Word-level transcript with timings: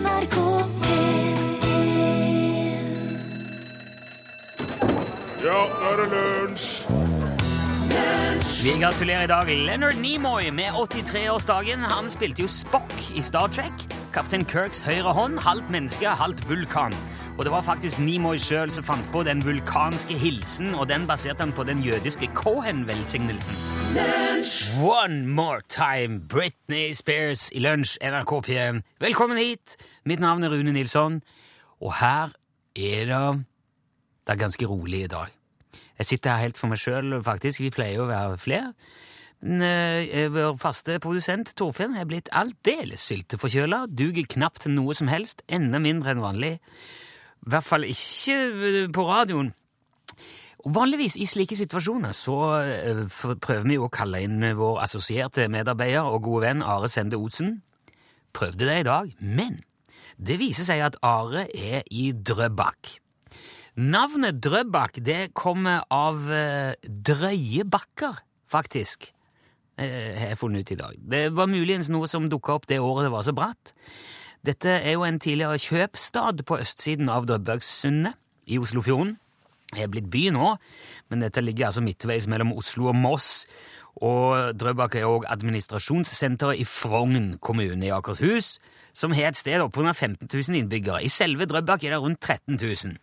NRK 0.00 0.36
P1 0.80 1.30
Ja, 5.44 5.60
nå 5.68 5.90
er 5.90 6.00
det 6.00 6.06
lunsj! 6.14 6.68
Vi 8.60 8.72
gratulerer 8.80 9.24
i 9.24 9.28
dag 9.28 9.48
Leonard 9.48 9.96
Nimoy 10.00 10.50
med 10.52 10.76
83-årsdagen. 10.76 11.84
Han 11.84 12.08
spilte 12.12 12.44
jo 12.44 12.48
Spock 12.48 12.92
i 13.16 13.22
Star 13.24 13.48
Trek. 13.52 13.84
Kaptein 14.12 14.44
Kirks 14.48 14.80
høyre 14.84 15.12
hånd, 15.16 15.38
halvt 15.44 15.70
menneske, 15.72 16.08
halvt 16.08 16.44
vulkan. 16.48 16.96
Og 17.40 17.44
det 17.44 17.52
var 17.52 17.62
faktisk 17.64 18.02
Nimoy 18.04 18.36
sjøl 18.36 18.68
som 18.68 18.84
fant 18.84 19.06
på 19.14 19.22
den 19.24 19.38
vulkanske 19.40 20.12
hilsen, 20.20 20.74
og 20.76 20.90
den 20.90 21.06
baserte 21.08 21.40
han 21.40 21.54
på 21.56 21.64
den 21.64 21.78
jødiske 21.80 22.28
Cohen-velsignelsen. 22.36 23.56
One 24.84 25.24
more 25.24 25.62
time, 25.72 26.20
Britney 26.28 26.92
Spears 26.92 27.46
i 27.56 27.62
Lunsj, 27.64 27.96
NRK 28.04 28.34
P1. 28.44 28.82
Velkommen 29.00 29.40
hit! 29.40 29.78
Mitt 30.04 30.20
navn 30.20 30.44
er 30.44 30.52
Rune 30.52 30.76
Nilsson, 30.76 31.22
og 31.80 31.96
her 32.02 32.36
er 32.76 33.08
det 33.08 33.44
Det 34.26 34.36
er 34.36 34.44
ganske 34.44 34.66
rolig 34.66 35.04
i 35.04 35.06
dag. 35.06 35.32
Jeg 35.98 36.06
sitter 36.06 36.30
her 36.30 36.44
helt 36.44 36.58
for 36.58 36.68
meg 36.68 36.78
sjøl, 36.78 37.22
faktisk. 37.24 37.64
Vi 37.64 37.72
pleier 37.72 38.02
jo 38.02 38.04
å 38.04 38.12
være 38.12 38.38
flere. 38.38 38.74
Men 39.40 39.62
eh, 39.64 40.28
vår 40.28 40.58
faste 40.60 41.00
produsent 41.00 41.56
Torfinn 41.56 41.96
er 41.96 42.04
blitt 42.04 42.28
aldeles 42.36 43.00
sylteforkjøla. 43.08 43.86
Duger 43.88 44.28
knapt 44.28 44.66
til 44.66 44.76
noe 44.76 44.92
som 44.94 45.08
helst. 45.08 45.40
Enda 45.48 45.80
mindre 45.80 46.12
enn 46.12 46.20
vanlig. 46.20 46.58
I 47.40 47.54
hvert 47.54 47.66
fall 47.66 47.88
ikke 47.88 48.36
eh, 48.36 48.84
på 48.92 49.06
radioen. 49.08 49.52
Og 50.60 50.74
Vanligvis 50.76 51.16
i 51.16 51.28
slike 51.28 51.56
situasjoner 51.56 52.12
så 52.16 52.36
eh, 52.60 53.04
prøver 53.40 53.66
vi 53.68 53.78
å 53.80 53.88
kalle 53.92 54.20
inn 54.26 54.44
vår 54.58 54.82
assosierte 54.84 55.48
medarbeider 55.52 56.04
og 56.04 56.24
gode 56.26 56.48
venn 56.48 56.64
Are 56.66 56.90
Sende 56.92 57.20
Osen. 57.20 57.60
Prøvde 58.36 58.68
det 58.68 58.80
i 58.82 58.86
dag, 58.86 59.14
men 59.18 59.58
det 60.20 60.36
viser 60.40 60.68
seg 60.68 60.82
at 60.84 60.98
Are 61.06 61.46
er 61.48 61.86
i 61.88 62.10
Drøbak. 62.12 62.98
Navnet 63.80 64.42
Drøbak 64.44 65.00
det 65.00 65.30
kommer 65.36 65.86
av 65.94 66.26
eh, 66.28 66.76
drøye 66.84 67.64
bakker, 67.64 68.20
faktisk, 68.50 69.08
eh, 69.80 70.18
har 70.18 70.34
jeg 70.34 70.40
funnet 70.42 70.66
ut 70.66 70.74
i 70.74 70.80
dag. 70.82 70.98
Det 71.14 71.22
var 71.32 71.48
muligens 71.48 71.88
noe 71.88 72.10
som 72.10 72.28
dukka 72.28 72.58
opp 72.58 72.68
det 72.68 72.82
året 72.82 73.08
det 73.08 73.14
var 73.14 73.24
så 73.24 73.34
bratt. 73.36 73.72
Dette 74.46 74.72
er 74.72 74.94
jo 74.94 75.02
en 75.04 75.18
tidligere 75.20 75.58
kjøpstad 75.60 76.40
på 76.48 76.56
østsiden 76.62 77.10
av 77.12 77.26
Drøbaksundet 77.28 78.16
i 78.48 78.56
Oslofjorden. 78.56 79.18
Det 79.74 79.84
er 79.84 79.90
blitt 79.92 80.08
by 80.10 80.30
nå, 80.32 80.54
men 81.12 81.20
dette 81.20 81.42
ligger 81.44 81.68
altså 81.68 81.82
midtveis 81.84 82.26
mellom 82.30 82.54
Oslo 82.56 82.88
og 82.88 82.96
Moss. 82.96 83.44
Og 84.00 84.56
Drøbak 84.56 84.96
er 84.96 85.10
òg 85.10 85.26
administrasjonssenteret 85.28 86.62
i 86.62 86.64
Frogn 86.64 87.34
kommune 87.42 87.84
i 87.84 87.92
Akershus, 87.92 88.54
som 88.96 89.12
har 89.12 89.28
et 89.28 89.38
sted 89.38 89.60
oppunder 89.60 89.92
15 89.92 90.24
000 90.24 90.62
innbyggere. 90.62 91.02
I 91.04 91.12
selve 91.12 91.44
Drøbak 91.44 91.84
er 91.84 91.94
det 91.94 92.00
rundt 92.00 92.24
13 92.24 92.56
000. 92.56 92.96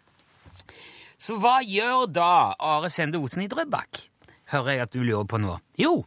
Så 1.21 1.37
hva 1.37 1.59
gjør 1.61 2.09
da 2.09 2.31
Are 2.57 2.89
Sende 2.89 3.21
Osen 3.21 3.45
i 3.45 3.51
Drøbak? 3.51 4.01
Hører 4.49 4.73
jeg 4.73 4.85
at 4.87 4.93
du 4.93 5.03
lurer 5.05 5.29
på 5.29 5.37
nå. 5.37 5.53
Jo, 5.77 6.01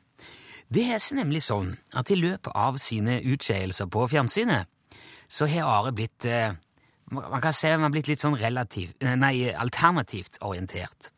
det 0.74 0.88
er 0.90 1.06
nemlig 1.14 1.44
sånn 1.46 1.76
at 1.94 2.10
i 2.10 2.18
løpet 2.18 2.50
av 2.50 2.82
sine 2.82 3.20
utskeielser 3.22 3.86
på 3.90 4.10
fjernsynet, 4.10 4.66
så 5.30 5.46
har 5.50 5.68
Are 5.70 5.92
blitt 5.94 6.26
eh, 6.26 6.56
Man 7.10 7.42
kan 7.42 7.54
se 7.54 7.72
han 7.72 7.82
har 7.82 7.90
blitt 7.90 8.10
litt 8.10 8.22
sånn 8.22 8.38
relativ, 8.38 8.92
eh, 9.02 9.16
nei, 9.18 9.50
alternativt 9.50 10.38
orientert. 10.46 11.10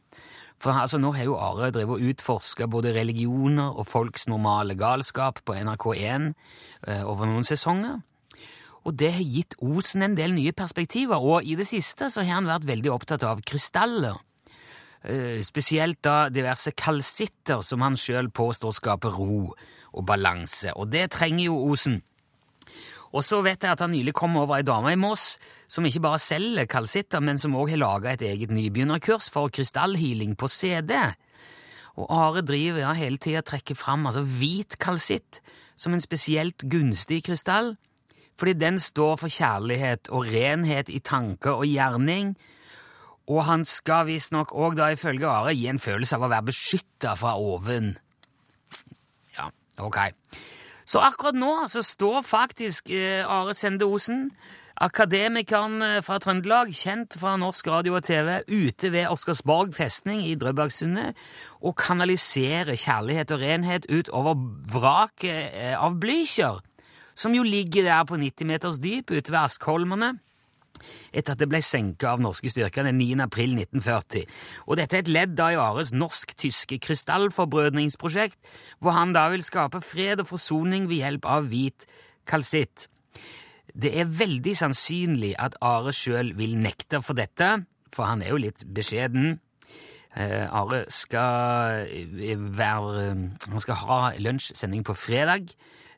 For 0.62 0.72
altså, 0.72 1.00
nå 1.02 1.10
har 1.16 1.26
jo 1.26 1.36
Are 1.36 1.72
drevet 1.74 1.98
og 1.98 2.12
utforska 2.12 2.68
både 2.70 2.94
religioner 2.94 3.74
og 3.74 3.88
folks 3.90 4.28
normale 4.30 4.76
galskap 4.78 5.42
på 5.44 5.56
NRK1 5.58 6.32
eh, 6.86 7.02
over 7.02 7.28
noen 7.28 7.44
sesonger. 7.44 8.00
Og 8.82 8.96
det 8.98 9.12
har 9.14 9.22
gitt 9.26 9.56
Osen 9.62 10.02
en 10.02 10.16
del 10.18 10.34
nye 10.34 10.54
perspektiver, 10.56 11.20
og 11.20 11.46
i 11.46 11.54
det 11.58 11.68
siste 11.70 12.08
så 12.10 12.24
har 12.24 12.40
han 12.40 12.50
vært 12.50 12.66
veldig 12.66 12.90
opptatt 12.94 13.26
av 13.26 13.42
krystaller. 13.46 14.16
Eh, 15.02 15.42
Spesielt 15.46 16.00
da 16.02 16.28
diverse 16.30 16.72
kalsitter 16.78 17.62
som 17.66 17.82
han 17.82 17.98
sjøl 17.98 18.30
påstår 18.30 18.74
skaper 18.78 19.14
ro 19.18 19.44
og 19.92 20.06
balanse, 20.08 20.72
og 20.74 20.90
det 20.94 21.10
trenger 21.14 21.50
jo 21.50 21.60
Osen. 21.72 22.00
Og 23.12 23.24
så 23.24 23.42
vet 23.44 23.60
jeg 23.60 23.74
at 23.74 23.82
han 23.84 23.92
nylig 23.92 24.14
kom 24.16 24.38
over 24.40 24.56
ei 24.58 24.64
dame 24.64 24.94
i 24.94 24.98
Moss 25.00 25.36
som 25.70 25.84
ikke 25.84 26.02
bare 26.04 26.20
selger 26.22 26.68
kalsitter, 26.70 27.20
men 27.20 27.40
som 27.40 27.56
òg 27.56 27.74
har 27.74 27.80
laga 27.82 28.14
et 28.14 28.24
eget 28.24 28.52
nybegynnerkurs 28.52 29.28
for 29.32 29.52
krystallhealing 29.52 30.32
på 30.40 30.48
CD. 30.48 30.94
Og 32.00 32.08
Are 32.08 32.40
driver 32.40 32.80
ja, 32.80 32.92
hele 32.96 33.20
tida 33.20 33.42
trekker 33.44 33.76
fram 33.76 34.08
altså 34.08 34.24
hvit 34.24 34.78
kalsitt 34.80 35.42
som 35.76 35.92
en 35.92 36.00
spesielt 36.00 36.64
gunstig 36.72 37.22
krystall, 37.26 37.74
fordi 38.40 38.56
den 38.56 38.78
står 38.80 39.18
for 39.20 39.32
kjærlighet 39.32 40.08
og 40.08 40.30
renhet 40.32 40.88
i 40.88 41.02
tanke 41.04 41.52
og 41.52 41.66
gjerning. 41.68 42.32
Og 43.28 43.44
han 43.46 43.66
skal 43.68 44.08
visstnok 44.08 44.54
òg, 44.56 44.80
ifølge 44.96 45.28
Are, 45.28 45.52
gi 45.54 45.68
en 45.70 45.82
følelse 45.82 46.16
av 46.16 46.26
å 46.26 46.32
være 46.32 46.48
beskytta 46.48 47.12
fra 47.20 47.36
oven. 47.38 47.92
Ja, 49.36 49.50
ok. 49.78 50.00
Så 50.92 51.00
akkurat 51.00 51.38
nå 51.38 51.52
så 51.72 51.80
står 51.84 52.20
faktisk 52.26 52.90
eh, 52.92 53.24
Are 53.24 53.54
Sende 53.56 53.86
Osen, 53.88 54.26
akademikeren 54.76 55.80
eh, 55.86 56.00
fra 56.04 56.18
Trøndelag, 56.20 56.72
kjent 56.76 57.16
fra 57.16 57.38
norsk 57.40 57.70
radio 57.72 57.96
og 57.96 58.04
TV, 58.04 58.42
ute 58.50 58.90
ved 58.92 59.08
Oscarsborg 59.08 59.72
festning 59.76 60.20
i 60.28 60.34
Drøbaksundet 60.36 61.16
og 61.62 61.78
kanaliserer 61.80 62.76
kjærlighet 62.76 63.32
og 63.32 63.40
renhet 63.40 63.88
ut 63.88 64.12
over 64.12 64.36
vraket 64.74 65.56
eh, 65.56 65.72
av 65.78 65.96
Blücher, 66.02 66.60
som 67.16 67.32
jo 67.32 67.46
ligger 67.46 67.88
der 67.88 68.04
på 68.08 68.20
90 68.20 68.52
meters 68.52 68.80
dyp 68.82 69.14
ute 69.14 69.32
ved 69.32 69.40
Askholmene 69.46 70.18
etter 71.12 71.34
at 71.34 71.42
det 71.42 71.48
ble 71.50 71.62
senket 71.64 72.08
av 72.10 72.22
norske 72.22 72.50
styrker 72.52 72.86
den 72.88 72.98
9. 73.00 73.20
april 73.24 73.56
1940. 73.56 74.24
Og 74.66 74.78
dette 74.80 74.98
er 74.98 75.04
et 75.04 75.12
ledd 75.12 75.36
da 75.38 75.50
i 75.52 75.60
Ares 75.60 75.92
norsk-tyske 75.96 76.80
krystallforbrødningsprosjekt, 76.86 78.40
hvor 78.80 78.96
han 78.96 79.14
da 79.16 79.28
vil 79.32 79.44
skape 79.44 79.82
fred 79.84 80.24
og 80.24 80.32
forsoning 80.32 80.88
ved 80.90 81.02
hjelp 81.04 81.28
av 81.28 81.50
hvit 81.52 81.86
kalsitt. 82.28 82.88
Det 83.72 83.92
er 83.98 84.10
veldig 84.10 84.52
sannsynlig 84.58 85.32
at 85.40 85.56
Are 85.64 85.94
sjøl 85.96 86.34
vil 86.36 86.58
nekte 86.60 87.00
for 87.04 87.16
dette, 87.16 87.62
for 87.92 88.08
han 88.08 88.22
er 88.24 88.34
jo 88.34 88.42
litt 88.42 88.64
beskjeden. 88.74 89.38
Eh, 90.16 90.44
Are 90.44 90.84
skal 90.92 91.86
eh, 91.88 92.36
være 92.36 93.04
Han 93.48 93.60
skal 93.64 93.78
ha 93.80 94.00
lunsjsending 94.20 94.84
på 94.84 94.92
fredag 94.92 95.48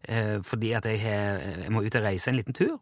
eh, 0.06 0.38
fordi 0.42 0.70
at 0.72 0.86
jeg, 0.86 1.00
jeg 1.02 1.72
må 1.74 1.82
ut 1.82 1.96
og 1.98 2.04
reise 2.04 2.30
en 2.30 2.38
liten 2.38 2.54
tur. 2.54 2.78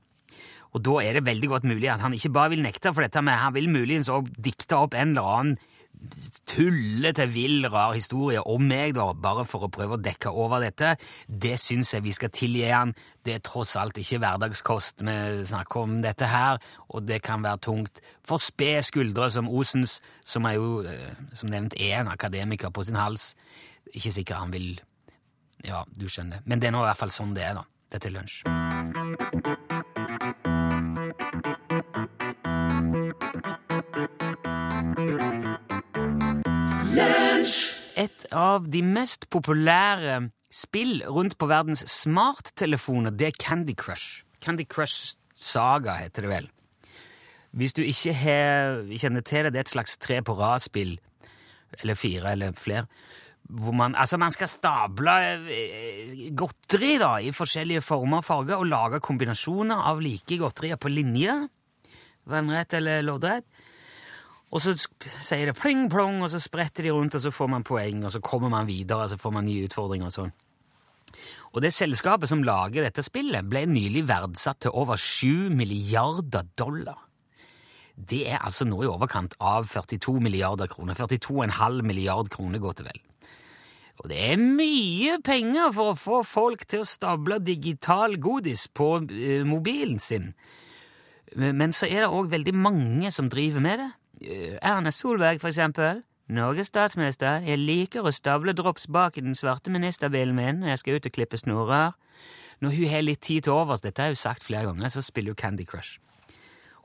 Og 0.73 0.85
da 0.85 0.97
er 1.03 1.19
det 1.19 1.27
veldig 1.27 1.51
godt 1.53 1.69
mulig 1.69 1.91
at 1.93 2.01
han 2.01 2.15
ikke 2.17 2.33
bare 2.33 2.55
vil 2.55 2.65
nekte 2.65 2.95
for 2.95 3.05
dette, 3.05 3.21
men 3.25 3.39
han 3.39 3.55
vil 3.57 3.69
muligens 3.73 4.09
òg 4.13 4.31
dikte 4.41 4.79
opp 4.81 4.97
en 4.97 5.13
eller 5.13 5.31
annen 5.35 5.61
tullete, 6.49 7.27
vill, 7.31 7.67
rar 7.71 7.93
historie 7.95 8.41
om 8.49 8.65
meg, 8.67 8.95
da, 8.97 9.13
bare 9.15 9.45
for 9.49 9.67
å 9.67 9.71
prøve 9.73 9.97
å 9.97 10.03
dekke 10.03 10.33
over 10.35 10.63
dette. 10.65 10.97
Det 11.27 11.55
syns 11.61 11.93
jeg 11.95 12.05
vi 12.07 12.15
skal 12.17 12.33
tilgi 12.35 12.65
han. 12.71 12.95
Det 13.23 13.37
er 13.37 13.45
tross 13.45 13.77
alt 13.79 13.99
ikke 14.01 14.21
hverdagskost 14.23 15.05
vi 15.07 15.17
snakker 15.49 15.85
om 15.85 16.01
dette 16.05 16.27
her, 16.31 16.59
og 16.91 17.07
det 17.09 17.23
kan 17.25 17.45
være 17.45 17.63
tungt 17.69 18.03
for 18.27 18.43
spede 18.43 18.83
skuldre 18.87 19.31
som 19.33 19.51
Osens, 19.51 20.01
som 20.25 20.47
er 20.49 20.59
jo, 20.59 20.83
eh, 20.87 21.13
som 21.35 21.51
nevnt, 21.53 21.79
er 21.79 22.01
en 22.01 22.13
akademiker 22.13 22.71
på 22.71 22.85
sin 22.85 22.99
hals. 22.99 23.35
Ikke 23.93 24.13
sikkert 24.13 24.39
han 24.39 24.53
vil 24.53 24.81
Ja, 25.63 25.85
du 25.95 26.09
skjønner. 26.11 26.41
Men 26.45 26.59
det 26.59 26.67
er 26.67 26.73
nå 26.75 26.81
i 26.83 26.89
hvert 26.89 26.99
fall 26.99 27.15
sånn 27.15 27.37
det 27.37 27.45
er, 27.47 27.55
da. 27.55 27.63
Dette 27.93 28.09
er 28.09 28.17
lunsj. 28.17 28.43
Et 38.03 38.25
av 38.35 38.65
de 38.73 38.81
mest 38.83 39.29
populære 39.31 40.17
spill 40.53 41.03
rundt 41.07 41.37
på 41.39 41.49
verdens 41.51 41.85
smarttelefoner, 41.91 43.15
det 43.15 43.29
er 43.29 43.39
Candy 43.39 43.77
Crush. 43.79 44.25
Candy 44.43 44.67
Crush 44.67 45.15
Saga 45.39 45.95
heter 46.01 46.27
det 46.27 46.33
vel. 46.33 46.49
Hvis 47.53 47.77
du 47.77 47.83
ikke 47.85 48.15
kjenner 48.17 49.25
til 49.27 49.47
det, 49.47 49.53
det 49.53 49.61
er 49.61 49.67
et 49.67 49.75
slags 49.75 49.99
tre 50.01 50.23
på 50.25 50.35
rad-spill, 50.39 50.97
eller 51.83 51.99
fire 51.99 52.33
eller 52.33 52.57
flere, 52.57 52.87
hvor 53.53 53.75
man, 53.77 53.95
altså 53.99 54.17
man 54.17 54.33
skal 54.33 54.49
stable 54.49 55.13
eh, 55.53 56.31
godteri 56.39 56.95
da, 57.03 57.17
i 57.21 57.33
forskjellige 57.35 57.83
former 57.85 58.23
og 58.23 58.27
farger, 58.27 58.57
og 58.57 58.71
lage 58.71 59.03
kombinasjoner 59.05 59.85
av 59.91 60.01
like 60.01 60.39
godterier 60.41 60.81
på 60.81 60.93
linje, 60.93 61.35
vannrett 62.31 62.79
eller 62.79 63.05
loddrett. 63.05 63.47
Og 64.53 64.61
så 64.61 64.75
sier 64.77 65.49
det 65.49 65.57
pling 65.57 65.87
plong, 65.93 66.21
og 66.25 66.31
så 66.33 66.41
spretter 66.43 66.85
de 66.85 66.93
rundt, 66.93 67.17
og 67.17 67.25
så 67.25 67.33
får 67.33 67.49
man 67.49 67.65
poeng, 67.65 68.03
og 68.05 68.13
så 68.13 68.21
kommer 68.25 68.53
man 68.53 68.69
videre, 68.69 69.07
og 69.07 69.13
så 69.13 69.21
får 69.21 69.33
man 69.39 69.49
nye 69.49 69.69
utfordringer 69.69 70.11
og 70.11 70.17
sånn. 70.17 70.35
Og 71.53 71.61
det 71.65 71.73
selskapet 71.77 72.31
som 72.31 72.45
lager 72.45 72.85
dette 72.85 73.05
spillet, 73.05 73.49
ble 73.49 73.65
nylig 73.69 74.07
verdsatt 74.09 74.63
til 74.65 74.77
over 74.77 75.01
7 75.01 75.53
milliarder 75.53 76.49
dollar. 76.57 77.01
Det 77.93 78.25
er 78.33 78.41
altså 78.41 78.65
nå 78.65 78.79
i 78.83 78.89
overkant 78.89 79.37
av 79.41 79.69
42 79.69 80.17
milliarder 80.25 80.69
kroner. 80.69 80.97
42,5 80.97 81.83
milliard 81.85 82.31
kroner 82.33 82.61
godt 82.61 82.81
og 82.85 82.89
vel. 82.89 83.03
Og 84.03 84.09
det 84.09 84.19
er 84.33 84.41
mye 84.41 85.19
penger 85.25 85.73
for 85.77 85.93
å 85.93 85.99
få 85.99 86.23
folk 86.27 86.65
til 86.67 86.83
å 86.83 86.89
stable 86.89 87.39
digital 87.45 88.17
godis 88.21 88.65
på 88.73 88.95
eh, 89.13 89.45
mobilen 89.47 90.01
sin. 90.03 90.33
Men 91.37 91.73
så 91.77 91.87
er 91.89 92.05
det 92.05 92.13
òg 92.13 92.33
veldig 92.33 92.55
mange 92.57 93.13
som 93.13 93.29
driver 93.33 93.63
med 93.65 93.81
det. 93.81 93.91
Eh, 94.23 94.59
Erna 94.63 94.91
Solberg, 94.91 95.41
for 95.41 95.49
eksempel. 95.49 96.03
Norges 96.33 96.71
statsminister. 96.71 97.43
Jeg 97.45 97.59
liker 97.59 98.07
å 98.07 98.13
stable 98.15 98.55
drops 98.57 98.87
bak 98.87 99.19
i 99.19 99.25
den 99.25 99.35
svarte 99.35 99.73
ministerbilen 99.75 100.37
min 100.37 100.63
når 100.63 100.73
jeg 100.73 100.83
skal 100.83 100.97
ut 100.97 101.09
og 101.11 101.15
klippe 101.17 101.41
snorer. 101.41 101.93
Når 102.63 102.77
hun 102.77 102.89
har 102.93 103.03
litt 103.03 103.23
tid 103.27 103.45
til 103.45 103.57
overs, 103.57 103.83
dette 103.83 104.03
har 104.03 104.15
hun 104.15 104.21
sagt 104.21 104.47
flere 104.47 104.69
ganger, 104.71 104.89
så 104.89 105.03
spiller 105.03 105.35
hun 105.35 105.41
Candy 105.41 105.67
Crush. 105.67 105.99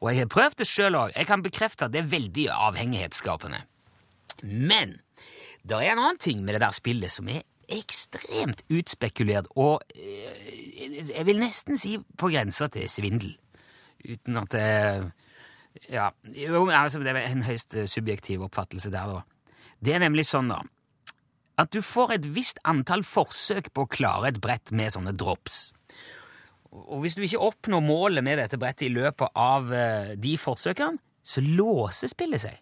Og 0.02 0.12
jeg 0.12 0.24
har 0.24 0.32
prøvd 0.34 0.58
det 0.62 0.68
sjøl 0.70 0.98
òg. 0.98 1.14
Jeg 1.16 1.30
kan 1.30 1.44
bekrefte 1.46 1.86
at 1.86 1.94
det 1.94 2.04
er 2.04 2.10
veldig 2.10 2.48
avhengighetsskapende. 2.54 3.62
Men 4.44 4.98
det 5.68 5.78
er 5.78 5.94
en 5.94 6.02
annen 6.02 6.22
ting 6.22 6.44
med 6.46 6.58
det 6.58 6.64
der 6.66 6.76
spillet 6.76 7.14
som 7.14 7.30
er 7.30 7.46
ekstremt 7.68 8.62
utspekulert, 8.72 9.50
og 9.60 9.82
eh, 9.92 11.10
jeg 11.12 11.26
vil 11.28 11.42
nesten 11.42 11.76
si 11.80 11.98
på 12.00 12.30
grensa 12.32 12.70
til 12.72 12.88
svindel. 12.90 13.34
Uten 14.08 14.40
at 14.40 14.54
det 14.54 14.68
Ja, 15.92 16.12
altså, 16.80 17.02
det 17.04 17.14
er 17.14 17.24
en 17.28 17.46
høyst 17.48 17.78
subjektiv 17.92 18.46
oppfattelse 18.48 18.92
der, 18.94 19.18
da. 19.18 19.54
Det 19.84 19.94
er 19.94 20.02
nemlig 20.02 20.26
sånn, 20.26 20.50
da, 20.50 20.64
at 21.62 21.74
du 21.74 21.82
får 21.86 22.14
et 22.18 22.30
visst 22.34 22.62
antall 22.70 23.04
forsøk 23.06 23.72
på 23.74 23.86
å 23.86 23.90
klare 23.90 24.32
et 24.32 24.40
brett 24.42 24.74
med 24.76 24.94
sånne 24.94 25.14
drops. 25.18 25.72
Og 26.70 27.02
hvis 27.02 27.16
du 27.18 27.24
ikke 27.26 27.42
oppnår 27.48 27.82
målet 27.82 28.26
med 28.26 28.38
dette 28.42 28.60
brettet 28.62 28.90
i 28.90 28.94
løpet 28.94 29.34
av 29.40 29.74
eh, 29.74 30.16
de 30.20 30.36
forsøkene, 30.38 31.02
så 31.28 31.44
låser 31.44 32.12
spillet 32.12 32.44
seg. 32.44 32.60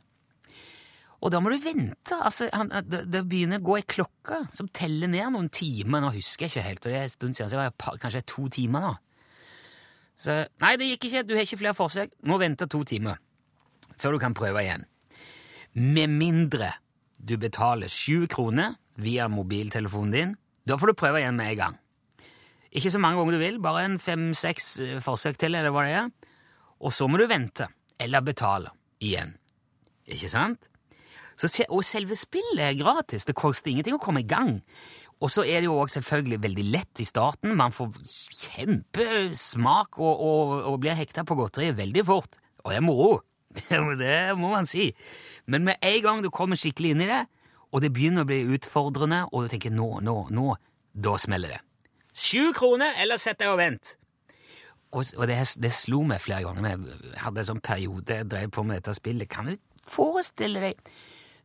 Og 1.26 1.32
da 1.34 1.40
må 1.42 1.52
du 1.52 1.58
vente. 1.62 2.16
altså, 2.16 2.48
han, 2.54 2.70
det, 2.86 3.06
det, 3.12 3.24
begynner 3.28 3.62
å 3.62 3.66
gå 3.66 3.78
ei 3.80 3.88
klokke 3.90 4.44
som 4.54 4.70
teller 4.76 5.10
ned 5.10 5.34
noen 5.34 5.50
timer. 5.54 6.04
Nå 6.04 6.12
husker 6.16 6.46
jeg 6.46 6.54
ikke 6.54 6.68
helt, 6.70 6.86
og 6.86 6.94
det 6.94 7.00
er 7.00 7.08
en 7.08 7.14
stund 7.16 7.38
siden, 7.38 7.50
så 7.52 7.58
det 7.58 7.66
var 7.66 8.00
kanskje 8.02 8.26
to 8.30 8.48
timer 8.54 8.86
nå. 8.86 8.94
Så 10.20 10.46
nei, 10.64 10.76
det 10.80 10.90
gikk 10.94 11.10
ikke. 11.10 11.24
Du 11.28 11.36
har 11.36 11.46
ikke 11.46 11.60
flere 11.62 11.78
forsøk. 11.78 12.14
Må 12.28 12.40
vente 12.42 12.68
to 12.72 12.84
timer 12.88 13.22
før 14.00 14.16
du 14.16 14.20
kan 14.20 14.36
prøve 14.36 14.64
igjen. 14.64 14.84
Med 15.76 16.12
mindre 16.12 16.74
du 17.20 17.38
betaler 17.40 17.92
sju 17.92 18.28
kroner 18.32 18.76
via 19.00 19.28
mobiltelefonen 19.32 20.14
din. 20.14 20.36
Da 20.68 20.78
får 20.80 20.92
du 20.92 21.00
prøve 21.00 21.22
igjen 21.22 21.38
med 21.38 21.54
en 21.54 21.60
gang. 21.60 21.78
Ikke 22.76 22.92
så 22.92 23.00
mange 23.00 23.20
ganger 23.20 23.38
du 23.38 23.40
vil, 23.40 23.60
bare 23.64 23.86
en 23.88 24.00
fem-seks 24.02 24.66
eh, 24.84 25.02
forsøk 25.04 25.38
til, 25.40 25.56
eller 25.56 25.72
hva 25.72 25.86
det 25.88 25.96
er. 25.96 26.10
Og 26.84 26.92
så 26.92 27.08
må 27.08 27.20
du 27.22 27.28
vente, 27.30 27.70
eller 28.00 28.24
betale 28.26 28.74
igjen. 29.00 29.32
Ikke 30.12 30.30
sant? 30.32 30.68
Så, 31.40 31.50
og 31.70 31.84
selve 31.88 32.18
spillet 32.20 32.64
er 32.64 32.78
gratis. 32.80 33.28
Det 33.28 33.36
koster 33.36 33.72
ingenting 33.72 33.96
å 33.96 34.02
komme 34.04 34.24
i 34.24 34.28
gang. 34.28 34.58
Og 35.24 35.32
så 35.32 35.46
er 35.48 35.62
det 35.62 35.70
jo 35.70 35.78
også 35.80 36.02
selvfølgelig 36.02 36.42
veldig 36.44 36.66
lett 36.74 37.00
i 37.00 37.08
starten. 37.08 37.56
Man 37.56 37.74
får 37.76 37.94
kjempesmak 38.36 40.00
og, 40.00 40.20
og, 40.20 40.56
og 40.72 40.80
blir 40.84 40.98
hekta 40.98 41.24
på 41.24 41.38
godteriet 41.40 41.78
veldig 41.78 42.04
fort. 42.08 42.36
Og 42.66 42.74
det 42.74 42.82
er 42.82 42.86
moro. 42.86 43.22
det 44.02 44.18
må 44.38 44.52
man 44.52 44.68
si. 44.68 44.90
Men 45.48 45.64
med 45.70 45.80
en 45.82 46.02
gang 46.04 46.24
du 46.24 46.30
kommer 46.34 46.60
skikkelig 46.60 46.96
inn 46.96 47.06
i 47.06 47.12
det, 47.12 47.24
og 47.72 47.84
det 47.84 47.92
begynner 47.96 48.26
å 48.26 48.30
bli 48.30 48.44
utfordrende, 48.56 49.26
og 49.32 49.46
du 49.46 49.54
tenker 49.56 49.74
nå, 49.74 49.88
nå, 50.04 50.18
nå, 50.36 50.50
da 50.96 51.16
smeller 51.20 51.56
det. 51.56 51.62
Sju 52.16 52.52
kroner, 52.56 52.96
eller 53.04 53.20
sett 53.20 53.42
deg 53.42 53.52
og 53.52 53.60
vent. 53.60 53.96
Og, 54.96 55.04
og 55.18 55.28
det, 55.28 55.42
det, 55.60 55.72
slo 55.76 56.04
meg 56.08 56.24
flere 56.24 56.46
ganger. 56.46 56.70
Jeg 57.12 57.20
hadde 57.20 57.42
en 57.42 57.50
sånn 57.50 57.64
periode 57.64 58.22
jeg 58.22 58.30
drev 58.32 58.54
på 58.56 58.64
med 58.64 58.80
dette 58.80 58.96
spillet. 58.96 59.28
Kan 59.32 59.50
du 59.52 59.58
forestille 59.84 60.62
deg 60.64 60.94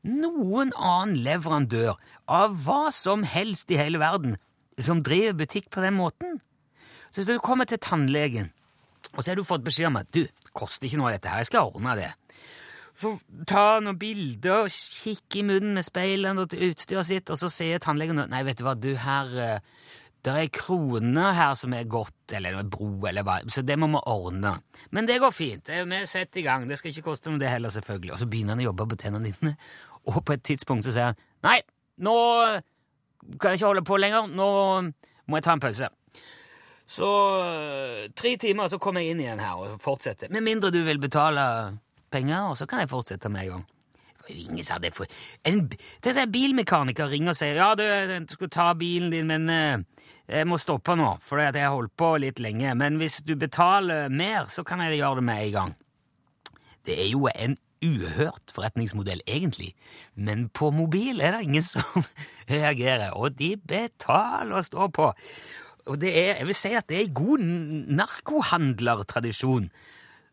noen 0.06 0.73
annen 0.76 1.19
leverandør 1.25 1.99
av 2.31 2.55
hva 2.64 2.88
som 2.94 3.25
helst 3.29 3.70
i 3.73 3.81
hele 3.81 4.00
verden 4.00 4.38
som 4.81 5.02
driver 5.05 5.43
butikk 5.43 5.69
på 5.73 5.85
den 5.85 5.99
måten? 5.99 6.41
Så 7.11 7.20
hvis 7.20 7.29
du 7.29 7.43
kommer 7.43 7.69
til 7.69 7.81
tannlegen, 7.82 8.52
og 9.12 9.23
så 9.23 9.32
har 9.32 9.41
du 9.41 9.44
fått 9.44 9.67
beskjed 9.67 9.91
om 9.91 9.99
at 10.00 10.11
du, 10.14 10.25
det 10.25 10.55
koster 10.56 10.87
ikke 10.88 11.00
noe 11.00 11.11
av 11.11 11.19
dette 11.19 11.32
her, 11.32 11.43
jeg 11.43 11.50
skal 11.50 11.73
ordne 11.73 11.97
det. 11.99 12.11
Så 13.00 13.14
ta 13.49 13.81
noen 13.81 13.99
bilder 13.99 14.67
og 14.67 14.73
kikke 14.73 15.41
i 15.41 15.47
munnen 15.49 15.76
med 15.79 15.87
speilene 15.87 16.44
og 16.44 16.55
utstyret 16.55 17.08
sitt, 17.08 17.32
og 17.32 17.41
så 17.41 17.49
sier 17.52 17.81
tannlegen 17.82 18.20
Nei, 18.29 18.43
vet 18.47 18.61
du 18.61 18.67
hva, 18.67 18.76
du, 18.76 18.93
her 19.00 19.37
eh, 19.41 19.70
det 20.20 20.32
er 20.37 20.50
kroner 20.52 21.32
her 21.32 21.55
som 21.56 21.73
er 21.73 21.88
godt, 21.88 22.35
eller 22.37 22.58
en 22.61 22.70
bro, 22.73 22.91
eller 23.08 23.25
hva, 23.25 23.38
så 23.49 23.62
det 23.64 23.79
må 23.81 23.88
vi 23.88 24.02
ordne. 24.12 24.52
Men 24.93 25.08
det 25.08 25.17
går 25.23 25.32
fint. 25.32 25.70
Vi 25.70 26.00
setter 26.08 26.43
i 26.43 26.44
gang. 26.44 26.67
Det 26.69 26.76
skal 26.76 26.93
ikke 26.93 27.06
koste 27.08 27.32
noe, 27.32 27.41
det 27.41 27.49
heller, 27.49 27.73
selvfølgelig. 27.73 28.12
Og 28.12 28.20
så 28.20 28.29
begynner 28.29 28.52
han 28.52 28.61
å 28.61 28.69
jobbe 28.69 28.88
på 28.91 28.99
tennene 29.00 29.32
dine, 29.32 29.55
og 30.08 30.23
på 30.25 30.37
et 30.37 30.44
tidspunkt 30.47 30.87
så 30.87 30.94
sier 30.94 31.11
han 31.11 31.19
nei, 31.47 31.61
nå 32.05 32.17
kan 33.41 33.52
jeg 33.52 33.61
ikke 33.61 33.70
holde 33.70 33.87
på 33.87 33.99
lenger, 34.00 34.29
nå 34.32 34.50
må 35.31 35.38
jeg 35.38 35.47
ta 35.47 35.55
en 35.55 35.62
pause. 35.62 35.88
Så 36.91 37.08
tre 38.19 38.32
timer, 38.41 38.67
så 38.67 38.81
kommer 38.82 39.05
jeg 39.05 39.14
inn 39.14 39.20
igjen 39.23 39.43
her 39.43 39.61
og 39.61 39.76
fortsetter. 39.82 40.31
Med 40.35 40.43
mindre 40.43 40.73
du 40.75 40.81
vil 40.82 40.99
betale 40.99 41.44
penger, 42.11 42.49
og 42.50 42.56
så 42.58 42.67
kan 42.67 42.82
jeg 42.82 42.91
fortsette 42.91 43.31
med 43.31 43.44
en 43.44 43.52
gang. 43.55 43.69
Ingen 44.31 44.64
sa 44.67 44.79
det 44.79 44.93
for 44.94 45.11
en, 45.49 45.64
det 45.69 46.11
er 46.14 46.29
bilmekaniker 46.31 47.08
ringer 47.11 47.32
og 47.32 47.38
sier 47.38 47.56
ja, 47.58 47.73
du, 47.75 47.82
du 48.26 48.35
skal 48.37 48.50
ta 48.52 48.67
bilen 48.79 49.11
din, 49.11 49.26
men 49.26 49.49
uh, 49.50 50.05
jeg 50.31 50.47
må 50.47 50.58
stoppe 50.61 50.94
nå, 50.99 51.17
for 51.25 51.43
jeg 51.43 51.56
har 51.56 51.75
holdt 51.75 51.97
på 51.99 52.12
litt 52.23 52.43
lenge. 52.43 52.75
Men 52.79 53.00
hvis 53.00 53.20
du 53.26 53.35
betaler 53.38 54.11
mer, 54.11 54.47
så 54.50 54.62
kan 54.67 54.82
jeg 54.85 55.00
gjøre 55.00 55.19
det 55.19 55.26
med 55.26 55.47
en 55.47 55.56
gang. 55.56 55.75
Det 56.87 56.99
er 57.02 57.11
jo 57.11 57.26
en 57.31 57.58
uhørt 57.85 58.53
forretningsmodell, 58.55 59.23
egentlig, 59.27 59.73
men 60.15 60.49
på 60.49 60.71
mobil 60.75 61.21
er 61.21 61.37
det 61.37 61.47
ingen 61.49 61.65
som 61.65 62.05
reagerer, 62.50 63.15
og 63.17 63.38
de 63.38 63.55
betaler 63.56 64.61
og 64.61 64.67
står 64.67 64.93
på. 64.97 65.12
Og 65.88 66.00
det 66.00 66.12
er, 66.12 66.35
jeg 66.43 66.50
vil 66.50 66.59
si 66.59 66.75
at 66.77 66.88
det 66.91 66.99
er 66.99 67.09
en 67.09 67.17
god 67.23 67.49
narkohandlertradisjon 68.00 69.71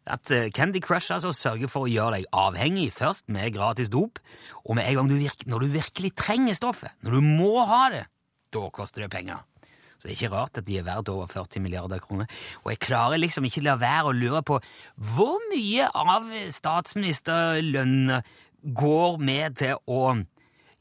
at 0.07 0.31
eh, 0.31 0.49
Candy 0.55 0.79
Crush 0.83 1.11
altså 1.13 1.33
sørger 1.35 1.71
for 1.71 1.85
å 1.85 1.91
gjøre 1.91 2.19
deg 2.19 2.29
avhengig 2.35 2.89
først 2.95 3.27
med 3.33 3.51
gratis 3.55 3.91
dop, 3.93 4.21
og 4.63 4.77
med 4.77 4.87
en 4.87 5.01
gang 5.01 5.11
du 5.11 5.17
virker, 5.19 5.49
når 5.51 5.65
du 5.65 5.75
virkelig 5.75 6.13
trenger 6.19 6.57
stoffet, 6.57 6.95
når 7.03 7.17
du 7.17 7.27
må 7.27 7.65
ha 7.67 7.83
det, 7.93 8.05
da 8.55 8.67
koster 8.73 9.03
det 9.03 9.11
penger. 9.13 9.43
Så 9.97 10.05
det 10.05 10.13
er 10.13 10.17
ikke 10.17 10.33
rart 10.35 10.59
at 10.61 10.67
de 10.67 10.77
er 10.77 10.85
verdt 10.85 11.09
over 11.09 11.29
40 11.31 11.63
milliarder 11.63 12.01
kroner. 12.03 12.29
Og 12.63 12.71
jeg 12.73 12.81
klarer 12.85 13.21
liksom 13.21 13.47
ikke 13.49 13.63
la 13.65 13.77
være 13.81 14.11
å 14.11 14.17
lure 14.17 14.43
på 14.45 14.59
hvor 15.15 15.39
mye 15.49 15.87
av 15.89 16.29
statsministerlønna 16.53 18.21
går 18.77 19.17
med 19.21 19.57
til 19.61 19.79
å, 19.89 20.03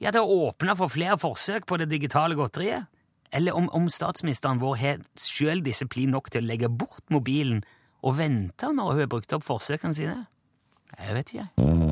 ja, 0.02 0.12
til 0.12 0.20
å 0.20 0.42
åpne 0.50 0.76
for 0.78 0.92
flere 0.92 1.18
forsøk 1.20 1.66
på 1.68 1.80
det 1.80 1.88
digitale 1.92 2.36
godteriet? 2.38 2.90
Eller 3.34 3.56
om, 3.58 3.66
om 3.74 3.88
statsministeren 3.90 4.60
vår 4.62 4.78
har 4.80 5.02
sjøl 5.19 5.64
disiplin 5.64 6.12
nok 6.14 6.30
til 6.30 6.44
å 6.44 6.50
legge 6.52 6.70
bort 6.70 7.04
mobilen 7.12 7.64
og 8.06 8.20
vente 8.20 8.70
når 8.70 8.92
hun 8.92 9.04
har 9.06 9.12
brukt 9.16 9.34
opp 9.36 9.46
forsøkene 9.48 9.96
sine? 9.96 10.20
Jeg 10.96 11.19
vet 11.19 11.34
ikke. 11.34 11.85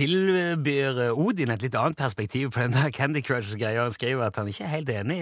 Tilbyr 0.00 1.00
Odin 1.12 1.52
et 1.52 1.64
litt 1.64 1.76
annet 1.76 1.98
perspektiv 1.98 2.54
på 2.54 2.64
den 2.64 2.76
der 2.76 2.92
Candy 2.94 3.20
Crush-greia. 3.24 3.84
Han 3.84 3.94
skriver 3.94 4.30
at 4.30 4.38
han 4.40 4.48
ikke 4.48 4.64
er 4.64 4.74
helt 4.74 4.92
enig. 4.94 5.18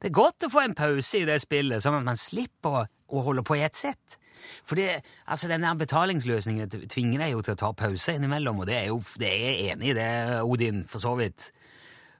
Det 0.00 0.10
er 0.10 0.16
godt 0.16 0.46
å 0.46 0.50
få 0.52 0.64
en 0.64 0.76
pause 0.76 1.22
i 1.22 1.28
det 1.28 1.38
spillet, 1.42 1.82
sånn 1.82 1.98
at 1.98 2.06
man 2.06 2.20
slipper 2.20 2.82
å, 2.84 3.22
holde 3.24 3.44
på 3.46 3.56
i 3.56 3.64
ett 3.64 3.78
sett. 3.78 4.18
For 4.68 4.80
altså, 4.80 5.48
den 5.50 5.64
der 5.64 5.76
betalingsløsningen 5.80 6.88
tvinger 6.88 7.24
deg 7.24 7.34
jo 7.34 7.42
til 7.44 7.56
å 7.56 7.60
ta 7.60 7.72
pause 7.76 8.16
innimellom, 8.16 8.62
og 8.62 8.68
det 8.70 8.78
er 8.78 8.88
jo 8.88 9.00
det 9.20 9.28
er 9.28 9.42
jeg 9.44 9.74
enig 9.74 9.92
i, 9.92 9.96
det, 9.96 10.10
Odin, 10.44 10.84
for 10.88 11.04
så 11.04 11.12
vidt. 11.20 11.50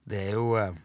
Det 0.08 0.26
er 0.28 0.36
jo 0.36 0.54
eh, 0.60 0.76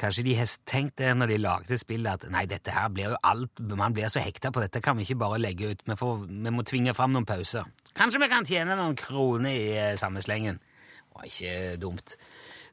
Kanskje 0.00 0.24
de 0.24 0.34
har 0.38 0.50
tenkt 0.66 0.96
det 0.98 1.10
når 1.14 1.30
de 1.34 1.38
lagde 1.38 1.78
spillet, 1.78 2.24
at 2.24 2.32
nei, 2.32 2.46
dette 2.50 2.72
her 2.74 2.88
blir 2.92 3.12
jo 3.12 3.18
alt 3.28 3.60
Man 3.76 3.94
blir 3.94 4.08
så 4.10 4.22
hekta 4.24 4.50
på 4.52 4.62
dette, 4.64 4.80
kan 4.82 4.96
vi 4.96 5.06
ikke 5.06 5.20
bare 5.20 5.40
legge 5.40 5.72
ut. 5.72 5.84
Vi, 5.86 5.96
får, 5.98 6.26
vi 6.26 6.54
må 6.54 6.64
tvinge 6.66 6.94
fram 6.96 7.12
noen 7.14 7.28
pauser. 7.28 7.68
Kanskje 7.98 8.22
vi 8.22 8.30
kan 8.32 8.48
tjene 8.48 8.76
noen 8.78 8.96
kroner 8.98 9.52
i 9.52 9.72
eh, 9.76 9.96
samme 10.00 10.22
slengen. 10.24 10.58
Det 10.58 11.16
var 11.16 11.28
ikke 11.28 11.56
dumt. 11.82 12.16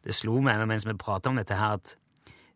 Det 0.06 0.16
slo 0.16 0.40
meg 0.44 0.64
mens 0.70 0.88
vi 0.88 0.96
prata 1.00 1.32
om 1.32 1.40
dette 1.40 1.58
her, 1.60 1.80
at 1.80 1.96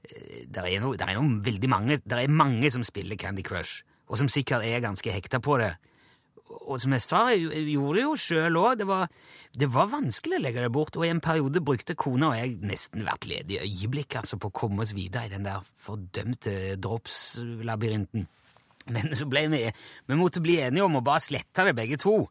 eh, 0.08 0.46
det 0.48 0.64
er, 0.64 0.78
noe, 0.84 0.96
er 0.96 1.18
noe 1.20 1.42
veldig 1.44 1.72
mange, 1.72 2.00
det 2.00 2.22
er 2.24 2.38
mange 2.44 2.72
som 2.72 2.86
spiller 2.88 3.20
Candy 3.20 3.44
Crush, 3.46 3.84
og 4.08 4.22
som 4.22 4.32
sikkert 4.32 4.64
er 4.66 4.84
ganske 4.84 5.12
hekta 5.12 5.44
på 5.44 5.60
det 5.62 5.74
og 6.52 6.80
som 6.82 6.94
jeg 6.96 7.04
sa, 7.04 7.22
jeg 7.32 7.64
gjorde 7.74 7.98
det 7.98 8.04
jo 8.04 8.14
sjøl 8.20 8.60
òg. 8.60 8.82
Det, 8.82 8.98
det, 9.62 9.70
var 9.74 9.92
vanskelig 9.94 10.38
å 10.38 10.44
legge 10.44 10.64
det 10.64 10.72
bort, 10.76 10.98
og 11.00 11.06
i 11.08 11.12
en 11.14 11.24
periode 11.24 11.64
brukte 11.64 11.96
kona 12.00 12.32
og 12.32 12.38
jeg 12.38 12.58
nesten 12.64 13.06
hvert 13.08 13.28
ledige 13.30 13.64
øyeblikk 13.66 14.20
altså, 14.20 14.40
på 14.42 14.52
å 14.52 14.58
komme 14.64 14.84
oss 14.84 14.96
videre 14.98 15.30
i 15.30 15.34
den 15.34 15.48
der 15.48 15.66
fordømte 15.86 16.76
drops-labyrinten. 16.84 18.28
Men 18.94 19.16
så 19.16 19.28
ble 19.32 19.46
vi 19.48 19.66
Vi 19.72 20.20
måtte 20.20 20.44
bli 20.44 20.60
enige 20.60 20.84
om 20.84 21.00
å 21.00 21.06
bare 21.06 21.24
slette 21.24 21.64
det, 21.68 21.76
begge 21.78 22.00
to. 22.02 22.26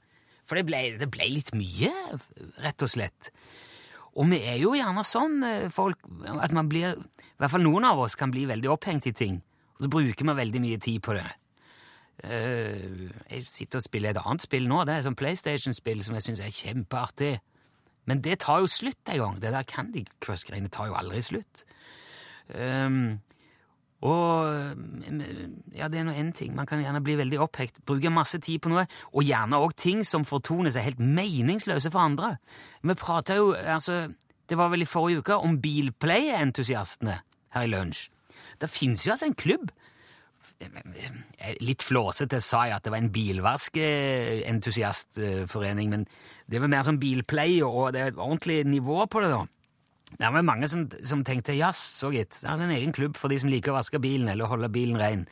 For 0.44 0.58
det 0.58 0.66
ble, 0.68 0.82
det 1.00 1.08
ble 1.12 1.28
litt 1.32 1.52
mye, 1.56 1.92
rett 2.60 2.84
og 2.84 2.90
slett. 2.92 3.30
Og 4.12 4.28
vi 4.28 4.42
er 4.44 4.58
jo 4.60 4.74
gjerne 4.76 5.04
sånn 5.08 5.38
eh, 5.46 5.70
folk 5.72 6.02
at 6.42 6.52
man 6.52 6.68
blir 6.68 6.98
I 6.98 7.38
hvert 7.40 7.54
fall 7.54 7.64
noen 7.64 7.86
av 7.88 8.02
oss 8.02 8.18
kan 8.18 8.32
bli 8.34 8.44
veldig 8.50 8.68
opphengt 8.74 9.08
i 9.08 9.14
ting. 9.16 9.40
Og 9.78 9.86
så 9.86 9.92
bruker 9.92 10.28
vi 10.28 10.34
veldig 10.42 10.60
mye 10.62 10.82
tid 10.82 11.00
på 11.04 11.16
det. 11.16 11.24
Uh, 12.22 13.08
jeg 13.30 13.46
sitter 13.48 13.80
og 13.80 13.86
spiller 13.86 14.12
et 14.12 14.20
annet 14.20 14.44
spill 14.44 14.68
nå. 14.70 14.84
Det 14.86 14.94
er 14.94 15.06
sånn 15.06 15.18
PlayStation-spill 15.18 16.04
som 16.06 16.18
jeg 16.18 16.26
syns 16.28 16.44
er 16.44 16.54
kjempeartig. 16.54 17.34
Men 18.10 18.22
det 18.22 18.40
tar 18.42 18.62
jo 18.62 18.70
slutt 18.70 19.10
en 19.10 19.20
gang. 19.22 19.42
Det 19.42 19.52
der 19.54 19.66
Candy 19.68 20.04
Crush-greiene 20.22 20.70
tar 20.72 20.90
jo 20.90 20.96
aldri 20.98 21.22
slutt. 21.24 21.64
Um, 22.52 23.20
og 24.02 24.74
ja, 25.76 25.86
det 25.86 26.00
er 26.00 26.06
nå 26.06 26.14
én 26.18 26.32
ting. 26.34 26.56
Man 26.58 26.66
kan 26.66 26.82
gjerne 26.82 27.02
bli 27.04 27.14
veldig 27.20 27.38
opphekt, 27.44 27.78
bruke 27.86 28.10
masse 28.10 28.40
tid 28.42 28.58
på 28.62 28.72
noe, 28.72 28.88
og 29.14 29.26
gjerne 29.26 29.60
òg 29.62 29.76
ting 29.78 30.02
som 30.06 30.26
fortoner 30.26 30.74
seg 30.74 30.88
helt 30.88 31.02
meningsløse 31.02 31.92
for 31.94 32.02
andre. 32.02 32.34
Vi 32.82 32.98
prata 32.98 33.38
jo, 33.38 33.52
altså 33.54 34.08
Det 34.50 34.58
var 34.58 34.68
vel 34.68 34.82
i 34.82 34.90
forrige 34.90 35.22
uke 35.22 35.36
om 35.38 35.60
bilplay-entusiastene 35.62 37.14
her 37.54 37.62
i 37.62 37.70
Lunsj. 37.70 38.10
Det 38.60 38.68
fins 38.68 39.06
jo 39.06 39.12
altså 39.14 39.28
en 39.30 39.38
klubb 39.38 39.70
Litt 41.62 41.82
flåsete 41.82 42.40
sa 42.42 42.66
jeg 42.68 42.76
at 42.76 42.84
det 42.86 42.92
var 42.94 43.02
en 43.02 43.14
bilvaskentusiastforening, 43.14 45.88
men 45.92 46.02
det 46.50 46.60
var 46.62 46.72
mer 46.72 46.84
som 46.86 47.00
bilplay, 47.00 47.52
og 47.66 47.92
det 47.94 48.00
er 48.00 48.08
et 48.12 48.20
ordentlig 48.20 48.58
nivå 48.68 48.98
på 49.10 49.18
det, 49.24 49.30
da. 49.32 49.42
Det 50.12 50.28
var 50.28 50.42
mange 50.44 50.68
som, 50.68 50.90
som 51.04 51.24
tenkte 51.24 51.52
ja, 51.56 51.72
så 51.72 52.10
gitt, 52.12 52.40
det 52.42 52.50
er 52.50 52.60
en 52.60 52.70
egen 52.74 52.92
klubb 52.92 53.16
for 53.16 53.28
de 53.32 53.38
som 53.40 53.48
liker 53.48 53.70
å 53.72 53.78
vaske 53.78 53.98
bilen 54.02 54.28
eller 54.28 54.44
holde 54.50 54.68
bilen 54.72 55.00
ren. 55.00 55.26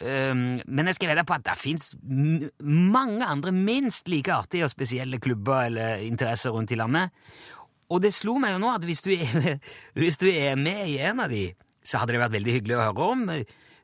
Um, 0.00 0.60
men 0.64 0.88
jeg 0.88 0.96
skal 0.96 1.12
vedde 1.12 1.24
på 1.28 1.36
at 1.36 1.44
det 1.44 1.58
fins 1.60 1.90
mange 2.00 3.26
andre 3.28 3.52
minst 3.52 4.08
like 4.08 4.32
artige 4.32 4.64
og 4.64 4.72
spesielle 4.72 5.20
klubber 5.20 5.66
eller 5.68 6.04
interesser 6.06 6.52
rundt 6.52 6.72
i 6.72 6.78
landet. 6.80 7.12
Og 7.92 8.00
det 8.00 8.14
slo 8.16 8.38
meg 8.40 8.54
jo 8.54 8.62
nå 8.62 8.70
at 8.72 8.86
hvis 8.88 9.04
du 9.04 9.12
hvis 10.00 10.16
du 10.20 10.30
er 10.32 10.56
med 10.56 10.86
i 10.88 10.96
en 11.04 11.20
av 11.20 11.32
de, 11.32 11.50
så 11.84 12.00
hadde 12.00 12.14
det 12.14 12.22
vært 12.22 12.36
veldig 12.38 12.56
hyggelig 12.56 12.78
å 12.78 12.86
høre 12.86 13.10
om. 13.12 13.26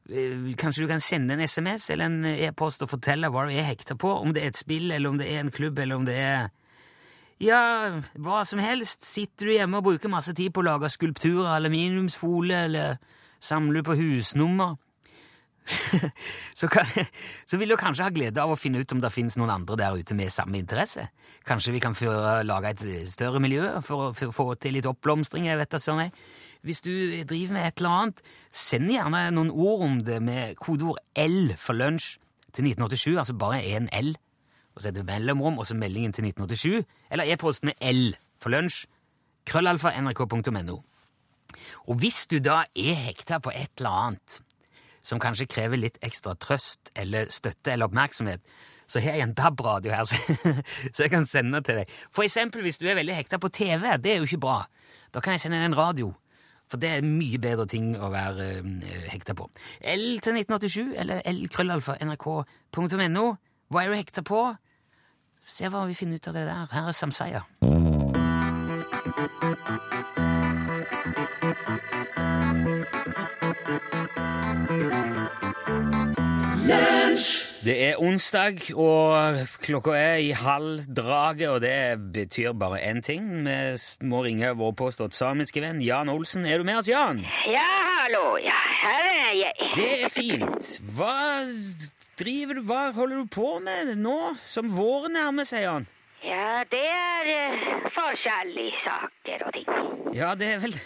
Eh, 0.08 0.54
kanskje 0.56 0.86
du 0.86 0.88
kan 0.88 1.02
sende 1.04 1.34
en 1.34 1.44
SMS 1.44 1.90
eller 1.92 2.08
en 2.08 2.24
e-post 2.30 2.82
og 2.84 2.88
fortelle 2.94 3.28
hva 3.28 3.44
du 3.44 3.52
er 3.52 3.66
hekta 3.68 3.96
på, 3.98 4.08
om 4.08 4.32
det 4.32 4.42
er 4.42 4.52
et 4.52 4.60
spill, 4.60 4.90
eller 4.90 5.10
om 5.10 5.18
det 5.20 5.28
er 5.28 5.42
en 5.42 5.52
klubb, 5.52 5.78
eller 5.78 6.00
om 6.00 6.08
det 6.08 6.16
er 6.16 6.48
Ja, 7.38 8.00
hva 8.18 8.40
som 8.42 8.58
helst. 8.58 9.04
Sitter 9.06 9.46
du 9.46 9.52
hjemme 9.52 9.78
og 9.78 9.84
bruker 9.86 10.10
masse 10.10 10.32
tid 10.34 10.50
på 10.50 10.64
å 10.64 10.66
lage 10.72 10.90
skulpturer, 10.90 11.52
aluminiumsfolie, 11.54 12.64
eller 12.66 12.96
samler 13.38 13.84
på 13.86 13.94
husnummer, 13.94 14.74
så, 16.54 16.68
kan, 16.68 16.86
så, 17.46 17.56
vil 17.56 17.68
du 17.68 17.76
kanskje 17.76 18.06
ha 18.06 18.12
glede 18.12 18.42
av 18.42 18.52
å 18.52 18.58
finne 18.58 18.80
ut 18.80 18.92
om 18.94 19.00
det 19.02 19.12
finnes 19.12 19.36
noen 19.38 19.52
andre 19.52 19.76
der 19.78 19.98
ute 20.00 20.16
med 20.16 20.32
samme 20.32 20.58
interesse. 20.60 21.08
Kanskje 21.48 21.74
vi 21.76 21.82
kan 21.84 21.96
føre, 21.98 22.42
lage 22.46 22.72
et 22.72 22.84
større 23.10 23.40
miljø 23.42 23.78
for 23.84 24.10
å 24.10 24.32
få 24.34 24.50
til 24.60 24.78
litt 24.78 24.88
oppblomstring. 24.88 25.48
jeg 25.48 25.60
vet 25.60 25.74
det, 25.74 25.82
sånn, 25.82 26.08
hvis 26.66 26.80
du 26.84 26.90
driver 27.28 27.52
med 27.52 27.66
et 27.66 27.82
eller 27.82 27.96
annet, 27.96 28.22
send 28.50 28.90
gjerne 28.90 29.28
noen 29.34 29.50
ord 29.50 29.84
om 29.86 30.00
det 30.04 30.18
med 30.22 30.56
kodeord 30.62 30.98
L 31.18 31.54
for 31.56 31.78
lunsj 31.78 32.16
til 32.52 32.66
1987, 32.70 33.18
altså 33.18 33.36
bare 33.38 33.62
én 33.62 33.88
L, 33.94 34.14
og 34.74 34.82
så 34.82 34.90
er 34.90 34.98
det 34.98 35.06
mellomrom, 35.06 35.58
og 35.58 35.66
så 35.66 35.76
meldingen 35.76 36.12
til 36.12 36.26
1987, 36.26 36.84
eller 37.10 37.30
e-post 37.32 37.64
med 37.64 37.78
L 37.82 38.14
for 38.42 38.54
lunsj, 38.54 38.86
krøllalfa 39.46 39.94
nrk.no. 40.00 40.78
Og 41.88 41.94
hvis 42.02 42.26
du 42.30 42.38
da 42.44 42.62
er 42.76 42.98
hekta 43.06 43.38
på 43.42 43.52
et 43.54 43.70
eller 43.78 43.90
annet 43.90 44.40
som 45.02 45.20
kanskje 45.22 45.48
krever 45.48 45.80
litt 45.80 45.96
ekstra 46.04 46.34
trøst 46.36 46.90
eller 46.98 47.30
støtte 47.32 47.72
eller 47.72 47.88
oppmerksomhet, 47.88 48.42
så 48.88 49.00
har 49.04 49.18
jeg 49.18 49.26
en 49.26 49.34
DAB-radio 49.36 49.92
her, 49.92 50.04
så 50.94 51.02
jeg 51.04 51.12
kan 51.12 51.26
sende 51.28 51.60
til 51.64 51.80
deg. 51.80 51.90
For 52.12 52.24
eksempel 52.24 52.64
hvis 52.64 52.80
du 52.80 52.86
er 52.88 52.96
veldig 52.96 53.16
hekta 53.16 53.40
på 53.40 53.50
TV, 53.52 53.84
det 54.00 54.12
er 54.12 54.22
jo 54.22 54.28
ikke 54.28 54.40
bra. 54.44 54.62
Da 55.14 55.20
kan 55.24 55.36
jeg 55.36 55.44
sende 55.44 55.60
deg 55.60 55.68
en 55.68 55.78
radio. 55.78 56.12
For 56.68 56.80
det 56.80 56.90
er 56.98 57.06
mye 57.06 57.40
bedre 57.40 57.66
ting 57.70 57.94
å 57.96 58.10
være 58.12 58.48
uh, 58.64 58.86
hekta 59.08 59.36
på. 59.38 59.48
L 59.80 60.06
til 60.24 60.40
1987 60.40 60.94
eller 61.00 61.22
l-krøllalfa 61.32 61.98
Hva 63.68 63.84
er 63.84 63.92
du 63.92 63.98
hekta 63.98 64.24
på? 64.24 64.42
Se 65.48 65.68
hva 65.72 65.86
vi 65.88 65.96
finner 65.96 66.20
ut 66.20 66.28
av 66.28 66.36
det 66.36 66.46
der. 66.48 66.66
Her 66.72 66.88
er 66.88 66.96
Samsaya. 66.96 67.44
Det 77.58 77.74
er 77.88 77.96
onsdag, 77.98 78.60
og 78.78 79.40
klokka 79.66 79.90
er 79.98 80.20
i 80.22 80.30
halv 80.30 80.84
draget, 80.94 81.48
og 81.50 81.60
det 81.60 81.98
betyr 82.14 82.52
bare 82.54 82.78
én 82.86 83.00
ting. 83.02 83.24
Vi 83.42 84.06
må 84.06 84.22
ringe 84.22 84.52
vår 84.54 84.76
påstått 84.78 85.16
samiske 85.18 85.58
venn 85.64 85.82
Jan 85.82 86.08
Olsen. 86.12 86.46
Er 86.46 86.62
du 86.62 86.68
med 86.68 86.78
oss, 86.78 86.88
Jan? 86.88 87.24
Ja, 87.50 87.66
hallo. 88.04 88.38
Ja, 88.38 88.60
her 88.84 89.10
er 89.10 89.34
jeg. 89.40 89.70
Det 89.74 89.90
er 90.04 90.14
fint. 90.14 90.72
Hva 90.94 91.42
driver 92.22 92.60
du 92.60 92.64
Hva 92.70 92.92
holder 92.94 93.24
du 93.24 93.26
på 93.40 93.50
med 93.58 93.90
nå 93.98 94.18
som 94.46 94.70
våren 94.78 95.18
nærmer 95.18 95.48
seg, 95.48 95.66
Jan? 95.66 95.90
Ja, 96.22 96.62
det 96.70 96.86
er 96.94 97.34
uh, 97.34 97.92
forskjellige 97.94 98.82
saker 98.86 99.48
og 99.48 99.54
ting. 99.58 99.70
Ja, 100.14 100.34
det 100.38 100.54
er 100.54 100.62
vel 100.62 100.78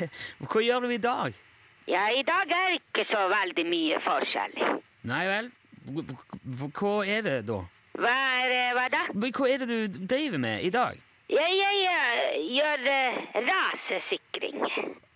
Hva 0.49 0.65
gjør 0.65 0.89
du 0.89 0.97
i 0.97 1.03
dag? 1.05 1.37
Ja, 1.85 2.09
i 2.17 2.25
dag 2.25 2.49
er 2.49 2.79
ikke 2.81 3.05
så 3.13 3.27
veldig 3.29 3.65
mye 3.69 4.07
forskjellig. 4.09 4.79
Nei 5.13 5.27
vel. 5.29 5.59
Hva 5.87 6.93
er 7.07 7.25
det, 7.27 7.39
da? 7.49 7.63
Hva 7.99 8.13
er 8.43 8.75
hva 8.77 8.85
da? 8.93 9.01
Hva 9.13 9.49
er 9.51 9.63
det 9.63 9.69
du 9.69 10.05
driver 10.07 10.41
med 10.43 10.63
i 10.67 10.71
dag? 10.73 11.01
Jeg, 11.33 11.55
jeg, 11.57 11.79
jeg 11.83 12.43
gjør 12.59 12.87
uh, 12.87 13.41
rasesikring. 13.49 14.63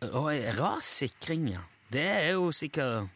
Å, 0.06 0.22
rassikring, 0.58 1.48
ja. 1.54 1.62
Det 1.92 2.02
er 2.02 2.32
jo 2.34 2.48
sikkert 2.50 3.12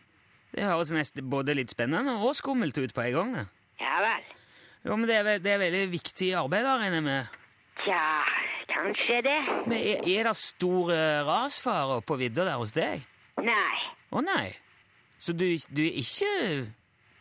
Det 0.54 0.62
høres 0.62 0.92
nesten 0.94 1.26
både 1.30 1.56
litt 1.58 1.72
spennende 1.72 2.16
og 2.18 2.36
skummelt 2.38 2.78
ut 2.78 2.94
på 2.94 3.02
en 3.06 3.16
gang. 3.16 3.34
det. 3.38 3.46
Ja 3.82 3.98
vel. 4.04 4.24
Jo, 4.84 4.96
men 4.96 5.06
det 5.08 5.16
er, 5.18 5.30
det 5.42 5.52
er 5.52 5.62
veldig 5.62 5.84
viktig 5.92 6.32
arbeid, 6.40 6.64
da, 6.66 6.76
regner 6.80 7.00
jeg 7.00 7.06
med? 7.06 7.38
Tja, 7.84 8.02
kanskje 8.70 9.20
det. 9.26 9.38
Men 9.68 9.78
er, 9.78 10.02
er 10.08 10.30
det 10.30 10.36
stor 10.40 10.92
rasfare 11.28 12.00
på 12.02 12.18
vidda 12.20 12.46
der 12.48 12.58
hos 12.60 12.72
deg? 12.74 13.04
Nei. 13.44 13.78
Å 14.10 14.22
nei. 14.24 14.48
Så 15.20 15.34
du, 15.36 15.46
du 15.68 15.82
er 15.84 16.00
ikke 16.00 16.32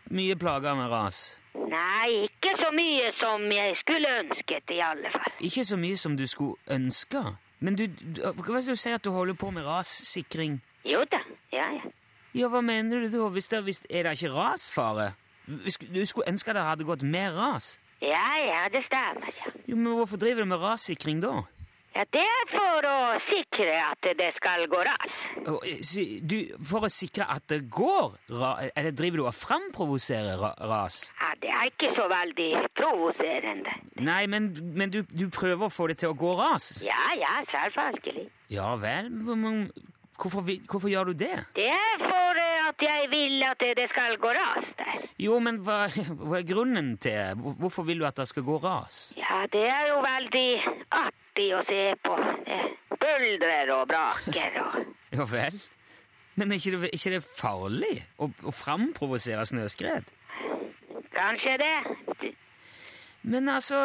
mye 0.09 0.35
plager 0.39 0.75
med 0.75 0.89
ras? 0.91 1.37
Nei, 1.55 2.25
ikke 2.27 2.55
så 2.59 2.71
mye 2.73 3.11
som 3.19 3.45
jeg 3.51 3.75
skulle 3.81 4.09
ønsket, 4.23 4.73
i 4.73 4.79
alle 4.83 5.11
fall. 5.13 5.37
Ikke 5.45 5.63
så 5.65 5.77
mye 5.77 5.97
som 5.97 6.17
du 6.17 6.25
skulle 6.27 6.55
ønske? 6.71 7.23
Men 7.59 7.75
du, 7.75 7.87
du 7.87 8.21
hva 8.23 8.61
skal 8.61 8.75
du 8.75 8.79
si 8.79 8.93
at 8.95 9.03
du 9.03 9.11
holder 9.11 9.37
på 9.37 9.51
med 9.51 9.65
rassikring? 9.67 10.59
Jo 10.87 11.03
da, 11.11 11.19
ja, 11.53 11.67
ja. 11.79 11.91
Ja, 12.37 12.47
hva 12.47 12.61
mener 12.61 13.01
du 13.03 13.09
da? 13.09 13.27
Hvis 13.33 13.49
det, 13.49 13.63
hvis, 13.65 13.81
er 13.89 14.05
det 14.05 14.17
ikke 14.19 14.33
rasfare? 14.35 15.11
Du 15.49 16.05
skulle 16.05 16.29
ønske 16.29 16.53
det 16.53 16.61
hadde 16.61 16.85
gått 16.85 17.03
mer 17.03 17.33
ras? 17.33 17.79
Ja, 18.01 18.25
ja, 18.39 18.67
det 18.71 18.85
stemmer, 18.85 19.31
ja. 19.41 19.51
Jo, 19.67 19.75
Men 19.75 19.93
hvorfor 19.97 20.17
driver 20.17 20.45
du 20.45 20.51
med 20.53 20.61
rassikring 20.61 21.23
da? 21.23 21.41
Ja, 21.95 22.03
Det 22.13 22.21
er 22.21 22.43
for 22.51 22.85
å 22.87 22.97
sikre 23.27 23.73
at 23.81 24.09
det 24.19 24.29
skal 24.37 24.65
gå 24.71 24.81
ras. 24.85 25.15
Du, 26.29 26.37
for 26.71 26.85
å 26.85 26.91
sikre 26.93 27.25
at 27.33 27.47
det 27.49 27.63
går 27.73 28.13
ras? 28.39 28.69
Eller 28.75 28.95
driver 28.95 29.21
du 29.21 29.25
og 29.25 29.35
framprovoserer 29.35 30.39
ras? 30.69 31.01
Ja, 31.19 31.33
Det 31.41 31.49
er 31.49 31.71
ikke 31.71 31.91
så 31.97 32.07
veldig 32.11 32.49
provoserende. 32.77 33.73
Nei, 34.05 34.25
men, 34.27 34.51
men 34.77 34.93
du, 34.93 35.01
du, 35.09 35.27
prøver 35.33 35.67
å 35.67 35.73
få 35.73 35.89
det 35.91 35.99
til 36.03 36.13
å 36.13 36.17
gå 36.17 36.35
ras? 36.39 36.71
Ja, 36.85 37.09
ja, 37.19 37.39
selvfølgelig. 37.51 38.29
Ja 38.49 38.75
vel, 38.81 39.09
hvorfor, 40.19 40.45
hvorfor 40.69 40.89
gjør 40.89 41.11
du 41.11 41.19
det? 41.25 41.35
Det 41.55 41.67
er 41.69 42.05
for 42.05 42.39
at 42.79 42.85
jeg 42.87 43.09
vil 43.11 43.43
at 43.43 43.63
det 43.77 43.87
skal 43.89 44.17
gå 44.17 44.27
ras 44.27 44.67
der. 44.77 45.07
Jo, 45.19 45.39
men 45.39 45.59
hva, 45.65 45.87
hva 46.15 46.39
er 46.39 46.47
grunnen 46.47 46.93
til 46.97 47.35
Hvorfor 47.59 47.83
vil 47.83 47.99
du 47.99 48.05
at 48.07 48.17
det 48.17 48.27
skal 48.27 48.43
gå 48.43 48.57
ras? 48.63 49.13
Ja, 49.17 49.43
det 49.51 49.65
er 49.67 49.89
jo 49.89 49.99
veldig 50.05 50.49
artig 50.95 51.49
å 51.55 51.63
se 51.67 51.83
på. 52.05 52.15
Buldrer 52.99 53.73
og 53.75 53.87
braker 53.91 54.59
og 54.63 54.79
Ja 55.17 55.25
vel? 55.27 55.59
Men 56.35 56.51
er 56.51 56.59
ikke 56.61 56.77
det, 56.77 56.91
ikke 56.95 57.15
det 57.17 57.23
farlig 57.25 57.95
å, 58.17 58.29
å 58.47 58.51
framprovosere 58.55 59.43
snøskred? 59.49 60.07
Kanskje 61.11 61.57
det. 61.59 62.33
Men 63.27 63.49
altså 63.51 63.79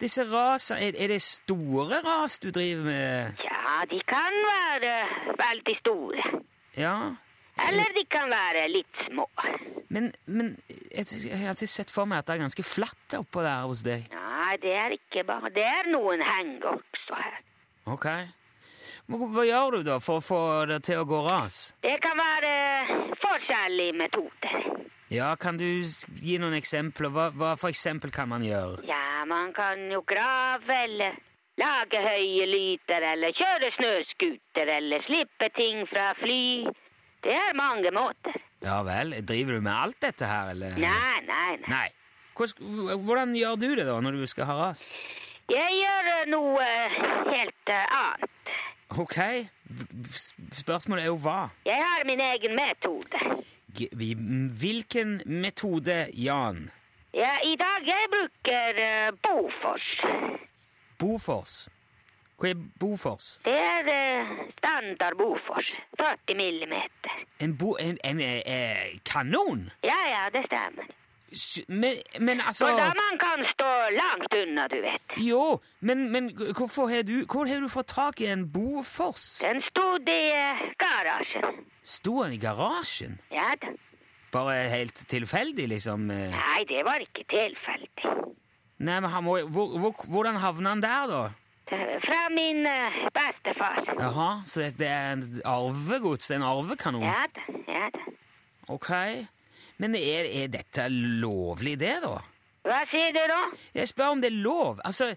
Disse 0.00 0.26
rasene, 0.28 0.90
er, 0.90 0.96
er, 0.98 1.14
det 1.14 1.22
store 1.24 2.02
ras 2.04 2.34
du 2.42 2.50
driver 2.52 2.82
med? 2.84 3.38
Ja, 3.40 3.78
de 3.88 4.00
kan 4.04 4.34
være 4.44 4.96
veldig 5.38 5.76
store. 5.78 6.24
Ja? 6.76 6.96
Eller 7.56 7.92
de 7.96 8.04
kan 8.12 8.28
være 8.30 8.66
litt 8.68 8.98
små. 9.06 9.24
Men, 9.88 10.10
men 10.26 10.50
jeg, 10.92 11.06
jeg 11.30 11.38
har 11.46 11.56
sett 11.62 11.92
for 11.92 12.04
meg 12.10 12.20
at 12.20 12.28
det 12.28 12.34
er 12.36 12.42
ganske 12.44 12.64
flatt 12.66 13.16
oppå 13.16 13.44
der 13.46 13.64
hos 13.70 13.84
deg. 13.86 14.08
Nei, 14.12 14.56
det 14.62 14.74
er 14.76 14.94
ikke 14.98 15.22
bare 15.28 15.50
Det 15.54 15.64
er 15.64 15.88
noen 15.92 16.20
heng 16.26 16.56
også 16.68 17.16
her. 17.16 17.38
Ok. 17.88 18.06
Hva 19.06 19.44
gjør 19.46 19.76
du 19.78 19.82
da 19.86 20.00
for 20.02 20.18
å 20.18 20.24
få 20.24 20.40
det 20.66 20.80
til 20.88 20.98
å 21.00 21.06
gå 21.06 21.20
ras? 21.24 21.60
Det 21.86 21.94
kan 22.02 22.18
være 22.18 22.52
forskjellige 23.22 23.94
metoder. 24.02 24.56
Ja, 25.14 25.36
Kan 25.38 25.56
du 25.60 25.64
gi 26.18 26.34
noen 26.42 26.56
eksempler? 26.58 27.12
Hva, 27.14 27.28
hva 27.30 27.52
for 27.60 27.70
eksempel 27.70 28.10
kan 28.10 28.28
man 28.28 28.42
gjøre? 28.42 28.82
Ja, 28.90 29.22
Man 29.26 29.52
kan 29.54 29.86
jo 29.90 30.02
grave 30.06 30.74
eller 30.88 31.14
lage 31.58 31.98
høye 32.02 32.46
lyter 32.50 33.06
eller 33.14 33.32
kjøre 33.38 33.70
snøscooter 33.78 34.68
eller 34.76 35.06
slippe 35.06 35.48
ting 35.56 35.86
fra 35.90 36.10
fly. 36.18 36.66
Det 37.26 37.34
er 37.34 37.54
mange 37.58 37.90
måter. 37.90 38.36
Ja 38.62 38.80
vel. 38.86 39.16
Driver 39.26 39.58
du 39.58 39.64
med 39.66 39.72
alt 39.74 39.98
dette 40.02 40.28
her, 40.30 40.52
eller? 40.54 40.76
Nei, 40.78 41.16
nei, 41.26 41.56
nei. 41.66 41.70
nei. 41.74 41.88
Hvordan 42.36 43.34
gjør 43.34 43.58
du 43.58 43.68
det 43.74 43.86
da, 43.88 43.98
når 44.04 44.20
du 44.20 44.26
skal 44.30 44.46
ha 44.46 44.56
ras? 44.60 44.86
Jeg 45.50 45.78
gjør 45.80 46.26
noe 46.30 46.64
helt 47.32 47.72
annet. 47.74 48.54
Ok. 48.94 49.18
Spørsmålet 50.54 51.06
er 51.06 51.10
jo 51.10 51.18
hva. 51.22 51.48
Jeg 51.66 51.82
har 51.82 52.06
min 52.06 52.22
egen 52.22 52.54
metode. 52.58 53.22
G 53.76 53.88
hvilken 53.92 55.20
metode, 55.26 56.06
Jan? 56.14 56.68
Ja, 57.16 57.32
I 57.42 57.56
dag 57.58 57.88
jeg 57.88 58.10
bruker 58.12 58.82
eh, 58.86 59.10
Bofors. 59.24 59.88
Bofors. 61.00 61.56
Hva 62.36 62.50
er 62.52 62.58
Bofors? 62.80 63.26
Det 63.44 63.54
er 63.56 63.88
eh, 63.88 64.32
standard 64.58 65.16
Bofors. 65.16 65.70
40 65.96 66.36
millimeter. 66.36 67.14
En, 67.40 67.56
bo, 67.56 67.76
en, 67.80 67.96
en 68.04 68.20
en 68.20 68.42
eh, 68.44 68.98
kanon? 69.08 69.70
Ja, 69.84 70.00
ja, 70.10 70.26
det 70.34 70.44
stemmer. 70.50 70.90
Men, 71.68 71.96
men 72.20 72.40
altså 72.40 72.68
For 72.68 72.78
da 72.78 72.90
man 72.94 73.16
kan 73.18 73.42
stå 73.50 73.70
langt 73.96 74.34
unna, 74.42 74.66
du 74.70 74.76
vet. 74.84 75.16
Jo, 75.20 75.60
men, 75.80 76.10
men 76.12 76.30
hvorfor 76.58 76.86
har 76.88 77.02
du 77.02 77.24
Hvor 77.32 77.48
har 77.50 77.60
du 77.60 77.68
fått 77.68 77.88
tak 77.88 78.20
i 78.20 78.28
en 78.30 78.44
Bofors? 78.52 79.24
Den 79.42 79.62
stod 79.70 80.06
i 80.08 80.20
eh, 80.36 80.62
garasjen. 80.78 81.64
Sto 81.82 82.22
den 82.22 82.36
i 82.36 82.38
garasjen? 82.38 83.18
Ja 83.32 83.54
da. 83.62 83.72
Bare 84.32 84.68
helt 84.68 84.94
tilfeldig, 85.08 85.68
liksom? 85.68 86.10
eh? 86.10 86.30
Nei, 86.34 86.62
det 86.68 86.84
var 86.84 87.00
ikke 87.00 87.24
tilfeldig. 87.30 88.14
Nei, 88.78 89.00
men 89.00 89.10
han 89.10 89.24
må, 89.24 89.38
hvor, 89.48 89.78
hvor, 89.80 90.06
Hvordan 90.12 90.36
havna 90.42 90.74
han 90.74 90.82
der, 90.84 91.06
da? 91.10 91.20
Fra 91.68 92.20
min 92.30 92.60
eh, 92.66 92.98
bestefar. 93.16 93.80
Jaha, 93.98 94.28
Så 94.46 94.60
det, 94.62 94.78
det 94.78 94.86
er 94.88 95.12
en 95.16 95.24
arvegods? 95.44 96.30
En 96.30 96.42
arvekanon? 96.46 97.02
Ja 97.02 97.24
da, 97.34 97.46
ja 97.68 97.88
da. 97.94 98.04
Ok. 98.68 98.90
Men 99.78 99.94
er, 99.98 100.28
er 100.44 100.48
dette 100.54 100.86
lovlig, 100.92 101.76
det, 101.80 101.96
da? 102.04 102.14
Hva 102.66 102.80
sier 102.90 103.12
du 103.14 103.20
nå? 103.30 103.40
Jeg 103.76 103.90
spør 103.90 104.14
om 104.16 104.22
det 104.22 104.30
er 104.32 104.38
lov. 104.46 104.80
Altså, 104.84 105.12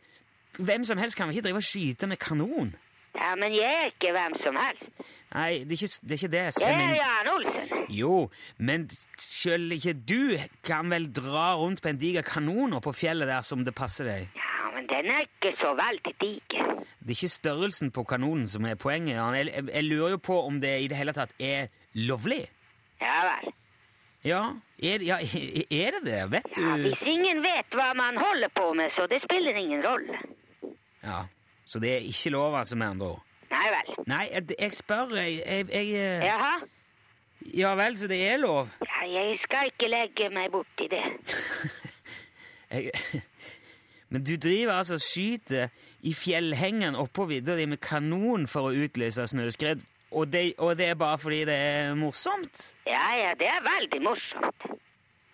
Hvem 0.58 0.84
som 0.84 0.98
helst 0.98 1.16
kan 1.18 1.28
vel 1.30 1.36
ikke 1.38 1.46
drive 1.46 1.60
og 1.62 1.64
skyte 1.64 2.08
med 2.10 2.18
kanon? 2.20 2.72
Ja, 3.16 3.36
men 3.38 3.54
jeg 3.54 3.70
er 3.70 3.92
ikke 3.92 4.10
hvem 4.16 4.34
som 4.42 4.58
helst. 4.58 4.88
Nei, 5.36 5.62
det 5.70 5.76
er 5.76 5.84
ikke 5.86 5.90
det, 6.02 6.10
er 6.10 6.18
ikke 6.18 6.32
det 6.34 6.42
jeg 6.42 6.74
er 6.74 6.96
Jan 6.98 7.30
Olsen. 7.36 7.84
jo, 7.94 8.14
men 8.58 8.88
selv 9.22 9.72
ikke 9.78 9.94
du 9.94 10.38
kan 10.66 10.90
vel 10.90 11.06
dra 11.14 11.52
rundt 11.62 11.82
på 11.86 11.92
en 11.94 12.02
diger 12.02 12.26
kanon 12.26 12.74
på 12.82 12.94
fjellet 12.98 13.30
der 13.30 13.46
som 13.46 13.62
det 13.66 13.76
passer 13.78 14.10
deg? 14.10 14.28
Ja, 14.36 14.49
den 14.90 15.12
er 15.14 15.22
ikke 15.26 15.52
så 15.60 15.74
veldig 15.78 16.14
diger. 16.22 16.66
Det 17.00 17.14
er 17.14 17.18
ikke 17.18 17.32
størrelsen 17.36 17.92
på 17.96 18.04
kanonen 18.10 18.48
som 18.48 18.66
er 18.66 18.76
poenget. 18.76 19.16
Jeg, 19.16 19.46
jeg, 19.54 19.64
jeg 19.74 19.84
lurer 19.84 20.16
jo 20.16 20.18
på 20.18 20.42
om 20.48 20.60
det 20.62 20.76
i 20.84 20.88
det 20.92 20.98
hele 20.98 21.14
tatt 21.14 21.34
er 21.40 21.68
lovlig. 21.94 22.44
Ja 23.02 23.20
vel. 23.30 23.54
Ja, 24.28 24.42
er, 24.84 25.04
ja, 25.08 25.16
er 25.84 25.96
det 25.96 26.02
det? 26.06 26.20
Vet 26.34 26.58
Ja, 26.60 26.74
hvis 26.84 27.04
ingen 27.08 27.40
vet 27.46 27.72
hva 27.78 27.94
man 27.96 28.18
holder 28.20 28.52
på 28.56 28.74
med, 28.76 28.92
så 28.98 29.08
det 29.08 29.22
spiller 29.24 29.56
ingen 29.56 29.86
rolle. 29.86 30.20
Ja, 31.04 31.22
Så 31.66 31.80
det 31.80 31.94
er 31.94 32.04
ikke 32.10 32.30
lov, 32.34 32.56
altså, 32.58 32.76
med 32.76 32.88
andre 32.88 33.06
ord? 33.14 33.24
Nei 33.50 33.68
vel. 33.74 33.94
Nei, 34.08 34.26
jeg, 34.34 34.44
jeg 34.60 34.74
spør 34.74 35.16
jeg, 35.16 35.40
jeg, 35.46 35.70
jeg 35.72 36.26
Jaha? 36.26 36.52
Ja 37.56 37.72
vel, 37.80 37.96
så 37.98 38.08
det 38.12 38.20
er 38.28 38.38
lov? 38.38 38.68
Ja, 38.84 39.06
jeg 39.08 39.40
skal 39.44 39.72
ikke 39.72 39.88
legge 39.90 40.30
meg 40.34 40.52
borti 40.52 40.90
det. 40.92 41.04
Jeg, 42.70 42.92
men 44.10 44.26
du 44.26 44.36
driver 44.42 44.80
altså 44.80 44.98
og 44.98 45.04
skyter 45.06 45.70
i 46.02 46.14
fjellhengen 46.18 46.98
oppå 46.98 47.28
vidda 47.30 47.58
di 47.60 47.68
med 47.70 47.82
kanon 47.84 48.48
for 48.50 48.70
å 48.70 48.86
utløse 48.86 49.28
snøskred, 49.30 49.84
og 50.10 50.32
det, 50.34 50.56
og 50.58 50.78
det 50.80 50.88
er 50.90 50.96
bare 50.98 51.20
fordi 51.22 51.44
det 51.46 51.56
er 51.56 51.92
morsomt? 51.98 52.64
Ja, 52.90 53.04
ja, 53.20 53.34
det 53.38 53.46
er 53.46 53.60
veldig 53.66 54.00
morsomt. 54.02 54.66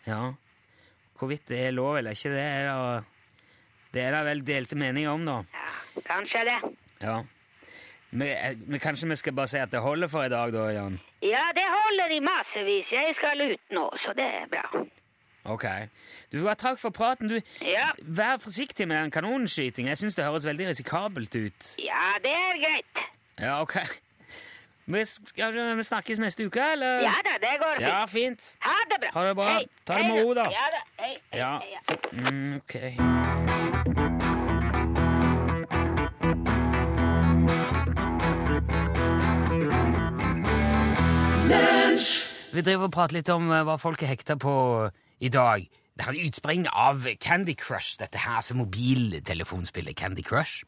Ja. 0.08 0.34
Hvorvidt 1.16 1.48
det 1.48 1.62
er 1.70 1.76
lov 1.76 1.96
eller 2.02 2.18
ikke, 2.18 2.34
det 2.36 2.44
er 2.44 2.68
da 2.68 3.04
Det 3.96 4.02
er 4.04 4.12
da 4.12 4.26
vel 4.28 4.42
delte 4.44 4.76
meninger 4.76 5.08
om, 5.08 5.24
da. 5.24 5.38
Ja, 5.56 6.02
kanskje 6.04 6.42
det. 6.44 6.58
Ja. 7.00 7.22
Men, 8.12 8.60
men 8.68 8.80
kanskje 8.84 9.08
vi 9.08 9.16
skal 9.16 9.36
bare 9.38 9.48
si 9.48 9.62
at 9.64 9.72
det 9.72 9.80
holder 9.80 10.12
for 10.12 10.28
i 10.28 10.32
dag, 10.32 10.52
da, 10.52 10.66
Jan? 10.76 11.00
Ja, 11.24 11.46
det 11.56 11.64
holder 11.64 12.12
i 12.12 12.20
massevis. 12.24 12.92
Jeg 12.92 13.16
skal 13.16 13.46
ut 13.46 13.76
nå, 13.76 13.86
så 14.04 14.12
det 14.18 14.28
er 14.42 14.52
bra. 14.52 14.84
Ok. 15.46 15.66
Du 16.32 16.40
takk 16.58 16.80
for 16.82 16.90
praten. 16.90 17.28
Du, 17.30 17.42
Ja, 17.62 17.92
Vær 18.02 18.38
forsiktig 18.42 18.88
med 18.88 18.98
den 18.98 19.12
kanonskytingen. 19.12 19.90
Jeg 19.94 19.98
syns 19.98 20.16
det 20.16 20.26
høres 20.26 20.46
veldig 20.46 20.68
risikabelt 20.72 21.36
ut. 21.36 21.76
ja 21.80 22.18
det 22.24 22.32
er 22.32 22.58
greit. 22.64 23.06
Ja, 23.42 23.62
ok. 23.62 23.76
Vi, 24.88 25.06
skal 25.06 25.54
vi 25.78 25.84
snakkes 25.84 26.20
neste 26.20 26.46
uke, 26.46 26.62
eller? 26.74 27.02
Ja 27.02 27.14
da, 27.26 27.38
det 27.42 27.56
går 27.62 27.76
fint. 27.76 27.88
Ja, 27.88 28.06
fint. 28.06 28.56
Ha 28.62 28.76
det 28.92 29.00
bra. 29.02 29.10
Ha 29.20 29.28
det 29.28 29.36
bra. 29.36 29.48
Hei. 29.54 29.66
Ta 29.86 29.98
det 29.98 30.06
med 30.12 30.24
ro, 30.26 30.34
da. 30.34 30.44
Ja 30.54 30.68
da. 30.76 30.84
Hei, 31.04 31.14
hei, 31.32 31.40
Ja. 31.40 31.58
hei, 31.60 31.72
ja. 31.74 31.80
for- 31.88 32.00
Mm, 32.14 32.56
ok. 32.56 32.76
Vi 42.56 42.62
driver 42.64 42.88
og 42.88 42.94
prater 42.96 43.18
litt 43.18 43.30
om 43.34 43.50
eh, 43.52 43.64
hva 43.68 43.76
folk 43.82 44.02
er 44.06 44.12
hekta 44.14 44.38
på 44.40 44.54
i 45.20 45.30
dag. 45.30 45.68
Det 45.96 46.06
har 46.06 46.18
utspring 46.26 46.68
av 46.68 47.08
Candy 47.22 47.56
Crush, 47.56 48.00
dette 48.00 48.20
her, 48.20 48.42
som 48.42 48.60
mobiltelefonspillet 48.60 49.96
Candy 49.96 50.24
Crush. 50.26 50.66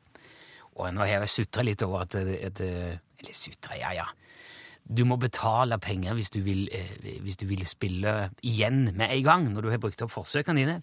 Og 0.78 0.94
nå 0.94 1.04
har 1.04 1.26
jeg 1.26 1.34
sutra 1.34 1.66
litt 1.66 1.84
over 1.84 2.06
at, 2.06 2.16
at 2.16 2.62
Eller 2.62 3.34
sutra, 3.34 3.76
ja, 3.80 3.92
ja. 3.98 4.06
Du 4.88 5.04
må 5.04 5.18
betale 5.20 5.76
penger 5.84 6.16
hvis 6.16 6.30
du, 6.32 6.40
vil, 6.46 6.68
eh, 6.72 7.20
hvis 7.20 7.36
du 7.36 7.46
vil 7.50 7.66
spille 7.68 8.30
igjen 8.46 8.94
med 8.96 9.10
en 9.10 9.24
gang 9.26 9.48
når 9.52 9.66
du 9.66 9.70
har 9.74 9.82
brukt 9.84 10.02
opp 10.06 10.14
forsøkene 10.14 10.62
dine. 10.62 10.76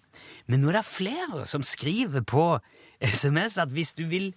Men 0.45 0.61
nå 0.61 0.69
er 0.69 0.77
det 0.77 0.85
flere 0.85 1.45
som 1.49 1.65
skriver 1.65 2.21
på 2.21 2.59
SMS 3.01 3.57
at 3.57 3.73
hvis 3.73 3.95
du 3.97 4.05
vil 4.11 4.33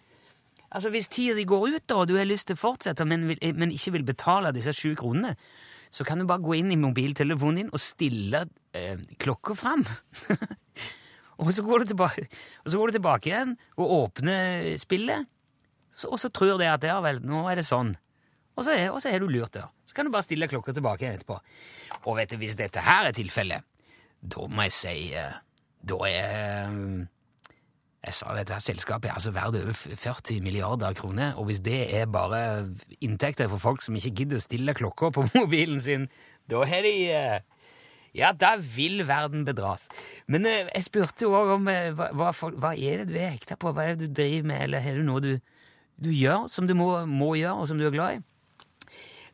Altså 0.69 0.91
Hvis 0.91 1.09
tida 1.09 1.33
di 1.33 1.47
går 1.49 1.63
ut, 1.65 1.85
da, 1.89 1.95
og 1.95 2.09
du 2.09 2.19
har 2.19 2.27
lyst 2.29 2.51
til 2.51 2.57
å 2.59 2.61
fortsette, 2.61 3.05
men, 3.09 3.23
vil, 3.31 3.39
men 3.57 3.71
ikke 3.73 3.95
vil 3.95 4.03
betale 4.05 4.51
disse 4.53 4.75
sju 4.77 4.91
kronene, 5.01 5.31
så 5.91 6.05
kan 6.07 6.21
du 6.21 6.27
bare 6.29 6.45
gå 6.45 6.59
inn 6.59 6.73
i 6.73 6.81
mobiltelefonen 6.81 7.63
din 7.63 7.73
og 7.73 7.83
stille 7.83 8.45
eh, 8.77 9.01
klokka 9.21 9.57
fram. 9.59 9.85
og, 11.41 11.51
så 11.55 11.65
går 11.67 11.85
du 11.85 11.93
tilbake, 11.95 12.29
og 12.65 12.71
så 12.71 12.81
går 12.81 12.91
du 12.91 12.99
tilbake 12.99 13.33
igjen 13.33 13.57
og 13.79 13.95
åpner 14.03 14.75
spillet, 14.81 15.29
så, 15.99 16.13
og 16.13 16.21
så 16.23 16.31
tror 16.31 16.61
det 16.61 16.71
at 16.71 16.87
ja 16.87 17.01
vel, 17.03 17.23
nå 17.27 17.47
er 17.51 17.59
det 17.59 17.67
sånn. 17.67 17.95
Og 18.59 18.67
så 18.67 18.75
er, 18.75 18.89
og 18.91 19.01
så 19.03 19.11
er 19.11 19.23
du 19.23 19.31
lurt, 19.31 19.55
da. 19.55 19.69
Så 19.87 19.95
kan 19.95 20.07
du 20.07 20.13
bare 20.15 20.27
stille 20.27 20.49
klokka 20.51 20.75
tilbake 20.75 21.05
igjen 21.05 21.19
etterpå. 21.19 21.39
Og 22.05 22.19
vet 22.19 22.33
du, 22.33 22.39
hvis 22.41 22.57
dette 22.59 22.83
her 22.83 23.09
er 23.09 23.15
tilfellet, 23.17 23.67
da 24.19 24.49
må 24.51 24.67
jeg 24.67 24.75
si 24.75 24.97
eh, 25.15 25.37
Da 25.87 25.99
er 26.09 26.73
jeg 27.99 28.15
sa 28.15 28.33
dette 28.37 28.57
selskapet 28.63 29.11
er 29.11 29.17
altså 29.19 29.33
verdt 29.35 29.59
over 29.59 29.75
40 29.75 30.41
milliarder 30.45 30.95
kroner, 30.95 31.35
og 31.35 31.49
hvis 31.49 31.61
det 31.67 31.81
er 31.99 32.07
bare 32.07 32.69
inntekter 33.03 33.51
for 33.51 33.59
folk 33.59 33.83
som 33.83 33.99
ikke 33.99 34.15
gidder 34.23 34.39
å 34.39 34.45
stille 34.45 34.75
klokka 34.79 35.11
på 35.15 35.27
mobilen 35.35 35.81
sin, 35.83 36.07
da 36.51 36.63
har 36.69 36.87
de 36.87 36.97
eh, 37.13 37.39
Ja, 38.17 38.33
da 38.33 38.55
vil 38.57 39.03
verden 39.07 39.45
bedras. 39.45 39.89
Men 40.27 40.47
eh, 40.47 40.71
jeg 40.75 40.87
spurte 40.87 41.27
jo 41.27 41.35
òg 41.37 41.53
om 41.59 41.69
eh, 41.69 41.91
hva, 41.93 42.09
hva, 42.15 42.31
hva 42.33 42.73
er 42.73 43.03
det 43.03 43.11
du 43.11 43.19
er 43.19 43.35
hekta 43.35 43.59
på, 43.59 43.75
hva 43.75 43.85
er 43.85 43.99
det 43.99 44.09
du 44.09 44.23
driver 44.23 44.49
med, 44.53 44.63
eller 44.69 44.83
har 44.87 44.97
du 44.97 45.05
noe 45.07 45.25
du, 45.25 45.33
du 45.99 46.11
gjør 46.15 46.47
som 46.49 46.71
du 46.71 46.75
må, 46.79 46.89
må 47.05 47.35
gjøre, 47.37 47.59
og 47.59 47.69
som 47.69 47.83
du 47.83 47.87
er 47.87 47.95
glad 47.95 48.21
i? 48.21 48.25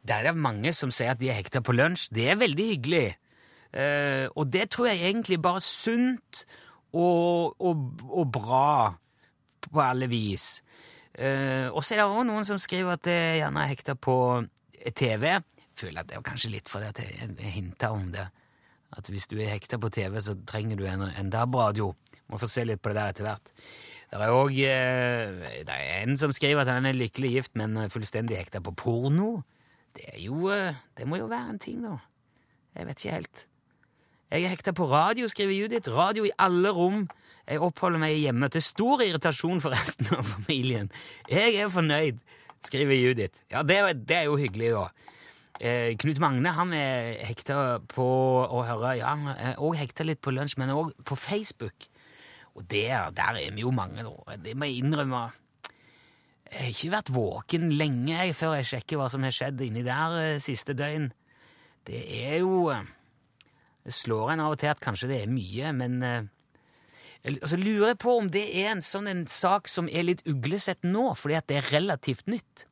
Der 0.05 0.21
er 0.21 0.33
det 0.33 0.41
mange 0.41 0.73
som 0.77 0.91
sier 0.93 1.15
at 1.15 1.21
de 1.21 1.31
er 1.33 1.39
hekta 1.39 1.63
på 1.65 1.77
lunsj. 1.77 2.11
Det 2.13 2.27
er 2.29 2.41
veldig 2.41 2.67
hyggelig. 2.73 3.07
Eh, 3.75 4.27
og 4.37 4.51
det 4.53 4.69
tror 4.73 4.91
jeg 4.91 5.01
egentlig 5.05 5.41
bare 5.43 5.63
sunt 5.65 6.45
og, 6.95 7.57
og, 7.59 8.05
og 8.11 8.31
bra 8.33 8.95
på 9.65 9.83
alle 9.83 10.09
vis. 10.11 10.63
Uh, 11.15 11.71
og 11.71 11.85
så 11.85 11.95
er 11.95 12.03
det 12.03 12.07
også 12.09 12.27
noen 12.27 12.47
som 12.47 12.61
skriver 12.61 12.97
at 12.97 13.05
det 13.07 13.19
gjerne 13.39 13.63
er 13.63 13.71
hekta 13.71 13.95
på 13.95 14.17
TV. 14.99 15.29
Jeg 15.31 15.79
føler 15.79 16.03
at 16.03 16.11
det 16.11 16.19
er 16.19 16.27
kanskje 16.27 16.53
litt 16.57 16.71
fordi 16.71 16.91
at 16.91 17.03
jeg, 17.05 17.31
hinta 17.55 17.93
om 17.95 18.09
det. 18.15 18.27
At 18.95 19.11
hvis 19.11 19.27
du 19.31 19.37
er 19.39 19.53
hekta 19.55 19.79
på 19.83 19.91
TV, 19.95 20.21
så 20.23 20.37
trenger 20.47 20.79
du 20.79 20.85
en, 20.87 21.09
en 21.11 21.31
DAB-radio. 21.31 21.93
Må 22.31 22.39
få 22.39 22.49
se 22.51 22.67
litt 22.67 22.83
på 22.83 22.93
det 22.93 22.99
der 22.99 23.15
etter 23.15 23.27
hvert. 23.27 23.53
Det 24.11 24.21
er 24.23 24.31
òg 24.31 24.55
det 24.55 25.75
er 25.75 26.05
en 26.05 26.19
som 26.21 26.31
skriver 26.35 26.63
at 26.63 26.71
han 26.71 26.87
er 26.87 26.95
lykkelig 26.95 27.33
gift, 27.33 27.55
men 27.59 27.75
fullstendig 27.91 28.39
hekta 28.39 28.63
på 28.63 28.75
porno. 28.79 29.41
Det 29.95 30.07
er 30.13 30.21
jo 30.23 30.51
uh, 30.51 30.75
Det 30.99 31.07
må 31.07 31.19
jo 31.19 31.31
være 31.31 31.55
en 31.55 31.63
ting, 31.63 31.83
da. 31.83 31.99
Jeg 32.75 32.87
vet 32.89 33.03
ikke 33.05 33.19
helt. 33.19 33.47
Jeg 34.35 34.49
er 34.49 34.51
hekta 34.51 34.73
på 34.75 34.89
radio, 34.91 35.29
skriver 35.31 35.55
Judith. 35.55 35.93
Radio 35.95 36.25
i 36.27 36.31
alle 36.43 36.73
rom. 36.75 37.05
Jeg 37.47 37.61
oppholder 37.63 38.01
meg 38.03 38.17
hjemme 38.19 38.49
til 38.51 38.65
stor 38.67 39.03
irritasjon 39.05 39.61
for 39.63 39.71
resten 39.77 40.09
av 40.11 40.25
familien. 40.27 40.89
Jeg 41.31 41.53
er 41.63 41.69
fornøyd, 41.71 42.19
skriver 42.67 42.99
Judith. 42.99 43.45
Ja, 43.53 43.63
det, 43.63 43.77
det 44.09 44.17
er 44.17 44.25
jo 44.27 44.35
hyggelig, 44.41 44.73
da. 44.75 45.13
Eh, 45.63 45.93
Knut 46.03 46.19
Magne 46.19 46.51
han 46.57 46.75
er 46.75 47.21
hekta 47.29 47.77
på 47.93 48.07
å 48.43 48.65
høre 48.67 48.97
Ja, 48.99 49.13
han 49.13 49.31
er 49.37 49.63
òg 49.63 49.79
hekta 49.79 50.03
litt 50.03 50.19
på 50.25 50.35
lunsj, 50.35 50.59
men 50.59 50.75
òg 50.75 50.91
på 51.07 51.15
Facebook. 51.15 51.87
Og 52.59 52.67
der, 52.75 53.15
der 53.15 53.39
er 53.39 53.55
vi 53.55 53.63
jo 53.63 53.71
mange, 53.71 54.03
da. 54.03 54.35
Det 54.43 54.57
må 54.59 54.67
jeg 54.67 54.83
innrømme. 54.83 55.23
Jeg 56.51 56.59
har 56.59 56.75
ikke 56.75 56.93
vært 56.97 57.15
våken 57.15 57.71
lenge 57.79 58.27
før 58.35 58.59
jeg 58.59 58.73
sjekker 58.73 58.99
hva 58.99 59.07
som 59.15 59.23
har 59.23 59.39
skjedd 59.39 59.63
inni 59.63 59.87
der 59.87 60.19
eh, 60.25 60.43
siste 60.43 60.75
døgn. 60.75 61.13
Det 61.87 62.03
er 62.19 62.41
jo 62.43 62.65
eh, 62.75 62.83
Det 63.85 63.93
slår 63.93 64.33
en 64.33 64.41
av 64.41 64.53
og 64.55 64.59
til 64.63 64.71
at 64.73 64.81
kanskje 64.81 65.09
det 65.11 65.19
er 65.23 65.33
mye, 65.33 65.73
men 65.77 66.03
eh, 66.03 66.23
jeg- 67.25 67.39
Og 67.43 67.49
så 67.49 67.57
lurer 67.61 67.89
jeg 67.93 67.99
på 67.99 68.17
om 68.19 68.29
det 68.31 68.47
er 68.57 68.71
en 68.73 68.81
sånn 68.81 69.09
en 69.11 69.27
sak 69.27 69.69
som 69.69 69.89
er 69.89 70.03
litt 70.05 70.23
uglesett 70.27 70.83
nå, 70.85 71.15
fordi 71.17 71.35
at 71.37 71.47
det 71.47 71.57
er 71.61 71.71
relativt 71.81 72.27
nytt. 72.27 72.65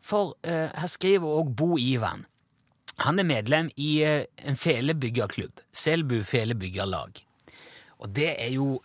For 0.00 0.34
eh, 0.42 0.68
her 0.74 0.86
skriver 0.88 1.26
òg 1.26 1.54
Bo 1.54 1.76
Ivan. 1.78 2.26
Han 2.98 3.18
er 3.18 3.24
medlem 3.24 3.70
i 3.76 4.02
eh, 4.02 4.24
en 4.38 4.56
felebyggerklubb. 4.56 5.60
Selbu 5.72 6.22
felebyggerlag. 6.24 7.22
Og 8.00 8.12
det 8.14 8.34
er 8.40 8.50
jo 8.56 8.80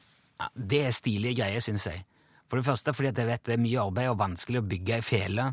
Det 0.53 0.81
er 0.85 0.91
stilige 0.91 1.35
greier, 1.37 1.59
syns 1.63 1.85
jeg. 1.87 2.03
For 2.49 2.57
det 2.59 2.65
første 2.67 2.93
fordi 2.93 3.07
at 3.07 3.17
jeg 3.17 3.27
vet 3.27 3.43
det 3.47 3.53
er 3.53 3.61
mye 3.63 3.79
arbeid 3.79 4.09
og 4.09 4.17
vanskelig 4.19 4.59
å 4.59 4.67
bygge 4.67 4.93
ei 4.97 5.01
fele. 5.01 5.45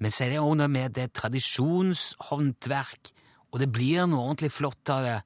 Men 0.00 0.10
så 0.10 0.24
er 0.24 0.30
det 0.30 0.40
òg 0.42 0.56
noe 0.58 0.66
med 0.68 0.92
det 0.96 1.04
er 1.04 1.12
tradisjonshåndverk, 1.20 3.12
og 3.52 3.60
det 3.60 3.68
blir 3.72 4.06
noe 4.08 4.26
ordentlig 4.26 4.52
flott 4.54 4.92
av 4.92 5.06
det. 5.06 5.18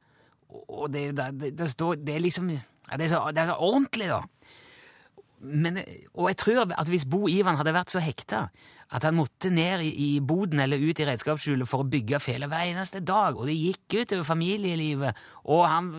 Og 0.66 0.86
det, 0.92 1.08
det, 1.16 1.52
det 1.58 1.66
står 1.70 1.98
Det 2.02 2.14
er 2.14 2.22
liksom 2.22 2.52
ja, 2.52 2.96
det, 2.96 3.06
er 3.06 3.10
så, 3.10 3.24
det 3.34 3.42
er 3.42 3.50
så 3.50 3.58
ordentlig, 3.58 4.08
da. 4.10 4.22
Men, 5.46 5.78
og 6.14 6.30
jeg 6.30 6.38
tror 6.40 6.62
at 6.64 6.88
hvis 6.88 7.04
Bo 7.08 7.26
Ivan 7.28 7.58
hadde 7.58 7.74
vært 7.76 7.92
så 7.92 8.00
hekta 8.02 8.46
at 8.94 9.02
han 9.02 9.16
måtte 9.18 9.50
ned 9.50 9.82
i, 9.82 9.90
i 9.90 10.08
boden 10.22 10.60
eller 10.62 10.78
ut 10.78 11.00
i 11.02 11.06
redskapsskjulet 11.08 11.66
for 11.68 11.82
å 11.82 11.88
bygge 11.90 12.20
fele 12.22 12.46
hver 12.50 12.68
eneste 12.70 13.00
dag, 13.02 13.34
og 13.34 13.48
det 13.50 13.56
gikk 13.58 13.96
ut 13.96 14.14
over 14.14 14.28
familielivet, 14.28 15.22
og 15.50 15.64
han 15.66 15.90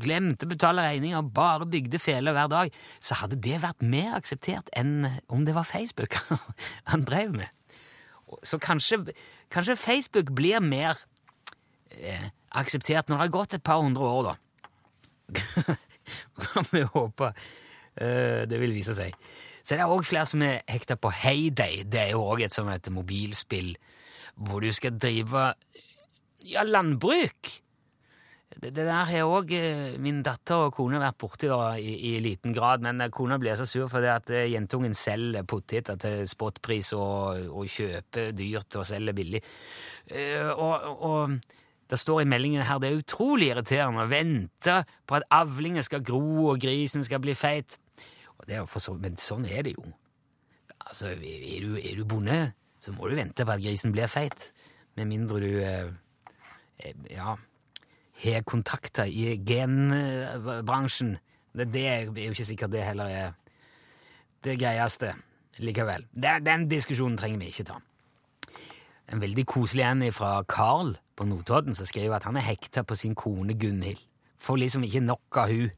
glemte 0.00 0.48
å 0.48 0.52
betale 0.54 0.86
regninger 0.88 1.20
og 1.20 1.32
bare 1.36 1.68
bygde 1.68 2.00
fele 2.00 2.32
hver 2.36 2.48
dag, 2.52 2.72
så 2.96 3.20
hadde 3.20 3.40
det 3.44 3.60
vært 3.60 3.84
mer 3.84 4.16
akseptert 4.16 4.72
enn 4.76 5.04
om 5.28 5.44
det 5.44 5.56
var 5.56 5.68
Facebook 5.68 6.16
han 6.90 7.04
drev 7.04 7.36
med. 7.36 7.52
Så 8.46 8.60
kanskje, 8.62 9.02
kanskje 9.52 9.76
Facebook 9.76 10.32
blir 10.36 10.64
mer 10.64 10.96
eh, 11.98 12.28
akseptert 12.60 13.08
når 13.08 13.16
det 13.16 13.26
har 13.26 13.34
gått 13.38 13.56
et 13.58 13.64
par 13.66 13.82
hundre 13.82 14.06
år, 14.06 14.30
da. 14.30 15.76
Kan 16.40 16.68
vi 16.74 16.82
håpe. 16.82 17.32
Eh, 18.00 18.42
det 18.50 18.60
vil 18.60 18.74
vise 18.74 18.94
seg. 18.96 19.16
Så 19.60 19.76
det 19.76 19.84
er 19.84 19.92
òg 19.92 20.06
flere 20.08 20.28
som 20.28 20.42
er 20.44 20.62
hekta 20.70 20.96
på 20.96 21.12
Heyday. 21.12 21.84
Det 21.84 22.06
er 22.06 22.12
jo 22.14 22.24
òg 22.24 22.46
et 22.46 22.54
sånt 22.54 22.72
et 22.72 22.92
mobilspill 22.92 23.74
hvor 24.40 24.62
du 24.64 24.70
skal 24.72 24.96
drive 24.96 25.50
ja, 26.48 26.62
landbruk. 26.64 27.50
Det, 28.50 28.72
det 28.74 28.86
der 28.86 29.04
har 29.06 29.28
òg 29.28 29.52
eh, 29.54 29.98
min 30.02 30.22
datter 30.26 30.66
og 30.66 30.74
kone 30.74 30.98
vært 31.02 31.18
borti 31.20 31.50
da, 31.50 31.76
i, 31.78 31.92
i, 32.10 32.14
liten 32.24 32.54
grad, 32.56 32.82
men 32.82 33.04
kona 33.14 33.38
blir 33.38 33.58
så 33.58 33.68
sur 33.68 33.90
fordi 33.92 34.10
at 34.10 34.32
eh, 34.32 34.48
jentungen 34.54 34.96
selger 34.96 35.46
poteter 35.46 36.00
til 36.00 36.26
spotpris 36.30 36.94
og, 36.96 37.46
og, 37.52 37.68
kjøper 37.70 38.32
dyrt 38.34 38.80
og 38.80 38.88
selger 38.88 39.16
billig. 39.16 39.44
Og, 40.10 41.04
og 41.06 41.36
det 41.90 41.98
står 41.98 42.22
i 42.22 42.28
meldingen 42.30 42.62
her 42.66 42.78
det 42.78 42.90
er 42.90 43.00
utrolig 43.00 43.50
irriterende 43.50 44.04
å 44.04 44.10
vente 44.10 44.76
på 45.10 45.16
at 45.18 45.26
avlingen 45.34 45.82
skal 45.82 46.04
gro 46.06 46.52
og 46.52 46.60
grisen 46.62 47.02
skal 47.06 47.22
bli 47.22 47.34
feit. 47.34 47.78
Så, 48.46 48.94
men 48.96 49.18
sånn 49.20 49.44
er 49.50 49.66
det 49.66 49.74
jo. 49.74 49.84
Altså, 50.86 51.10
er 51.12 51.64
du, 51.64 51.74
er 51.76 51.98
du, 51.98 52.04
bonde, 52.08 52.38
så 52.80 52.94
må 52.94 53.10
du 53.10 53.18
vente 53.18 53.44
på 53.44 53.52
at 53.52 53.62
grisen 53.62 53.92
blir 53.94 54.10
feit. 54.10 54.48
Med 54.96 55.10
mindre 55.10 55.42
du 55.42 55.50
eh, 55.62 55.90
eh 56.80 56.94
ja, 57.10 57.36
har 58.22 58.46
kontakter 58.46 59.10
i 59.10 59.36
genbransjen. 59.46 61.18
Det, 61.52 61.68
det, 61.74 61.84
er 61.88 62.08
jo 62.08 62.32
ikke 62.32 62.48
sikkert 62.48 62.72
det 62.72 62.86
heller 62.86 63.10
er 63.10 63.36
det 64.46 64.58
greieste 64.60 65.14
likevel. 65.60 66.06
Den 66.14 66.68
diskusjonen 66.70 67.18
trenger 67.18 67.42
vi 67.42 67.50
ikke 67.52 67.68
ta. 67.68 67.80
En 69.10 69.20
veldig 69.20 69.44
koselig 69.46 69.84
en 69.84 70.04
fra 70.14 70.42
Carl 70.48 70.94
på 71.20 71.28
Notodden 71.28 71.76
som 71.76 71.88
skriver 71.88 72.16
at 72.16 72.24
han 72.24 72.38
er 72.40 72.46
hekta 72.48 72.82
på 72.86 72.96
sin 72.96 73.14
kone 73.18 73.54
Gunhild. 73.60 74.00
Får 74.40 74.56
liksom 74.56 74.84
ikke 74.86 75.04
nok 75.04 75.36
av 75.42 75.52
hun. 75.52 75.70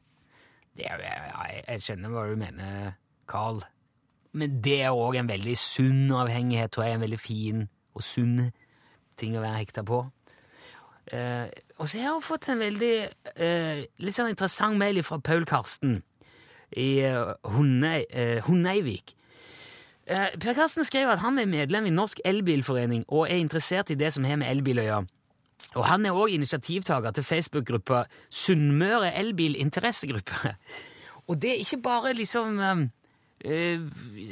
Det 0.73 0.87
ja, 0.87 0.97
jeg 1.67 1.81
skjønner 1.83 2.13
hva 2.13 2.25
du 2.31 2.37
mener, 2.39 2.93
Carl. 3.29 3.59
Men 4.33 4.57
det 4.65 4.79
er 4.87 4.95
òg 4.95 5.19
en 5.19 5.29
veldig 5.29 5.55
sunn 5.59 6.07
avhengighet, 6.15 6.71
tror 6.73 6.87
jeg. 6.87 6.95
En 6.95 7.03
veldig 7.03 7.19
fin 7.21 7.65
og 7.93 8.05
sunn 8.05 8.47
ting 9.19 9.35
å 9.37 9.43
være 9.43 9.59
hekta 9.59 9.83
på. 9.85 9.99
Eh, 11.13 11.51
og 11.77 11.89
så 11.91 11.99
har 11.99 12.07
jeg 12.07 12.23
fått 12.25 12.47
en 12.49 12.63
veldig 12.63 12.93
eh, 13.35 13.83
litt 13.99 14.15
sånn 14.15 14.31
interessant 14.31 14.79
mail 14.79 15.01
fra 15.03 15.19
Paul 15.19 15.43
Karsten 15.45 15.99
i 16.79 17.03
eh, 17.03 18.47
Hundeivik. 18.47 19.13
Eh, 20.07 20.31
per 20.39 20.55
Karsten 20.55 20.87
skrev 20.87 21.11
at 21.11 21.21
han 21.23 21.37
er 21.39 21.51
medlem 21.51 21.91
i 21.91 21.93
Norsk 21.93 22.23
Elbilforening 22.25 23.03
og 23.09 23.27
er 23.27 23.43
interessert 23.43 23.91
i 23.91 23.99
det 23.99 24.13
som 24.15 24.25
har 24.27 24.39
med 24.39 24.49
elbil 24.49 24.81
å 24.81 24.87
gjøre. 24.87 25.11
Og 25.75 25.87
han 25.89 26.05
er 26.05 26.17
òg 26.17 26.33
initiativtaker 26.35 27.15
til 27.15 27.25
Facebook-gruppa 27.25 28.03
Sunnmøre 28.29 29.13
Elbil 29.19 29.55
Interessegruppe. 29.59 30.53
Og 31.29 31.39
det 31.41 31.53
er 31.53 31.63
ikke 31.63 31.81
bare 31.81 32.13
liksom 32.13 32.59
øh, 33.45 33.79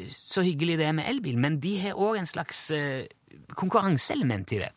så 0.10 0.42
hyggelig 0.42 0.78
det 0.78 0.86
er 0.86 0.96
med 0.96 1.08
elbil, 1.08 1.38
men 1.38 1.60
de 1.64 1.78
har 1.80 2.00
òg 2.00 2.20
en 2.20 2.26
slags 2.26 2.72
øh, 2.72 3.04
konkurranseelement 3.56 4.52
i 4.52 4.62
det. 4.64 4.72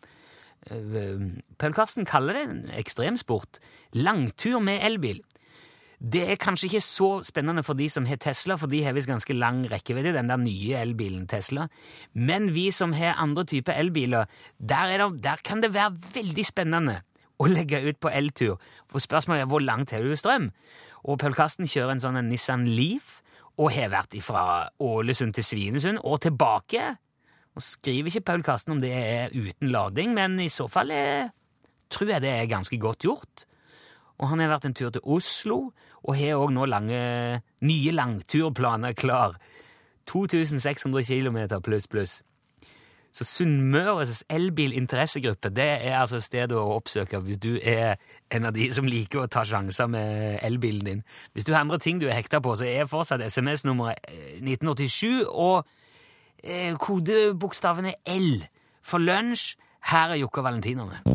Uh, 0.71 1.21
Paul 1.59 1.75
Karsten 1.77 2.07
kaller 2.09 2.33
det 2.33 2.43
en 2.49 2.69
ekstremsport. 2.73 3.59
Langtur 3.93 4.59
med 4.59 4.81
elbil. 4.81 5.21
Det 6.05 6.21
er 6.29 6.37
kanskje 6.37 6.67
ikke 6.67 6.83
så 6.85 7.07
spennende 7.25 7.63
for 7.65 7.77
de 7.77 7.87
som 7.89 8.05
har 8.05 8.19
Tesla, 8.21 8.59
for 8.61 8.69
de 8.69 8.83
har 8.85 8.93
visst 8.93 9.09
ganske 9.09 9.33
lang 9.33 9.63
rekkevidde, 9.71 10.13
den 10.13 10.29
der 10.29 10.37
nye 10.37 10.77
elbilen 10.77 11.25
Tesla. 11.27 11.65
Men 12.13 12.51
vi 12.53 12.67
som 12.71 12.93
har 12.93 13.17
andre 13.21 13.45
typer 13.49 13.73
elbiler, 13.73 14.29
der, 14.59 14.91
det, 14.91 15.23
der, 15.23 15.41
kan 15.43 15.63
det 15.63 15.73
være 15.73 15.95
veldig 16.13 16.45
spennende 16.45 16.99
å 17.41 17.49
legge 17.49 17.81
ut 17.87 17.97
på 17.99 18.11
eltur. 18.13 18.59
For 18.91 19.01
spørsmålet 19.01 19.47
er 19.47 19.49
hvor 19.49 19.65
langt 19.65 19.95
har 19.95 20.05
du 20.05 20.13
strøm? 20.15 20.51
Og 21.05 21.17
Paul 21.21 21.33
Karsten 21.37 21.65
kjører 21.69 21.95
en 21.95 22.03
sånn 22.03 22.21
Nissan 22.29 22.67
Leaf 22.69 23.23
og 23.57 23.73
har 23.73 23.89
vært 23.93 24.17
fra 24.25 24.67
Ålesund 24.83 25.33
til 25.33 25.47
Svinesund 25.47 26.03
og 26.03 26.21
tilbake. 26.27 26.85
Og 27.55 27.63
skriver 27.63 28.11
ikke 28.11 28.27
Paul 28.29 28.45
Karsten 28.45 28.75
om 28.75 28.83
det 28.83 28.93
er 28.93 29.33
uten 29.33 29.71
lading, 29.71 30.13
men 30.13 30.37
i 30.43 30.51
så 30.51 30.67
fall 30.69 30.91
er, 30.93 31.29
tror 31.89 32.13
jeg 32.13 32.25
det 32.25 32.33
er 32.35 32.51
ganske 32.51 32.77
godt 32.77 33.07
gjort. 33.07 33.45
Og 34.19 34.29
han 34.31 34.39
har 34.39 34.53
vært 34.53 34.69
en 34.69 34.75
tur 34.75 34.91
til 34.95 35.03
Oslo, 35.03 35.59
og 36.05 36.17
har 36.19 36.37
òg 36.37 36.53
nå 36.53 36.67
lange, 36.69 37.01
nye 37.65 37.91
langturplaner 37.91 38.93
klar. 38.93 39.39
2600 40.05 41.03
km 41.03 41.61
pluss, 41.65 41.87
pluss. 41.89 42.21
Så 43.15 43.23
Sunnmøres 43.23 44.25
elbilinteressegruppe 44.29 45.49
det 45.55 45.69
er 45.87 46.01
altså 46.01 46.19
stedet 46.19 46.57
å 46.59 46.75
oppsøke 46.75 47.21
hvis 47.23 47.39
du 47.39 47.53
er 47.63 47.95
en 48.35 48.49
av 48.49 48.51
de 48.57 48.67
som 48.75 48.89
liker 48.91 49.23
å 49.23 49.29
ta 49.31 49.45
sjanser 49.47 49.87
med 49.87 50.41
elbilen 50.43 50.83
din. 50.85 51.03
Hvis 51.31 51.47
du 51.47 51.53
har 51.53 51.63
andre 51.63 51.79
ting 51.79 52.01
du 52.01 52.09
er 52.09 52.17
hekta 52.19 52.41
på, 52.43 52.57
så 52.59 52.67
er 52.67 52.91
fortsatt 52.91 53.23
SMS-nummeret 53.23 54.11
1987 54.43 55.07
eh, 55.07 55.31
og 55.31 55.63
eh, 56.43 56.75
kodebokstavene 56.75 57.95
L 58.17 58.33
for 58.83 58.99
lunsj. 58.99 59.53
Her 59.85 60.17
er 60.17 60.25
Jokke 60.25 60.43
Valentinerne. 60.43 61.14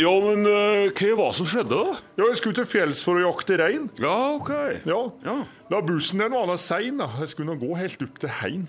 Ja, 0.00 0.10
men 0.24 0.46
uh, 0.48 0.88
hva 0.96 1.10
var 1.18 1.30
det 1.30 1.36
som 1.38 1.46
skjedde? 1.50 1.76
da? 1.76 1.98
Ja, 2.18 2.26
Jeg 2.30 2.38
skulle 2.40 2.56
til 2.56 2.66
fjells 2.66 3.02
for 3.04 3.18
å 3.20 3.24
jakte 3.26 3.58
rein. 3.60 3.88
Ja, 4.00 4.14
ok. 4.38 4.50
Ja. 4.88 5.00
Ja. 5.26 5.34
Da 5.70 5.80
bussen 5.84 6.22
den 6.22 6.32
var 6.34 6.56
sein. 6.58 6.96
da. 7.02 7.10
Jeg 7.20 7.28
skulle 7.34 7.52
nå 7.52 7.60
gå 7.60 7.74
helt 7.78 8.02
opp 8.06 8.18
til 8.22 8.32
heim. 8.40 8.68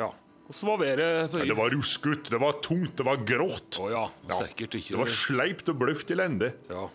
ja. 0.00 0.10
Hvordan 0.44 0.68
var 0.68 0.80
været? 0.82 1.32
Nei, 1.32 1.44
Det 1.48 1.56
var 1.56 1.70
ruskete, 1.72 2.30
det 2.34 2.40
var 2.42 2.58
tungt, 2.60 2.96
det 2.98 3.04
var 3.06 3.16
grått. 3.24 3.78
Å 3.80 3.86
ja, 3.88 4.02
Ja. 4.28 4.40
sikkert 4.42 4.74
ikke. 4.76 4.92
Det 4.92 4.98
var 5.00 5.06
sleipt 5.08 5.68
og 5.72 5.78
bløft 5.80 6.10
i 6.10 6.14
lende. 6.20 6.52
ja. 6.68 6.88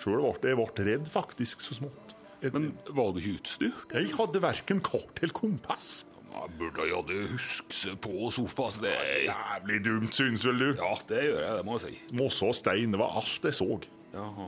Sjøl 0.00 0.22
ble 0.40 0.48
jeg 0.52 0.56
ble 0.56 0.84
redd, 0.86 1.08
faktisk, 1.12 1.60
så 1.60 1.74
smått. 1.74 2.14
Et... 2.40 2.52
Men 2.54 2.70
var 2.88 3.10
du 3.12 3.18
ikke 3.20 3.40
utstyrt? 3.40 3.90
jeg 3.92 4.14
hadde 4.16 4.40
verken 4.40 4.80
kart 4.80 5.18
eller 5.20 5.34
kompass. 5.34 6.04
Ja, 6.30 6.44
burde 6.58 6.84
jo 6.86 7.00
hadde 7.00 7.16
huske 7.32 7.94
på 8.04 8.28
såpass. 8.34 8.78
Det 8.82 8.92
Jævlig 9.26 9.80
dumt, 9.84 10.14
syns 10.14 10.44
vel 10.46 10.60
du? 10.62 10.68
Ja, 10.78 10.92
det 11.08 11.24
gjør 11.26 11.40
jeg, 11.42 11.56
det 11.58 11.64
må 11.66 11.78
jeg 11.78 11.86
si. 11.88 11.96
Mosse 12.20 12.46
og 12.46 12.54
stein, 12.54 12.94
det 12.94 13.00
var 13.02 13.16
alt 13.18 13.48
jeg 13.48 13.56
så. 13.56 13.66
Jaha. 14.14 14.46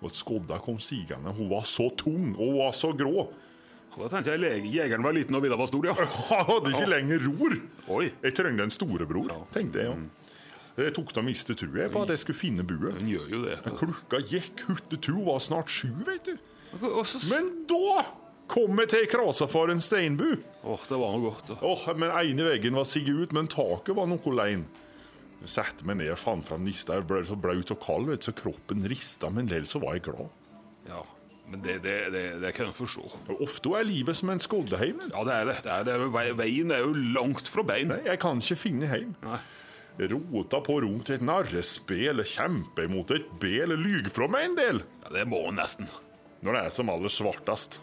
Og 0.00 0.16
skodda 0.16 0.58
kom 0.64 0.80
sigende. 0.82 1.32
Hun 1.36 1.50
var 1.52 1.66
så 1.68 1.90
tung, 2.00 2.32
og 2.34 2.42
hun 2.44 2.58
var 2.62 2.74
så 2.76 2.90
grå. 2.96 3.28
Da 3.90 4.06
tenkte 4.08 4.36
jeg 4.38 4.70
jegeren 4.70 5.02
var 5.02 5.14
liten 5.14 5.34
og 5.34 5.42
vidda 5.44 5.58
var 5.58 5.68
stor, 5.70 5.86
ja. 5.90 5.94
Jeg 6.30 6.46
hadde 6.48 6.70
ikke 6.72 6.90
lenger 6.92 7.24
ror. 7.26 7.56
Oi, 7.98 8.04
Jeg 8.22 8.36
trengte 8.38 8.66
en 8.68 8.74
storebror, 8.74 9.32
tenkte 9.54 9.82
jeg. 9.82 9.90
Ja. 9.90 10.30
Jeg 10.80 10.94
tok 10.96 11.10
da 11.12 11.22
miste 11.26 11.56
trua 11.58 11.88
på 11.92 12.04
at 12.06 12.12
jeg 12.14 12.22
skulle 12.22 12.38
finne 12.38 12.64
buet. 12.64 12.94
hun 12.96 13.08
gjør 13.10 13.26
jo 13.34 13.40
det. 13.44 13.56
Klokka 13.66 14.20
gikk 14.30 14.62
huttetu, 14.68 15.12
var 15.26 15.42
snart 15.42 15.72
sju, 15.72 15.90
vet 16.06 16.30
du. 16.30 16.36
Så... 17.04 17.18
Men 17.28 17.50
da 17.68 18.04
kom 18.50 18.78
jeg 18.82 18.90
til 18.92 19.06
krasa 19.12 19.46
for 19.50 19.70
en 19.72 19.80
steinbu. 19.84 20.28
Åh, 20.66 20.82
det 20.90 20.98
var 20.98 21.14
noe 21.14 21.30
godt. 21.30 21.52
Åh, 21.56 21.62
Åh, 21.70 21.86
men 21.98 22.10
ene 22.20 22.48
veggen 22.50 22.76
var 22.78 22.88
sigget 22.90 23.22
ut, 23.28 23.32
men 23.36 23.48
taket 23.50 23.94
var 23.96 24.10
noe 24.10 24.34
lein. 24.36 24.66
Jeg 25.40 25.48
satte 25.54 25.86
meg 25.88 25.96
ned 26.02 26.10
og 26.12 26.18
fant 26.20 26.44
fram 26.44 26.66
nista. 26.66 26.98
Jeg 26.98 27.06
ble 27.08 27.22
så 27.24 27.38
blaut 27.40 27.70
og 27.72 27.78
kald, 27.80 28.10
vet 28.10 28.26
så 28.28 28.34
kroppen 28.36 28.82
rista, 28.90 29.30
men 29.32 29.48
likevel 29.48 29.70
så 29.70 29.80
var 29.80 29.96
jeg 29.96 30.04
glad. 30.10 30.28
Ja, 30.90 31.00
men 31.50 31.62
det, 31.64 31.78
det, 31.86 31.94
det, 32.12 32.24
det 32.42 32.50
kan 32.58 32.68
jeg 32.68 32.76
forstå. 32.76 33.06
Ofte 33.40 33.72
er 33.78 33.86
livet 33.88 34.18
som 34.18 34.30
en 34.34 34.42
skoddeheim. 34.44 35.00
Ja, 35.14 35.22
det 35.26 35.38
er 35.38 35.48
det. 35.48 35.56
det, 35.64 35.94
er. 35.94 36.04
Ve- 36.12 36.34
Veien 36.42 36.74
er 36.76 36.84
jo 36.84 36.92
langt 37.16 37.48
fra 37.50 37.64
bein. 37.66 37.88
Nei, 37.94 38.02
jeg 38.10 38.20
kan 38.22 38.42
ikke 38.44 38.58
finne 38.66 38.90
heim. 38.92 39.14
Nei. 39.24 39.40
Rota 40.00 40.60
på 40.64 40.78
rom 40.80 41.00
til 41.04 41.18
et 41.18 41.24
narrespel, 41.26 42.22
kjempe 42.24 42.86
imot 42.86 43.10
et 43.16 43.26
bel, 43.42 43.74
lyg 43.76 44.06
fra 44.14 44.28
meg 44.32 44.46
en 44.50 44.54
del. 44.56 44.78
Ja, 45.04 45.10
det 45.18 45.24
må 45.28 45.40
en 45.50 45.58
nesten. 45.60 45.88
Når 46.44 46.56
det 46.56 46.62
er 46.68 46.72
som 46.76 46.88
aller 46.92 47.12
svartest. 47.12 47.80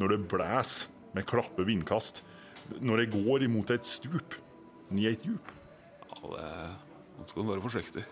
Når 0.00 0.14
det 0.14 0.20
blæs 0.30 0.90
med 1.14 1.26
klappe 1.28 1.66
vindkast. 1.66 2.24
Når 2.80 3.04
det 3.04 3.12
går 3.12 3.44
imot 3.46 3.70
et 3.74 3.86
stup. 3.86 4.34
Ned 4.94 5.12
et 5.12 5.24
djup. 5.26 5.52
Ja, 6.10 6.16
det 6.34 6.48
Nå 7.14 7.22
skal 7.30 7.44
du 7.44 7.48
være 7.52 7.62
forsiktig. 7.62 8.02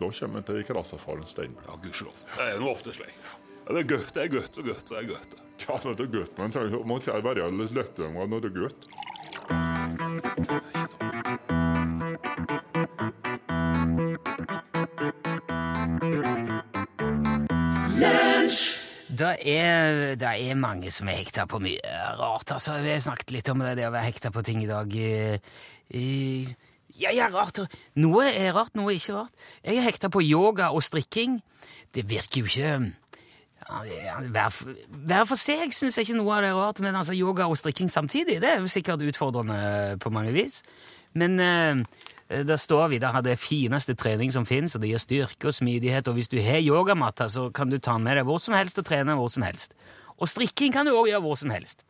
Da 0.00 0.08
kommer 0.18 0.42
en 0.42 0.44
til 0.44 0.64
krasafaren 0.66 1.24
Steinberg. 1.28 1.64
Ja, 1.68 1.76
gudskjelov. 1.84 2.16
Det 2.34 2.48
er 2.50 2.60
nå 2.60 2.68
ofte 2.72 2.92
slik. 2.96 3.14
Ja, 3.62 3.68
det 3.72 3.80
er 3.84 3.88
godt, 3.94 4.10
det 4.14 4.22
er 4.24 4.30
godt 4.34 4.58
og 4.58 4.64
godt. 4.68 4.86
Det 4.90 4.98
er 4.98 5.06
godt. 5.08 5.32
Ja, 5.62 5.74
det 5.84 6.00
er 6.04 6.12
godt, 6.18 6.32
men 6.38 6.42
man 6.90 7.00
trenger 7.00 7.22
bare 7.22 7.38
være 7.38 7.54
litt 7.60 7.74
lettere 7.76 8.10
når 8.12 8.40
det 8.42 8.50
er 8.50 8.56
godt. 8.66 8.80
Det 19.12 19.32
er, 19.52 20.14
det 20.16 20.28
er 20.28 20.56
mange 20.56 20.90
som 20.94 21.10
er 21.12 21.18
hekta 21.20 21.44
på 21.50 21.60
mye 21.60 21.96
rart. 22.16 22.54
altså. 22.54 22.78
Vi 22.80 22.94
har 22.94 23.02
snakket 23.04 23.34
litt 23.34 23.50
om 23.52 23.60
det, 23.60 23.74
det 23.76 23.88
å 23.88 23.92
være 23.92 24.08
hekta 24.08 24.30
på 24.32 24.44
ting 24.46 24.62
i 24.64 24.70
dag. 24.70 24.94
Eh, 24.96 26.54
Ja, 26.92 27.10
ja, 27.12 27.28
rart. 27.32 27.58
Noe 27.96 28.26
er 28.28 28.52
rart, 28.52 28.74
noe 28.76 28.92
er 28.92 28.98
ikke 28.98 29.14
rart. 29.16 29.32
Jeg 29.64 29.78
er 29.80 29.86
hekta 29.86 30.10
på 30.12 30.20
yoga 30.24 30.70
og 30.72 30.84
strikking. 30.84 31.38
Det 31.92 32.04
virker 32.08 32.42
jo 32.42 32.50
ikke 32.50 32.72
hver, 34.32 34.56
hver 35.06 35.24
for 35.28 35.40
seg 35.40 35.72
syns 35.72 35.96
jeg 35.96 36.08
ikke 36.08 36.18
noe 36.18 36.34
av 36.36 36.42
det 36.44 36.50
er 36.50 36.58
rart, 36.58 36.80
men 36.84 36.96
altså 36.98 37.14
yoga 37.16 37.46
og 37.48 37.56
strikking 37.60 37.88
samtidig, 37.92 38.40
det 38.42 38.50
er 38.50 38.60
jo 38.60 38.70
sikkert 38.70 39.04
utfordrende 39.06 39.96
på 40.02 40.12
mange 40.12 40.34
vis. 40.34 40.60
Men 41.14 41.38
eh, 41.40 41.82
det 42.48 42.56
står 42.60 42.88
videre 42.94 43.18
at 43.20 43.24
det 43.26 43.34
er 43.36 43.40
fineste 43.40 43.94
trening 43.98 44.32
som 44.34 44.46
finnes, 44.48 44.74
og 44.76 44.82
det 44.84 44.90
gir 44.92 45.02
styrke 45.02 45.50
og 45.50 45.56
smidighet, 45.56 46.08
og 46.08 46.16
hvis 46.18 46.30
du 46.32 46.38
har 46.42 46.60
yogamatta, 46.64 47.28
så 47.28 47.50
kan 47.54 47.70
du 47.72 47.78
ta 47.78 47.94
den 47.98 48.04
med 48.08 48.16
deg 48.20 48.28
hvor 48.28 48.40
som 48.42 48.54
helst 48.56 48.78
og 48.80 48.86
trene 48.88 49.16
hvor 49.18 49.30
som 49.32 49.44
helst. 49.46 49.74
Og 50.18 50.28
strikking 50.30 50.72
kan 50.74 50.86
du 50.88 50.92
òg 50.96 51.08
gjøre 51.12 51.22
hvor 51.24 51.38
som 51.40 51.50
helst. 51.54 51.84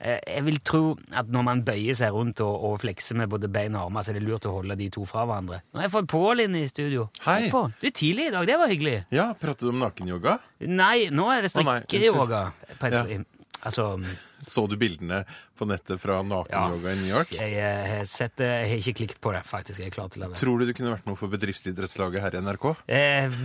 Eh, 0.00 0.18
Jeg 0.30 0.44
vil 0.46 0.58
tro 0.62 0.82
at 1.12 1.26
når 1.34 1.42
man 1.46 1.62
bøyer 1.66 1.96
seg 1.98 2.12
rundt 2.14 2.40
og, 2.44 2.54
og 2.68 2.76
flekser 2.84 3.16
med 3.18 3.28
både 3.32 3.48
bein 3.50 3.74
og 3.74 3.88
armer, 3.88 4.02
så 4.06 4.12
er 4.12 4.20
det 4.20 4.26
lurt 4.28 4.46
å 4.46 4.52
holde 4.60 4.76
de 4.78 4.86
to 4.94 5.02
fra 5.10 5.24
hverandre. 5.26 5.58
Nå 5.74 5.80
har 5.82 5.88
jeg 5.88 5.94
fått 5.96 6.10
Pål 6.12 6.44
inn 6.46 6.54
i 6.60 6.66
studio. 6.70 7.08
Hei. 7.26 7.48
Pål. 7.50 7.72
Du 7.80 7.86
er 7.90 7.96
tidlig 7.98 8.28
i 8.28 8.34
dag, 8.36 8.46
det 8.46 8.58
var 8.60 8.70
hyggelig. 8.70 8.98
Ja, 9.14 9.32
pratet 9.34 9.66
du 9.66 9.72
om 9.72 9.82
nakenyoga? 9.82 10.38
Nei, 10.70 11.08
nå 11.10 11.26
er 11.34 11.42
det 11.46 11.50
strikkeyoga. 11.54 12.44
Ja. 12.78 13.18
Altså 13.66 13.98
Så 14.46 14.68
du 14.70 14.76
bildene 14.78 15.24
på 15.58 15.66
nettet 15.66 15.98
fra 15.98 16.20
nakenyoga 16.22 16.92
i 16.92 16.98
New 17.00 17.08
York? 17.10 17.32
Jeg, 17.34 17.56
har 17.90 18.04
sett 18.06 18.36
det, 18.38 18.46
jeg 18.46 18.68
har 18.70 18.82
ikke 18.84 18.94
klikket 19.00 19.20
på 19.24 19.32
det, 19.34 19.40
faktisk. 19.48 19.80
Jeg 19.82 19.90
er 19.90 19.94
klar 19.96 20.08
til 20.14 20.22
det. 20.22 20.28
Tror 20.38 20.60
du 20.60 20.68
du 20.68 20.72
kunne 20.78 20.92
vært 20.94 21.08
noe 21.10 21.18
for 21.18 21.32
bedriftsidrettslaget 21.32 22.22
her 22.22 22.36
i 22.38 22.42
NRK? 22.46 22.68
Eh, 22.86 23.38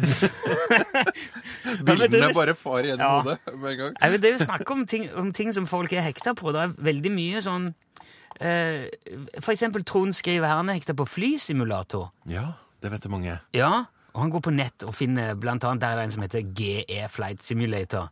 Bildene 1.87 2.29
bare 2.35 2.53
far 2.57 2.85
gjennom 2.85 2.99
Ja. 3.01 3.21
hodet 3.21 3.39
med 3.57 3.71
en 3.71 3.77
gang. 3.77 3.95
Jeg 4.01 4.21
det 4.21 4.29
er 4.29 4.37
jo 4.37 4.43
snakk 4.45 4.69
om 4.71 4.85
ting, 4.85 5.09
om 5.15 5.31
ting 5.33 5.51
som 5.53 5.65
folk 5.65 5.93
er 5.93 6.01
hekta 6.05 6.33
på. 6.37 6.51
Det 6.53 6.61
er 6.61 6.75
veldig 6.77 7.11
mye 7.11 7.41
sånn 7.43 7.71
eh, 8.39 8.85
For 9.41 9.51
eksempel 9.53 9.83
Trond 9.83 10.13
skriver 10.15 10.47
her 10.47 10.61
han 10.61 10.69
er 10.69 10.77
hekta 10.79 10.93
på 10.97 11.07
flysimulator. 11.09 12.11
Ja, 12.29 12.53
det 12.81 12.91
vet 12.93 13.01
det 13.01 13.11
mange. 13.11 13.39
Ja, 13.57 13.85
og 14.13 14.21
han 14.21 14.29
går 14.33 14.41
på 14.45 14.53
nett 14.53 14.83
og 14.85 14.93
finner 14.93 15.33
blant 15.35 15.63
annet 15.65 15.81
Der 15.81 15.95
er 15.95 16.03
det 16.03 16.03
en 16.09 16.11
som 16.11 16.21
heter 16.25 16.45
GE 16.53 17.07
Flight 17.09 17.41
Simulator. 17.41 18.09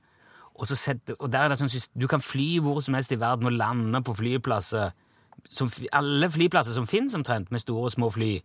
Og, 0.61 0.67
så 0.69 0.77
setter, 0.77 1.17
og 1.17 1.31
der 1.33 1.47
er 1.47 1.53
det 1.53 1.57
sånn 1.57 1.71
Du 1.97 2.05
kan 2.07 2.21
fly 2.21 2.59
hvor 2.61 2.77
som 2.85 2.93
helst 2.93 3.11
i 3.11 3.19
verden 3.19 3.49
og 3.49 3.57
lande 3.57 4.03
på 4.05 4.13
flyplasser. 4.17 4.93
Som, 5.49 5.71
alle 5.91 6.29
flyplasser 6.29 6.75
som 6.77 6.85
finnes 6.87 7.17
omtrent, 7.17 7.49
med 7.51 7.63
store 7.63 7.89
og 7.89 7.95
små 7.95 8.11
fly. 8.13 8.35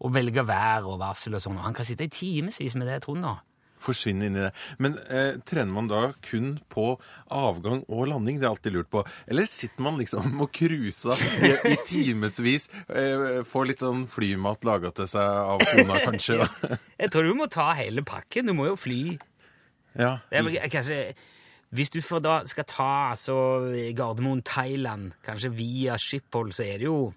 Og 0.00 0.14
velge 0.16 0.42
vær 0.48 0.88
og 0.88 0.98
varsel 0.98 1.36
og 1.38 1.44
sånn. 1.44 1.60
Og 1.60 1.68
han 1.68 1.76
kan 1.76 1.86
sitte 1.86 2.08
i 2.08 2.12
timevis 2.12 2.74
med 2.74 2.90
det, 2.90 2.98
Trond. 3.04 3.22
da. 3.22 3.38
Forsvinne 3.80 4.26
inn 4.28 4.36
i 4.36 4.42
det. 4.42 4.50
Men 4.82 4.98
eh, 5.08 5.38
trener 5.48 5.72
man 5.72 5.86
da 5.88 6.00
kun 6.24 6.58
på 6.72 6.90
avgang 7.32 7.80
og 7.88 8.10
landing? 8.10 8.40
Det 8.40 8.48
er 8.48 8.50
alltid 8.50 8.74
lurt 8.74 8.90
på. 8.92 9.04
Eller 9.30 9.48
sitter 9.48 9.86
man 9.86 9.96
liksom 10.00 10.42
og 10.42 10.50
cruiser 10.56 11.22
i, 11.46 11.52
i 11.72 11.78
timevis? 11.88 12.68
Eh, 12.92 13.40
får 13.48 13.70
litt 13.70 13.84
sånn 13.84 14.04
flymat 14.10 14.66
laga 14.68 14.92
til 14.96 15.08
seg 15.14 15.24
av 15.54 15.64
kona, 15.64 16.00
kanskje? 16.04 16.42
Jeg 17.00 17.14
tror 17.14 17.30
du 17.30 17.36
må 17.38 17.48
ta 17.52 17.70
hele 17.78 18.04
pakken. 18.04 18.50
Du 18.50 18.56
må 18.58 18.68
jo 18.68 18.76
fly. 18.80 19.16
ja. 19.96 20.18
Det 20.28 20.44
er 20.60 20.72
kanskje, 20.72 21.00
hvis 21.70 21.90
du 21.94 22.00
for 22.02 22.22
da 22.22 22.40
skal 22.50 22.66
ta 22.66 22.90
altså, 23.12 23.34
Gardermoen, 23.96 24.42
Thailand, 24.42 25.12
kanskje 25.26 25.52
via 25.54 25.98
Schiphol, 25.98 26.52
så 26.52 26.66
er 26.66 26.82
det 26.82 26.88
jo 26.88 27.12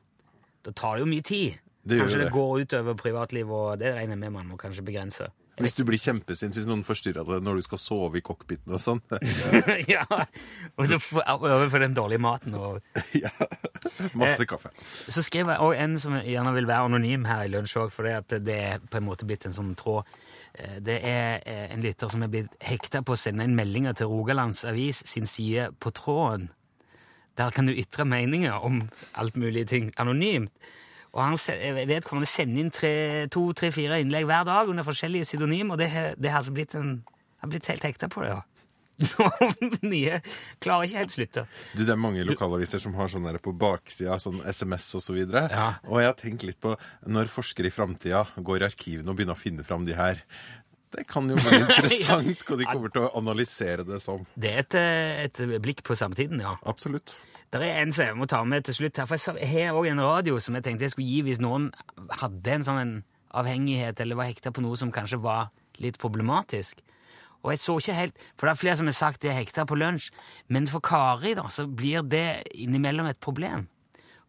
Da 0.63 0.71
tar 0.71 0.95
det 0.95 1.03
jo 1.03 1.11
mye 1.11 1.23
tid. 1.27 1.57
Det 1.83 1.97
kanskje 1.99 2.19
det 2.21 2.27
det. 2.29 2.33
går 2.33 2.59
utover 2.61 2.93
privatliv, 2.95 3.49
og 3.51 3.79
det 3.81 3.89
regner 3.97 4.15
jeg 4.15 4.19
med 4.21 4.31
man 4.31 4.47
må 4.47 4.55
kanskje 4.55 4.85
begrense. 4.87 5.27
Hvis 5.61 5.75
du 5.77 5.83
blir 5.85 5.99
kjempesint 6.01 6.55
hvis 6.57 6.65
noen 6.65 6.81
forstyrrer 6.87 7.27
deg 7.27 7.43
når 7.45 7.59
du 7.59 7.65
skal 7.67 7.77
sove 7.81 8.17
i 8.17 8.23
cockpiten 8.25 8.73
og 8.73 8.81
sånn. 8.81 9.01
ja, 9.91 10.05
Og 10.79 10.87
så 10.89 10.97
overfor 11.35 11.83
den 11.83 11.93
dårlige 11.93 12.23
maten. 12.23 12.55
Og 12.57 12.79
ja. 13.23 13.29
Masse 14.17 14.47
kaffe. 14.49 14.71
så 14.87 15.21
skrev 15.21 15.51
jeg 15.51 15.59
også 15.61 15.83
en 15.83 15.99
som 16.01 16.17
gjerne 16.23 16.55
vil 16.55 16.69
være 16.69 16.87
anonym 16.89 17.27
her 17.29 17.45
i 17.45 17.51
lunsj 17.53 17.77
òg, 17.83 17.93
for 17.93 18.07
det 18.07 18.57
er 18.57 18.81
på 18.81 18.97
en 19.01 19.05
måte 19.05 19.27
blitt 19.29 19.45
en 19.49 19.53
sånn 19.53 19.75
tråd. 19.77 20.09
Eh, 20.57 20.79
Det 20.81 20.99
er 21.03 21.41
eh, 21.45 21.73
en 21.73 21.81
lytter 21.81 22.07
som 22.09 22.23
er 22.23 22.27
blitt 22.33 22.53
hekta 22.61 23.01
på 23.01 23.13
å 23.15 23.19
sende 23.19 23.43
inn 23.43 23.55
meldinger 23.55 23.93
til 23.97 24.07
Rogalands 24.11 24.63
Avis 24.65 25.03
sin 25.09 25.25
side 25.25 25.71
på 25.79 25.91
tråden. 25.91 26.49
Der 27.37 27.49
kan 27.51 27.65
du 27.65 27.73
ytre 27.73 28.05
meninger 28.05 28.53
om 28.63 28.89
alt 29.17 29.37
mulig 29.37 29.67
ting 29.67 29.91
anonymt. 29.97 30.51
Og 31.13 31.21
han 31.21 31.37
vedkommende 31.87 32.25
jeg 32.25 32.33
sender 32.33 32.61
inn 32.61 32.69
tre- 32.73 33.27
to, 33.29 33.51
tre, 33.53 33.71
fire 33.71 33.99
innlegg 34.01 34.25
hver 34.25 34.45
dag 34.45 34.69
under 34.69 34.83
forskjellige 34.83 35.25
pseudonym, 35.27 35.71
og 35.71 35.77
det 35.77 35.89
har 35.91 36.15
altså 36.17 36.53
blitt 36.53 36.73
en 36.75 37.03
blitt 37.45 37.67
helt 37.67 37.83
hekta 37.83 38.07
på 38.09 38.21
det, 38.23 38.29
ja. 38.29 38.41
Nye 39.93 40.19
klarer 40.63 40.88
ikke 40.88 41.01
helt 41.01 41.15
slutte. 41.15 41.45
Du, 41.73 41.84
Det 41.84 41.93
er 41.93 41.99
mange 41.99 42.23
lokalaviser 42.27 42.82
som 42.84 42.95
har 42.97 43.10
sånn 43.12 43.25
der 43.27 43.39
på 43.43 43.53
baksida, 43.58 44.19
sånn 44.21 44.41
SMS 44.45 44.88
osv. 44.91 44.99
Og, 44.99 45.06
så 45.08 45.17
videre. 45.17 45.45
Ja. 45.51 45.67
og 45.89 46.01
jeg 46.01 46.12
har 46.12 46.19
tenkt 46.19 46.45
litt 46.47 46.60
på 46.63 46.75
når 47.10 47.32
forskere 47.34 47.69
i 47.69 47.73
framtida 47.73 48.25
går 48.38 48.63
i 48.63 48.67
arkivene 48.69 49.12
og 49.12 49.19
begynner 49.19 49.38
å 49.38 49.39
finne 49.39 49.65
fram 49.67 49.86
de 49.88 49.97
her. 49.97 50.21
Det 50.93 51.08
kan 51.10 51.27
jo 51.29 51.38
være 51.41 51.63
interessant 51.65 52.45
hva 52.47 52.58
de 52.60 52.69
kommer 52.69 52.93
til 52.93 53.08
å 53.08 53.12
analysere 53.19 53.86
det 53.88 53.99
som. 54.03 54.25
Det 54.38 54.51
er 54.53 54.63
et, 54.63 54.79
eh, 54.79 55.23
et 55.25 55.62
blikk 55.63 55.84
på 55.86 55.97
samtiden, 55.97 56.43
ja. 56.43 56.56
Absolutt. 56.69 57.17
Det 57.53 57.62
er 57.62 57.84
en 57.84 57.91
som 57.93 58.08
jeg 58.08 58.17
må 58.17 58.25
ta 58.29 58.39
med 58.49 58.65
til 58.65 58.79
slutt 58.79 58.97
her, 58.97 59.10
for 59.10 59.38
jeg 59.38 59.49
har 59.51 59.75
også 59.77 59.91
en 59.91 60.01
radio 60.01 60.39
som 60.41 60.56
jeg 60.58 60.65
tenkte 60.65 60.88
jeg 60.88 60.95
skulle 60.95 61.10
gi 61.10 61.19
hvis 61.27 61.41
noen 61.43 61.67
hadde 62.21 62.56
en 62.56 62.65
sånn 62.65 62.82
en 62.82 62.95
avhengighet 63.34 63.99
eller 64.01 64.17
var 64.17 64.29
hekta 64.29 64.53
på 64.53 64.63
noe 64.65 64.77
som 64.77 64.93
kanskje 64.93 65.21
var 65.21 65.51
litt 65.82 65.99
problematisk. 66.01 66.82
Og 67.43 67.51
jeg 67.51 67.60
så 67.60 67.75
ikke 67.79 67.97
helt, 67.97 68.23
for 68.39 68.47
det 68.47 68.53
er 68.53 68.62
flere 68.62 68.77
som 68.79 68.89
har 68.89 68.95
sagt 68.97 69.21
de 69.23 69.29
er 69.32 69.38
hekta 69.41 69.65
på 69.67 69.75
lunsj, 69.75 70.10
men 70.47 70.67
for 70.71 70.84
Kari 70.84 71.36
da, 71.36 71.49
så 71.51 71.67
blir 71.67 72.06
det 72.08 72.43
innimellom 72.56 73.10
et 73.12 73.19
problem. 73.23 73.67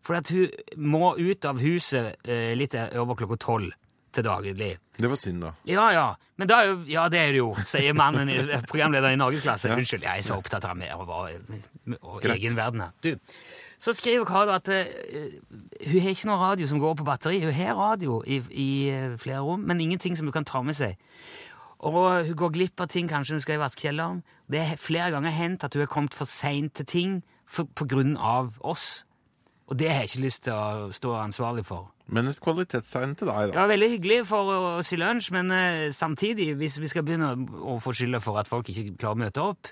For 0.04 0.18
at 0.18 0.28
hun 0.34 0.50
må 0.76 1.14
ut 1.16 1.46
av 1.48 1.62
huset 1.62 2.18
eh, 2.28 2.52
litt 2.58 2.74
over 2.76 3.16
klokka 3.16 3.38
tolv 3.40 3.72
til 4.14 4.26
daglig. 4.26 4.54
Det 4.98 5.10
var 5.10 5.18
synd, 5.18 5.42
da. 5.42 5.52
Ja, 5.66 5.88
ja. 5.94 6.06
Men 6.38 6.50
da 6.50 6.60
er 6.60 6.70
jo, 6.70 6.76
ja, 6.90 7.08
det 7.10 7.20
er 7.20 7.32
det 7.34 7.40
jo, 7.40 7.50
sier 7.66 7.96
mannen, 7.98 8.30
i, 8.30 8.38
programlederen 8.68 9.16
i 9.16 9.20
Norgesklasse. 9.22 9.72
Unnskyld, 9.74 10.06
jeg 10.06 10.22
er 10.22 10.26
så 10.26 10.38
opptatt 10.38 10.66
av 10.68 10.78
meg 10.78 10.94
og, 10.94 11.10
og, 11.10 11.96
og 12.02 12.26
egen 12.34 12.58
verden 12.58 12.84
her. 12.84 12.92
Du, 13.02 13.14
så 13.82 13.92
skriver 13.92 14.24
Kari 14.28 14.54
at 14.54 14.70
uh, 14.70 14.84
hun 15.90 16.00
har 16.00 16.14
ikke 16.14 16.28
noe 16.30 16.40
radio 16.40 16.68
som 16.70 16.80
går 16.80 16.94
på 17.00 17.06
batteri. 17.06 17.42
Hun 17.44 17.56
har 17.56 17.74
radio 17.78 18.22
i, 18.26 18.40
i 18.50 18.68
eh, 18.88 19.16
flere 19.20 19.42
rom, 19.44 19.66
men 19.66 19.82
ingenting 19.82 20.16
som 20.16 20.30
hun 20.30 20.36
kan 20.36 20.46
ta 20.48 20.62
med 20.64 20.78
seg. 20.78 20.94
Og 21.84 22.26
hun 22.30 22.36
går 22.40 22.52
glipp 22.56 22.80
av 22.80 22.88
ting 22.92 23.08
kanskje 23.10 23.36
hun 23.36 23.42
skal 23.44 23.58
i 23.58 23.62
vaskekjelleren. 23.64 24.22
Det 24.50 24.60
er 24.62 24.78
flere 24.80 25.10
ganger 25.14 25.34
hendt 25.36 25.64
at 25.66 25.74
hun 25.76 25.84
har 25.84 25.90
kommet 25.92 26.14
for 26.16 26.28
seint 26.28 26.72
til 26.80 26.86
ting 26.88 27.18
for, 27.46 27.68
på 27.76 27.86
grunn 27.90 28.16
av 28.16 28.54
oss. 28.64 29.04
Og 29.68 29.78
det 29.80 29.88
har 29.90 30.02
jeg 30.04 30.14
ikke 30.14 30.24
lyst 30.26 30.42
til 30.44 30.56
å 30.56 30.88
stå 30.92 31.12
ansvarlig 31.22 31.64
for. 31.68 31.90
Men 32.12 32.28
et 32.28 32.40
kvalitetstegn 32.44 33.14
til 33.16 33.30
deg, 33.30 33.52
da. 33.52 33.62
Ja, 33.62 33.68
veldig 33.70 33.86
hyggelig 33.94 34.18
for 34.28 34.50
oss 34.78 34.90
i 34.92 34.98
lunsj, 35.00 35.30
men 35.32 35.48
eh, 35.56 35.86
samtidig, 35.96 36.50
hvis 36.60 36.76
vi 36.82 36.90
skal 36.92 37.04
begynne 37.06 37.30
å 37.64 37.78
få 37.80 37.94
skylda 37.96 38.20
for 38.20 38.36
at 38.40 38.50
folk 38.50 38.68
ikke 38.68 38.90
klarer 39.00 39.16
å 39.16 39.22
møte 39.24 39.40
opp 39.44 39.70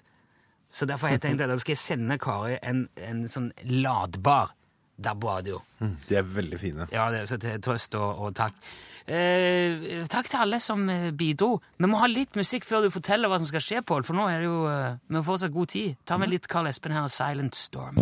Så 0.73 0.89
derfor 0.89 1.11
har 1.11 1.19
jeg 1.19 1.25
tenkt 1.27 1.45
at 1.45 1.53
da 1.53 1.59
skal 1.61 1.75
jeg 1.75 1.83
sende 1.83 2.17
Kari 2.21 2.57
en, 2.65 2.87
en 2.97 3.27
sånn 3.29 3.51
ladbar 3.69 4.55
DAB-radio. 5.03 5.59
Mm, 5.83 5.97
De 6.09 6.17
er 6.17 6.25
veldig 6.25 6.59
fine. 6.61 6.87
Ja, 6.93 7.11
det 7.13 7.21
er 7.23 7.29
så 7.29 7.37
til 7.41 7.61
trøst 7.65 7.95
og, 7.99 8.23
og 8.23 8.35
takk. 8.39 8.57
Eh, 9.07 10.05
takk 10.11 10.29
til 10.31 10.43
alle 10.45 10.61
som 10.63 10.85
eh, 10.91 11.11
bidro. 11.11 11.57
Vi 11.79 11.91
må 11.91 11.99
ha 12.03 12.09
litt 12.11 12.37
musikk 12.39 12.67
før 12.69 12.87
du 12.87 12.93
forteller 12.95 13.31
hva 13.31 13.41
som 13.43 13.49
skal 13.51 13.65
skje, 13.65 13.83
Pål, 13.87 14.07
for 14.07 14.19
nå 14.19 14.29
er 14.31 14.43
det 14.43 14.49
jo 14.51 14.63
eh, 14.71 14.99
Vi 15.09 15.19
har 15.19 15.27
fortsatt 15.27 15.55
god 15.55 15.73
tid. 15.75 15.97
Ta 16.07 16.19
med 16.21 16.31
litt 16.33 16.49
Carl 16.51 16.71
Espen 16.71 16.95
her 16.95 17.09
og 17.09 17.13
Silent 17.13 17.59
Storm. 17.59 17.99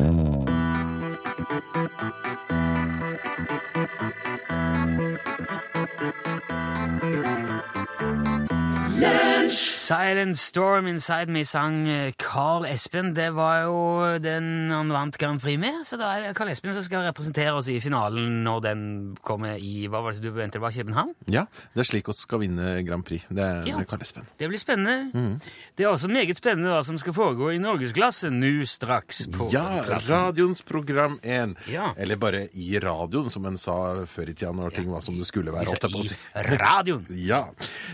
Silent 9.91 10.39
Storm 10.39 10.87
Inside 10.87 11.33
Me 11.35 11.41
sang 11.43 11.81
eh, 11.91 12.13
Carl 12.21 12.63
Espen. 12.69 13.09
Det 13.17 13.33
var 13.35 13.65
jo 13.65 13.79
den 14.23 14.69
han 14.71 14.93
vant 14.95 15.17
Grand 15.19 15.41
Prix 15.43 15.59
med, 15.59 15.81
så 15.89 15.97
da 15.99 16.13
er 16.15 16.29
det 16.29 16.35
Carl 16.39 16.53
Espen 16.53 16.71
som 16.77 16.85
skal 16.87 17.03
representere 17.09 17.51
oss 17.59 17.67
i 17.75 17.81
finalen 17.83 18.45
når 18.47 18.61
den 18.69 18.85
kommer 19.27 19.57
i 19.59 19.89
Hva 19.91 19.99
var 20.05 20.15
det 20.15 20.23
du 20.23 20.29
venter, 20.31 20.61
det 20.61 20.63
var 20.63 20.77
København? 20.77 21.11
Ja, 21.35 21.43
det 21.75 21.83
er 21.83 21.89
slik 21.89 22.07
vi 22.07 22.15
skal 22.15 22.43
vinne 22.45 22.77
Grand 22.87 23.03
Prix. 23.09 23.25
Det 23.35 23.43
er 23.43 23.67
Ja. 23.67 23.81
Carl 23.91 24.05
Espen. 24.07 24.29
Det 24.39 24.47
blir 24.53 24.63
spennende. 24.63 25.41
Det 25.75 25.85
er 25.85 25.91
også 25.91 26.07
meget 26.13 26.39
spennende 26.39 26.71
hva 26.71 26.85
som 26.87 26.99
skal 27.03 27.17
foregå 27.17 27.51
i 27.51 27.59
norgesklasse 27.59 28.31
nå 28.31 28.53
straks 28.71 29.25
på 29.35 29.51
Ja, 29.51 29.83
plassen. 29.89 30.15
radioens 30.23 30.63
program 30.63 31.19
1. 31.25 31.57
Ja. 31.73 31.91
Eller 31.99 32.15
bare 32.21 32.45
i 32.55 32.79
radioen, 32.79 33.27
som 33.31 33.45
en 33.51 33.59
sa 33.59 34.05
før 34.07 34.31
i 34.31 34.39
tida 34.39 34.53
når 34.55 34.71
ting 34.79 34.87
var 34.95 35.03
som 35.03 35.19
det 35.19 35.27
skulle 35.27 35.51
være. 35.51 35.67
I 35.67 36.47
radioen. 36.63 37.07
Ja. 37.31 37.43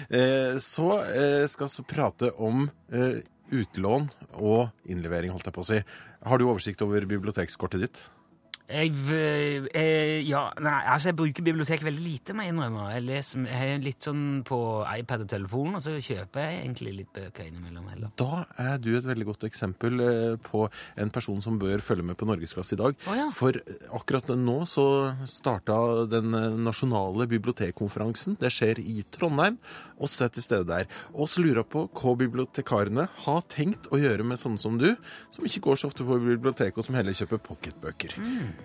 Eh, 0.08 0.58
så 0.62 0.90
eh, 1.04 1.46
skal 1.50 1.70
vi 1.72 1.86
prate 1.90 2.32
om 2.42 2.66
eh, 2.92 3.22
utlån 3.54 4.08
og 4.42 4.90
innlevering, 4.90 5.32
holdt 5.34 5.48
jeg 5.48 5.56
på 5.56 5.64
å 5.64 5.70
si. 5.70 5.80
Har 6.26 6.40
du 6.40 6.48
oversikt 6.48 6.82
over 6.86 7.06
bibliotekskortet 7.08 7.86
ditt? 7.86 8.04
Jeg, 8.66 8.90
v- 8.98 9.68
eh, 9.78 10.20
ja, 10.26 10.40
nei, 10.58 10.74
altså 10.90 11.12
jeg 11.12 11.16
bruker 11.20 11.44
bibliotek 11.46 11.84
veldig 11.86 12.02
lite, 12.02 12.34
må 12.34 12.42
jeg 12.42 12.50
innrømme. 12.54 12.88
Jeg, 12.96 13.04
leser, 13.06 13.44
jeg 13.46 13.74
er 13.76 13.84
litt 13.84 14.02
sånn 14.08 14.24
på 14.48 14.58
iPad 14.90 15.22
og 15.22 15.28
telefon, 15.30 15.76
og 15.78 15.84
så 15.84 15.94
kjøper 16.02 16.42
jeg 16.48 16.56
egentlig 16.64 16.94
litt 16.96 17.12
bøker 17.14 17.46
innimellom 17.46 17.86
heller. 17.92 18.10
Da 18.18 18.40
er 18.58 18.80
du 18.82 18.90
et 18.98 19.06
veldig 19.06 19.28
godt 19.28 19.46
eksempel 19.46 20.02
eh, 20.02 20.34
på 20.42 20.64
en 20.98 21.12
person 21.14 21.38
som 21.44 21.60
bør 21.62 21.78
følge 21.86 22.08
med 22.10 22.18
på 22.18 22.26
Norgesklasse 22.26 22.74
i 22.74 22.80
dag. 22.82 22.98
Oh, 23.06 23.14
ja. 23.14 23.28
For 23.36 23.54
akkurat 24.00 24.32
nå 24.34 24.58
så 24.66 24.86
starta 25.30 25.78
den 26.10 26.34
eh, 26.34 26.58
nasjonale 26.66 27.28
bibliotekkonferansen. 27.30 28.34
Det 28.42 28.50
skjer 28.50 28.82
i 28.82 29.04
Trondheim. 29.14 29.60
og 29.96 30.10
er 30.26 30.28
til 30.34 30.42
stede 30.42 30.66
der. 30.68 30.86
Og 31.14 31.28
så 31.30 31.42
lurer 31.44 31.62
jeg 31.62 31.70
på 31.70 31.86
hva 32.00 32.16
bibliotekarene 32.18 33.06
har 33.26 33.42
tenkt 33.52 33.86
å 33.94 34.00
gjøre 34.00 34.26
med 34.26 34.40
sånne 34.42 34.58
som 34.58 34.76
du, 34.80 34.88
som 35.30 35.46
ikke 35.46 35.62
går 35.68 35.78
så 35.80 35.90
ofte 35.90 36.04
på 36.06 36.18
biblioteket, 36.18 36.76
og 36.80 36.84
som 36.88 36.98
heller 36.98 37.14
kjøper 37.16 37.38
pocketbøker. 37.46 38.16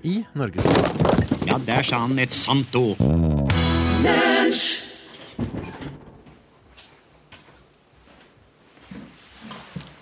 I 0.04 0.26
Norgesklasse. 0.34 1.46
Ja, 1.48 1.58
der 1.66 1.82
sa 1.82 1.98
han 2.06 2.20
et 2.20 2.34
sant 2.34 2.76
ord. 2.76 2.98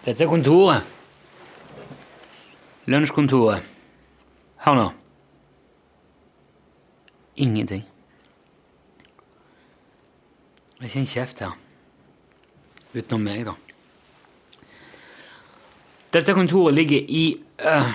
Dette 0.05 0.23
er 0.23 0.27
kontoret. 0.27 0.83
Lunsjkontoret. 2.89 3.63
Hør 4.65 4.75
nå. 4.75 4.89
Ingenting. 7.35 7.85
Det 10.79 10.81
er 10.81 10.89
ikke 10.89 10.99
en 10.99 11.11
kjeft 11.13 11.43
her. 11.43 11.57
Utenom 12.95 13.21
meg, 13.27 13.45
da. 13.45 13.53
Dette 16.13 16.33
kontoret 16.33 16.73
ligger 16.73 17.05
i 17.05 17.25
øh, 17.59 17.91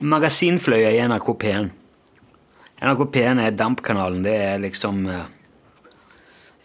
magasinfløya 0.00 0.90
i 0.94 1.02
NRK 1.08 1.28
P1. 1.42 1.68
NRK 2.82 3.04
P1 3.14 3.40
er 3.40 3.56
dampkanalen. 3.56 4.24
Det 4.24 4.34
er 4.36 4.58
liksom 4.58 5.06
øh, 5.06 5.22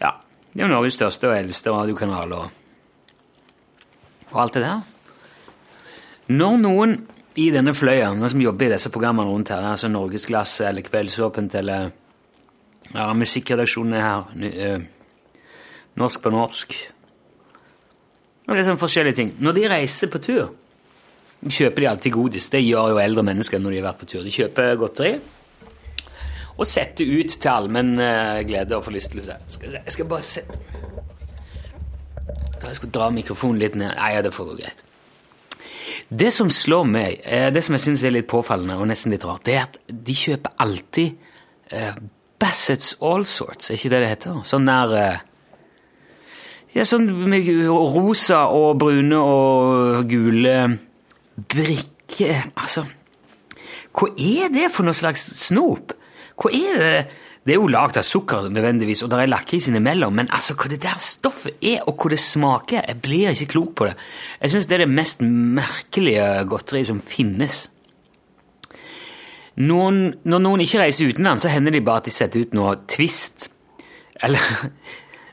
Ja, 0.00 0.10
det 0.52 0.60
er 0.60 0.66
jo 0.66 0.74
Norges 0.74 0.98
største 0.98 1.30
og 1.30 1.38
eldste 1.38 1.70
radiokanal. 1.70 2.32
og 2.32 2.50
og 4.32 4.42
alt 4.42 4.54
det 4.54 4.62
der. 4.62 4.80
Når 6.32 6.56
noen 6.56 6.94
i 7.36 7.50
denne 7.52 7.74
fløya, 7.76 8.14
noen 8.14 8.32
som 8.32 8.40
jobber 8.40 8.70
i 8.70 8.72
disse 8.72 8.90
programmene 8.92 9.28
rundt 9.28 9.52
her, 9.52 9.64
altså 9.68 9.90
Norgesglasset 9.92 10.68
eller 10.68 10.86
Kveldsåpent 10.86 11.54
eller 11.54 11.90
ja, 12.94 13.10
er 13.10 14.00
her, 14.00 14.24
eh, 14.42 14.80
Norsk 15.96 16.22
på 16.22 16.30
norsk 16.32 16.74
og 18.48 18.56
litt 18.56 18.66
sånn 18.66 18.80
forskjellige 18.80 19.16
ting. 19.16 19.30
Når 19.38 19.54
de 19.56 19.68
reiser 19.70 20.10
på 20.10 20.20
tur, 20.22 20.48
kjøper 21.50 21.82
de 21.82 21.88
alltid 21.90 22.14
godis. 22.14 22.50
Det 22.52 22.62
gjør 22.62 22.94
jo 22.94 23.00
eldre 23.02 23.24
mennesker 23.26 23.62
når 23.62 23.74
de 23.74 23.80
har 23.80 23.88
vært 23.90 24.02
på 24.02 24.10
tur. 24.12 24.22
De 24.26 24.34
kjøper 24.34 24.76
godteri 24.80 25.16
og 26.52 26.68
setter 26.68 27.08
ut 27.08 27.32
til 27.32 27.50
allmenn 27.50 27.96
eh, 27.98 28.42
glede 28.46 28.76
og 28.76 28.84
forlystelse. 28.86 29.38
Skal 29.54 29.76
jeg 29.78 29.94
skal 29.94 30.08
bare 30.10 30.26
se 30.26 30.44
da 32.62 32.70
jeg 32.70 32.78
skulle 32.78 32.94
dra 32.94 33.08
mikrofonen 33.10 33.58
litt 33.58 33.74
ned 33.74 33.96
Nei, 33.96 34.12
ja, 34.14 34.20
det 34.22 34.30
får 34.30 34.52
gå 34.52 34.52
greit. 34.60 34.84
Det 36.12 36.28
som 36.30 36.50
slår 36.52 36.84
meg, 36.86 37.16
eh, 37.26 37.48
det 37.50 37.64
som 37.66 37.74
jeg 37.74 37.82
syns 37.88 38.04
er 38.06 38.14
litt 38.14 38.28
påfallende 38.30 38.76
og 38.78 38.86
nesten 38.86 39.14
litt 39.14 39.26
rart, 39.26 39.42
det 39.48 39.56
er 39.56 39.64
at 39.64 39.80
de 39.90 40.14
kjøper 40.14 40.54
alltid 40.62 41.26
eh, 41.74 41.98
Bassets 42.38 42.94
All 43.02 43.26
Sorts, 43.26 43.70
er 43.70 43.80
ikke 43.80 43.90
det 43.96 44.02
det 44.04 44.12
heter? 44.12 44.40
Sånn 44.46 44.70
der 44.70 44.94
Ja, 46.72 46.86
sånn 46.88 47.10
med 47.28 47.50
rosa 47.68 48.46
og 48.54 48.78
brune 48.80 49.18
og 49.18 50.06
gule 50.08 50.54
brikker 51.48 52.52
Altså 52.52 52.84
Hva 53.92 54.08
er 54.16 54.52
det 54.52 54.70
for 54.72 54.86
noe 54.86 54.96
slags 54.96 55.24
snop? 55.46 55.94
Hva 56.40 56.52
er 56.54 56.80
det 56.80 56.94
Det 57.42 57.56
er 57.56 57.58
jo 57.58 57.70
lagd 57.72 57.98
av 57.98 58.06
sukker 58.06 58.46
nødvendigvis, 58.54 59.02
og 59.02 59.10
det 59.10 59.18
er 59.18 59.30
lakris 59.32 59.66
innimellom, 59.66 60.14
men 60.14 60.28
altså, 60.30 60.54
hva 60.54 60.68
det 60.70 60.78
der 60.84 61.00
stoffet 61.02 61.56
er, 61.58 61.80
og 61.90 61.96
hva 61.98 62.12
det 62.12 62.20
smaker, 62.22 62.84
jeg 62.86 63.00
blir 63.02 63.32
ikke 63.32 63.48
klok 63.56 63.72
på 63.80 63.88
det. 63.88 63.96
Jeg 64.44 64.52
syns 64.52 64.68
det 64.70 64.76
er 64.76 64.84
det 64.84 64.94
mest 64.94 65.24
merkelige 65.26 66.28
godteriet 66.46 66.92
som 66.92 67.00
finnes. 67.02 67.64
Noen, 69.58 69.98
når 70.22 70.44
noen 70.46 70.62
ikke 70.62 70.84
reiser 70.84 71.10
utenlands, 71.10 71.42
så 71.42 71.50
hender 71.50 71.74
det 71.74 71.82
bare 71.82 72.04
at 72.04 72.12
de 72.12 72.14
setter 72.14 72.46
ut 72.46 72.54
noe 72.54 72.76
Twist. 72.94 73.50
Eller, 74.22 74.46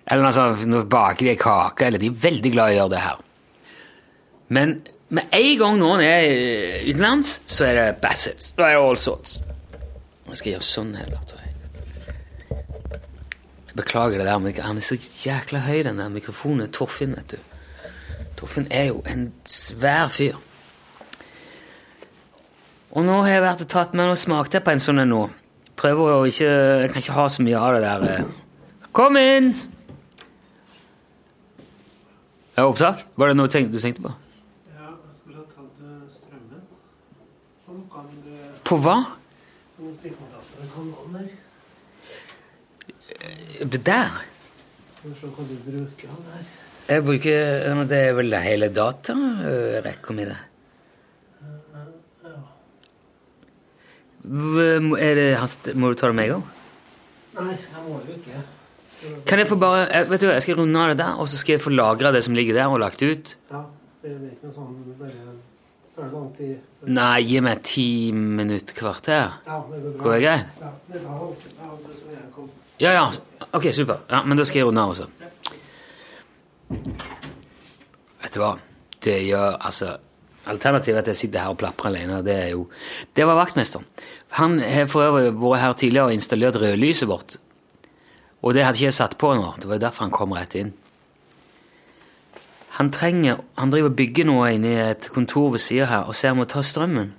eller 0.09 0.25
noe 0.25 0.33
sånt, 0.33 0.65
nå 0.65 0.81
baker 0.89 1.27
de 1.27 1.35
ei 1.35 1.39
kake, 1.39 1.91
eller 1.91 2.01
de 2.01 2.09
er 2.09 2.21
veldig 2.25 2.55
glad 2.57 2.73
i 2.73 2.79
å 2.79 2.79
gjøre 2.79 2.95
det 2.95 3.03
her. 3.05 3.21
Men 4.57 4.79
med 5.09 5.23
en 5.33 5.53
gang 5.59 5.77
noen 5.79 6.01
er 6.05 6.25
eh, 6.29 6.87
utenlands, 6.89 7.39
så 7.49 7.65
er 7.69 7.77
det 7.79 7.85
Bassets. 8.03 8.51
Da 8.57 8.67
er 8.69 8.77
det 8.77 8.83
all 8.87 8.99
sorts. 9.01 9.39
Jeg 10.29 10.37
skal 10.37 10.51
gjøre 10.53 10.67
sånn 10.67 10.91
heller, 10.97 11.23
tror 11.29 11.39
jeg. 11.41 11.47
Beklager 13.79 14.19
det 14.19 14.27
der, 14.27 14.37
men 14.43 14.53
han 14.61 14.77
er 14.77 14.85
så 14.85 14.97
jækla 14.99 15.63
høy, 15.65 15.79
den 15.87 16.01
der 16.01 16.11
mikrofonen. 16.13 16.69
Torfinn, 16.75 17.15
vet 17.17 17.33
du. 17.33 17.37
Torfinn 18.37 18.67
er 18.69 18.91
jo 18.91 19.01
en 19.09 19.29
svær 19.49 20.07
fyr. 20.13 20.37
Og 22.91 23.05
nå 23.05 23.19
har 23.21 23.29
jeg 23.35 23.43
vært 23.45 23.65
og 23.65 23.69
tatt 23.69 23.93
med 23.97 24.11
og 24.13 24.17
smakte 24.17 24.61
på 24.65 24.73
en 24.73 24.81
sånn 24.81 25.01
en 25.03 25.11
nå. 25.13 25.23
Prøver 25.79 26.09
å 26.11 26.23
ikke 26.27 26.47
Jeg 26.49 26.89
kan 26.91 27.03
ikke 27.03 27.15
ha 27.15 27.25
så 27.31 27.43
mye 27.45 27.59
av 27.59 27.75
det 27.77 27.83
der 27.85 28.01
eh. 28.09 28.23
Kom 28.91 29.15
inn! 29.15 29.53
Er 32.57 32.65
det 32.65 32.67
opptak? 32.67 33.05
Var 33.15 33.31
det 33.31 33.37
noe 33.39 33.47
du 33.47 33.53
tenkte 33.79 34.03
på? 34.03 34.11
Ja, 34.73 34.89
jeg 34.89 35.13
skulle 35.15 35.37
ha 35.37 35.45
tatt 35.53 35.77
eh, 35.85 36.01
strømmen. 36.11 36.65
Om 37.69 37.85
kan 37.93 38.09
du 38.25 38.33
På 38.58 38.58
hva? 38.58 38.58
kan 38.58 38.58
du 38.58 38.58
stikke 38.58 38.58
kontakten 38.58 38.58
med 38.58 38.58
kanalen 38.58 38.58
der? 38.58 38.58
Det 38.58 38.58
der? 38.58 38.58
Skal 38.58 38.58
vi 38.58 38.58
se 38.58 38.58
hva 38.58 38.58
du 38.58 38.58
bruker 45.65 46.11
han 46.13 46.21
der. 46.27 46.43
Jeg 46.89 47.03
bruker 47.05 47.85
Det 47.89 47.97
er 48.09 48.13
vel 48.17 48.33
hele 48.43 48.69
datarekka 48.73 50.13
mi, 50.17 50.25
det. 50.29 50.37
Hva- 54.29 54.99
Er 54.99 55.15
det 55.15 55.27
hans 55.39 55.57
Må 55.75 55.89
du 55.89 55.95
ta 55.95 56.07
det 56.07 56.15
med 56.15 56.25
en 56.25 56.31
gang? 56.31 56.47
Nei, 57.39 57.55
jeg 57.55 57.83
må 57.87 57.99
jo 58.05 58.13
ikke. 58.17 58.41
Kan 59.25 59.39
jeg 59.39 59.47
få 59.47 59.55
bare 59.59 59.87
jeg- 59.87 60.09
Vet 60.09 60.21
du 60.21 60.27
hva, 60.27 60.33
jeg 60.33 60.41
skal 60.41 60.55
runde 60.59 60.79
av 60.79 60.89
det 60.89 60.97
der, 60.97 61.13
og 61.15 61.27
så 61.29 61.37
skal 61.37 61.53
jeg 61.53 61.61
få 61.61 61.69
lagra 61.71 62.11
det 62.11 62.23
som 62.23 62.33
ligger 62.35 62.53
der, 62.53 62.67
og 62.67 62.79
lagt 62.79 63.01
ut. 63.01 63.35
Ja, 63.51 63.63
det 64.03 64.11
er 64.11 64.15
ikke 64.35 64.43
noe 64.43 64.53
sånn 64.53 64.97
bare 64.99 65.11
tar 65.99 66.07
det 66.07 66.15
lang 66.15 66.29
tid. 66.37 66.57
Nei, 66.95 67.19
gi 67.27 67.41
meg 67.43 67.63
ti 67.67 67.87
minutter, 68.15 68.75
kvarter. 68.77 69.33
Ja, 69.45 69.59
det 69.69 69.81
går 69.83 69.91
bra. 69.91 70.03
Går 70.03 70.15
det 70.15 70.21
greit? 70.25 70.59
Ja, 70.63 70.71
det 70.89 71.03
tar 71.03 71.23
alltid. 71.25 71.55
Ja, 71.59 71.71
det 71.85 71.95
som 71.99 72.13
jeg 72.15 72.29
kom. 72.35 72.51
Ja, 72.79 72.93
ja. 72.95 73.07
Ok, 73.51 73.69
super. 73.75 73.99
Ja, 74.09 74.23
Men 74.23 74.39
da 74.39 74.45
skal 74.47 74.61
jeg 74.63 74.69
runde 74.69 74.81
av 74.83 74.93
også. 74.95 75.09
Vet 78.19 78.35
du 78.35 78.39
hva? 78.43 78.53
Det 79.03 79.17
gjør 79.25 79.57
altså 79.57 79.97
Alternativet 80.49 81.01
at 81.03 81.09
jeg 81.11 81.19
sitter 81.19 81.43
her 81.43 81.53
og 81.53 81.59
plaprer 81.61 81.91
alene, 81.91 82.23
det 82.25 82.33
er 82.33 82.47
jo 82.55 82.63
Det 83.15 83.25
var 83.27 83.37
vaktmesteren. 83.37 83.85
Han 84.39 84.57
har 84.63 84.87
for 84.89 85.03
øvrig 85.05 85.33
vært 85.35 85.61
her 85.61 85.73
tidligere 85.77 86.09
og 86.09 86.15
installert 86.15 86.57
rødlyset 86.61 87.09
vårt. 87.09 87.37
Og 88.41 88.55
det 88.55 88.63
hadde 88.63 88.79
ikke 88.79 88.87
jeg 88.87 88.97
satt 88.97 89.17
på 89.19 89.33
nå. 89.35 89.51
Det 89.59 89.67
var 89.69 89.81
derfor 89.83 90.07
han 90.07 90.15
kom 90.15 90.33
rett 90.33 90.55
inn. 90.55 90.71
Han 92.79 92.91
trenger 92.95 93.41
Han 93.59 93.71
driver 93.73 93.91
og 93.91 93.97
bygger 93.99 94.27
noe 94.29 94.53
inne 94.55 94.69
i 94.71 94.83
et 94.87 95.09
kontor 95.11 95.51
ved 95.55 95.63
sida 95.63 95.89
her 95.89 96.07
og 96.07 96.15
ser 96.15 96.35
om 96.35 96.45
å 96.45 96.47
ta 96.49 96.63
strømmen. 96.63 97.11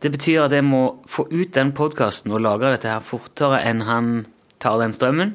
Det 0.00 0.10
betyr 0.10 0.46
at 0.46 0.54
jeg 0.56 0.64
må 0.64 0.82
få 1.08 1.26
ut 1.30 1.52
den 1.54 1.70
podkasten 1.76 2.32
og 2.32 2.40
lagre 2.42 2.72
dette 2.74 2.88
her 2.88 3.04
fortere 3.04 3.60
enn 3.68 3.84
han 3.84 4.10
tar 4.58 4.80
den 4.80 4.96
strømmen. 4.96 5.34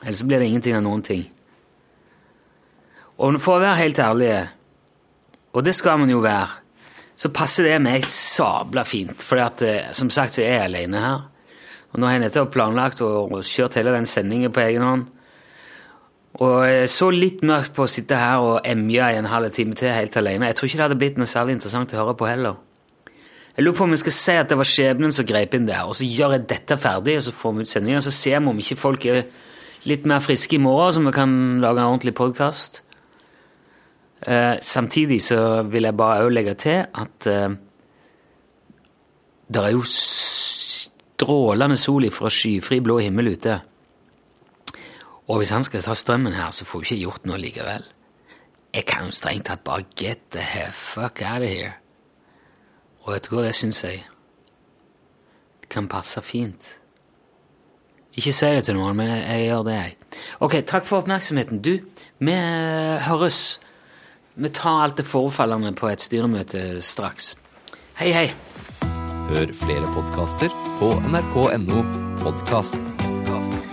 Ellers 0.00 0.22
blir 0.22 0.40
det 0.40 0.48
ingenting 0.48 0.78
av 0.78 0.84
noen 0.86 1.02
ting. 1.04 1.26
Og 3.20 3.36
for 3.42 3.58
å 3.58 3.64
være 3.64 3.82
helt 3.82 3.98
ærlig, 4.00 4.30
og 5.52 5.66
det 5.66 5.74
skal 5.76 5.98
man 6.00 6.12
jo 6.12 6.22
være, 6.24 6.60
så 7.20 7.28
passer 7.34 7.66
det 7.68 7.80
meg 7.84 8.06
sabla 8.08 8.86
fint. 8.88 9.20
For 9.26 9.42
eh, 9.42 9.90
som 9.92 10.08
sagt 10.14 10.38
så 10.38 10.46
er 10.46 10.54
jeg 10.54 10.68
alene 10.70 11.02
her. 11.02 11.26
Og 11.90 11.98
nå 12.00 12.06
har 12.06 12.16
jeg 12.16 12.24
nettopp 12.24 12.54
planlagt 12.54 13.02
og 13.04 13.34
kjørt 13.44 13.76
hele 13.76 13.92
den 13.92 14.08
sendingen 14.08 14.54
på 14.54 14.62
egen 14.62 14.86
hånd. 14.86 15.08
Og 16.38 16.62
jeg 16.62 16.90
så 16.92 17.08
litt 17.10 17.40
mørkt 17.42 17.74
på 17.74 17.82
å 17.84 17.90
sitte 17.90 18.14
her 18.14 18.38
og 18.44 18.66
emje 18.68 19.02
i 19.02 19.18
en 19.18 19.28
halv 19.28 19.50
time 19.54 19.74
til 19.74 19.90
helt 19.90 20.16
alene. 20.16 20.46
Jeg 20.46 20.56
tror 20.58 20.68
ikke 20.68 20.78
det 20.78 20.84
hadde 20.86 20.98
blitt 21.00 21.18
noe 21.18 21.26
særlig 21.26 21.56
interessant 21.58 21.94
å 21.94 21.98
høre 22.04 22.14
på 22.20 22.28
heller. 22.30 22.60
Jeg 23.56 23.64
lurer 23.66 23.76
på 23.80 23.84
om 23.88 23.94
vi 23.96 23.98
skal 24.00 24.14
si 24.14 24.34
at 24.38 24.52
det 24.52 24.56
var 24.60 24.68
skjebnen 24.68 25.12
som 25.12 25.26
grep 25.26 25.56
inn 25.58 25.66
der, 25.66 25.88
og 25.90 25.96
så 25.98 26.06
gjør 26.06 26.36
jeg 26.36 26.46
dette 26.52 26.78
ferdig, 26.80 27.16
og 27.18 27.24
så 27.26 27.32
får 27.34 27.56
vi 27.56 27.64
ut 27.66 27.72
sendinga, 27.72 28.02
så 28.04 28.12
ser 28.14 28.38
vi 28.38 28.52
om 28.52 28.60
ikke 28.62 28.78
folk 28.78 29.06
er 29.10 29.24
litt 29.90 30.06
mer 30.08 30.22
friske 30.22 30.54
i 30.56 30.62
morgen, 30.62 30.94
så 30.94 31.02
vi 31.02 31.12
kan 31.16 31.34
lage 31.60 31.82
en 31.82 31.90
ordentlig 31.90 32.14
podkast. 32.16 32.82
Eh, 34.22 34.54
samtidig 34.62 35.18
så 35.24 35.62
vil 35.66 35.88
jeg 35.88 35.98
bare 35.98 36.24
òg 36.24 36.32
legge 36.32 36.54
til 36.62 36.84
at 36.84 37.26
eh, 37.28 37.58
det 39.50 39.64
er 39.64 39.74
jo 39.74 39.82
strålende 41.20 41.76
sol 41.80 42.06
fra 42.14 42.30
skyfri 42.30 42.80
blå 42.84 43.00
himmel 43.02 43.32
ute. 43.34 43.58
Og 45.30 45.36
hvis 45.38 45.52
han 45.54 45.64
skal 45.64 45.82
ta 45.84 45.94
strømmen 45.94 46.34
her, 46.34 46.50
så 46.50 46.66
får 46.66 46.82
vi 46.82 46.88
ikke 46.88 47.02
gjort 47.04 47.26
noe 47.30 47.38
likevel. 47.38 47.84
Jeg 48.74 48.86
kan 48.86 49.06
jo 49.06 49.14
strengt 49.14 49.46
tatt 49.46 49.62
bare 49.66 49.86
get 49.96 50.18
the 50.34 50.42
fuck 50.74 51.22
out 51.22 51.42
of 51.42 51.48
here. 51.48 51.76
Og 53.04 53.14
vet 53.14 53.28
du 53.28 53.36
hva, 53.36 53.46
det 53.46 53.54
syns 53.54 53.84
jeg 53.86 54.02
det 55.60 55.70
kan 55.70 55.86
passe 55.88 56.18
fint. 56.26 56.74
Ikke 58.18 58.32
si 58.34 58.48
det 58.50 58.64
til 58.66 58.74
noen, 58.74 58.96
men 58.98 59.06
jeg, 59.06 59.22
jeg 59.22 59.46
gjør 59.46 59.62
det, 59.68 59.74
jeg. 59.78 59.96
Ok, 60.42 60.56
takk 60.66 60.88
for 60.88 61.04
oppmerksomheten. 61.04 61.62
Du, 61.62 61.76
vi 62.18 62.34
høres. 63.06 63.60
Vi 64.34 64.50
tar 64.50 64.82
alt 64.82 64.98
det 64.98 65.06
forefallende 65.06 65.72
på 65.78 65.92
et 65.92 66.02
styremøte 66.02 66.82
straks. 66.82 67.36
Hei, 68.02 68.10
hei. 68.16 68.26
Hør 69.30 69.54
flere 69.62 69.94
podkaster 69.94 70.50
på 70.82 70.94
nrk.no 71.06 71.84
podkast. 72.24 73.69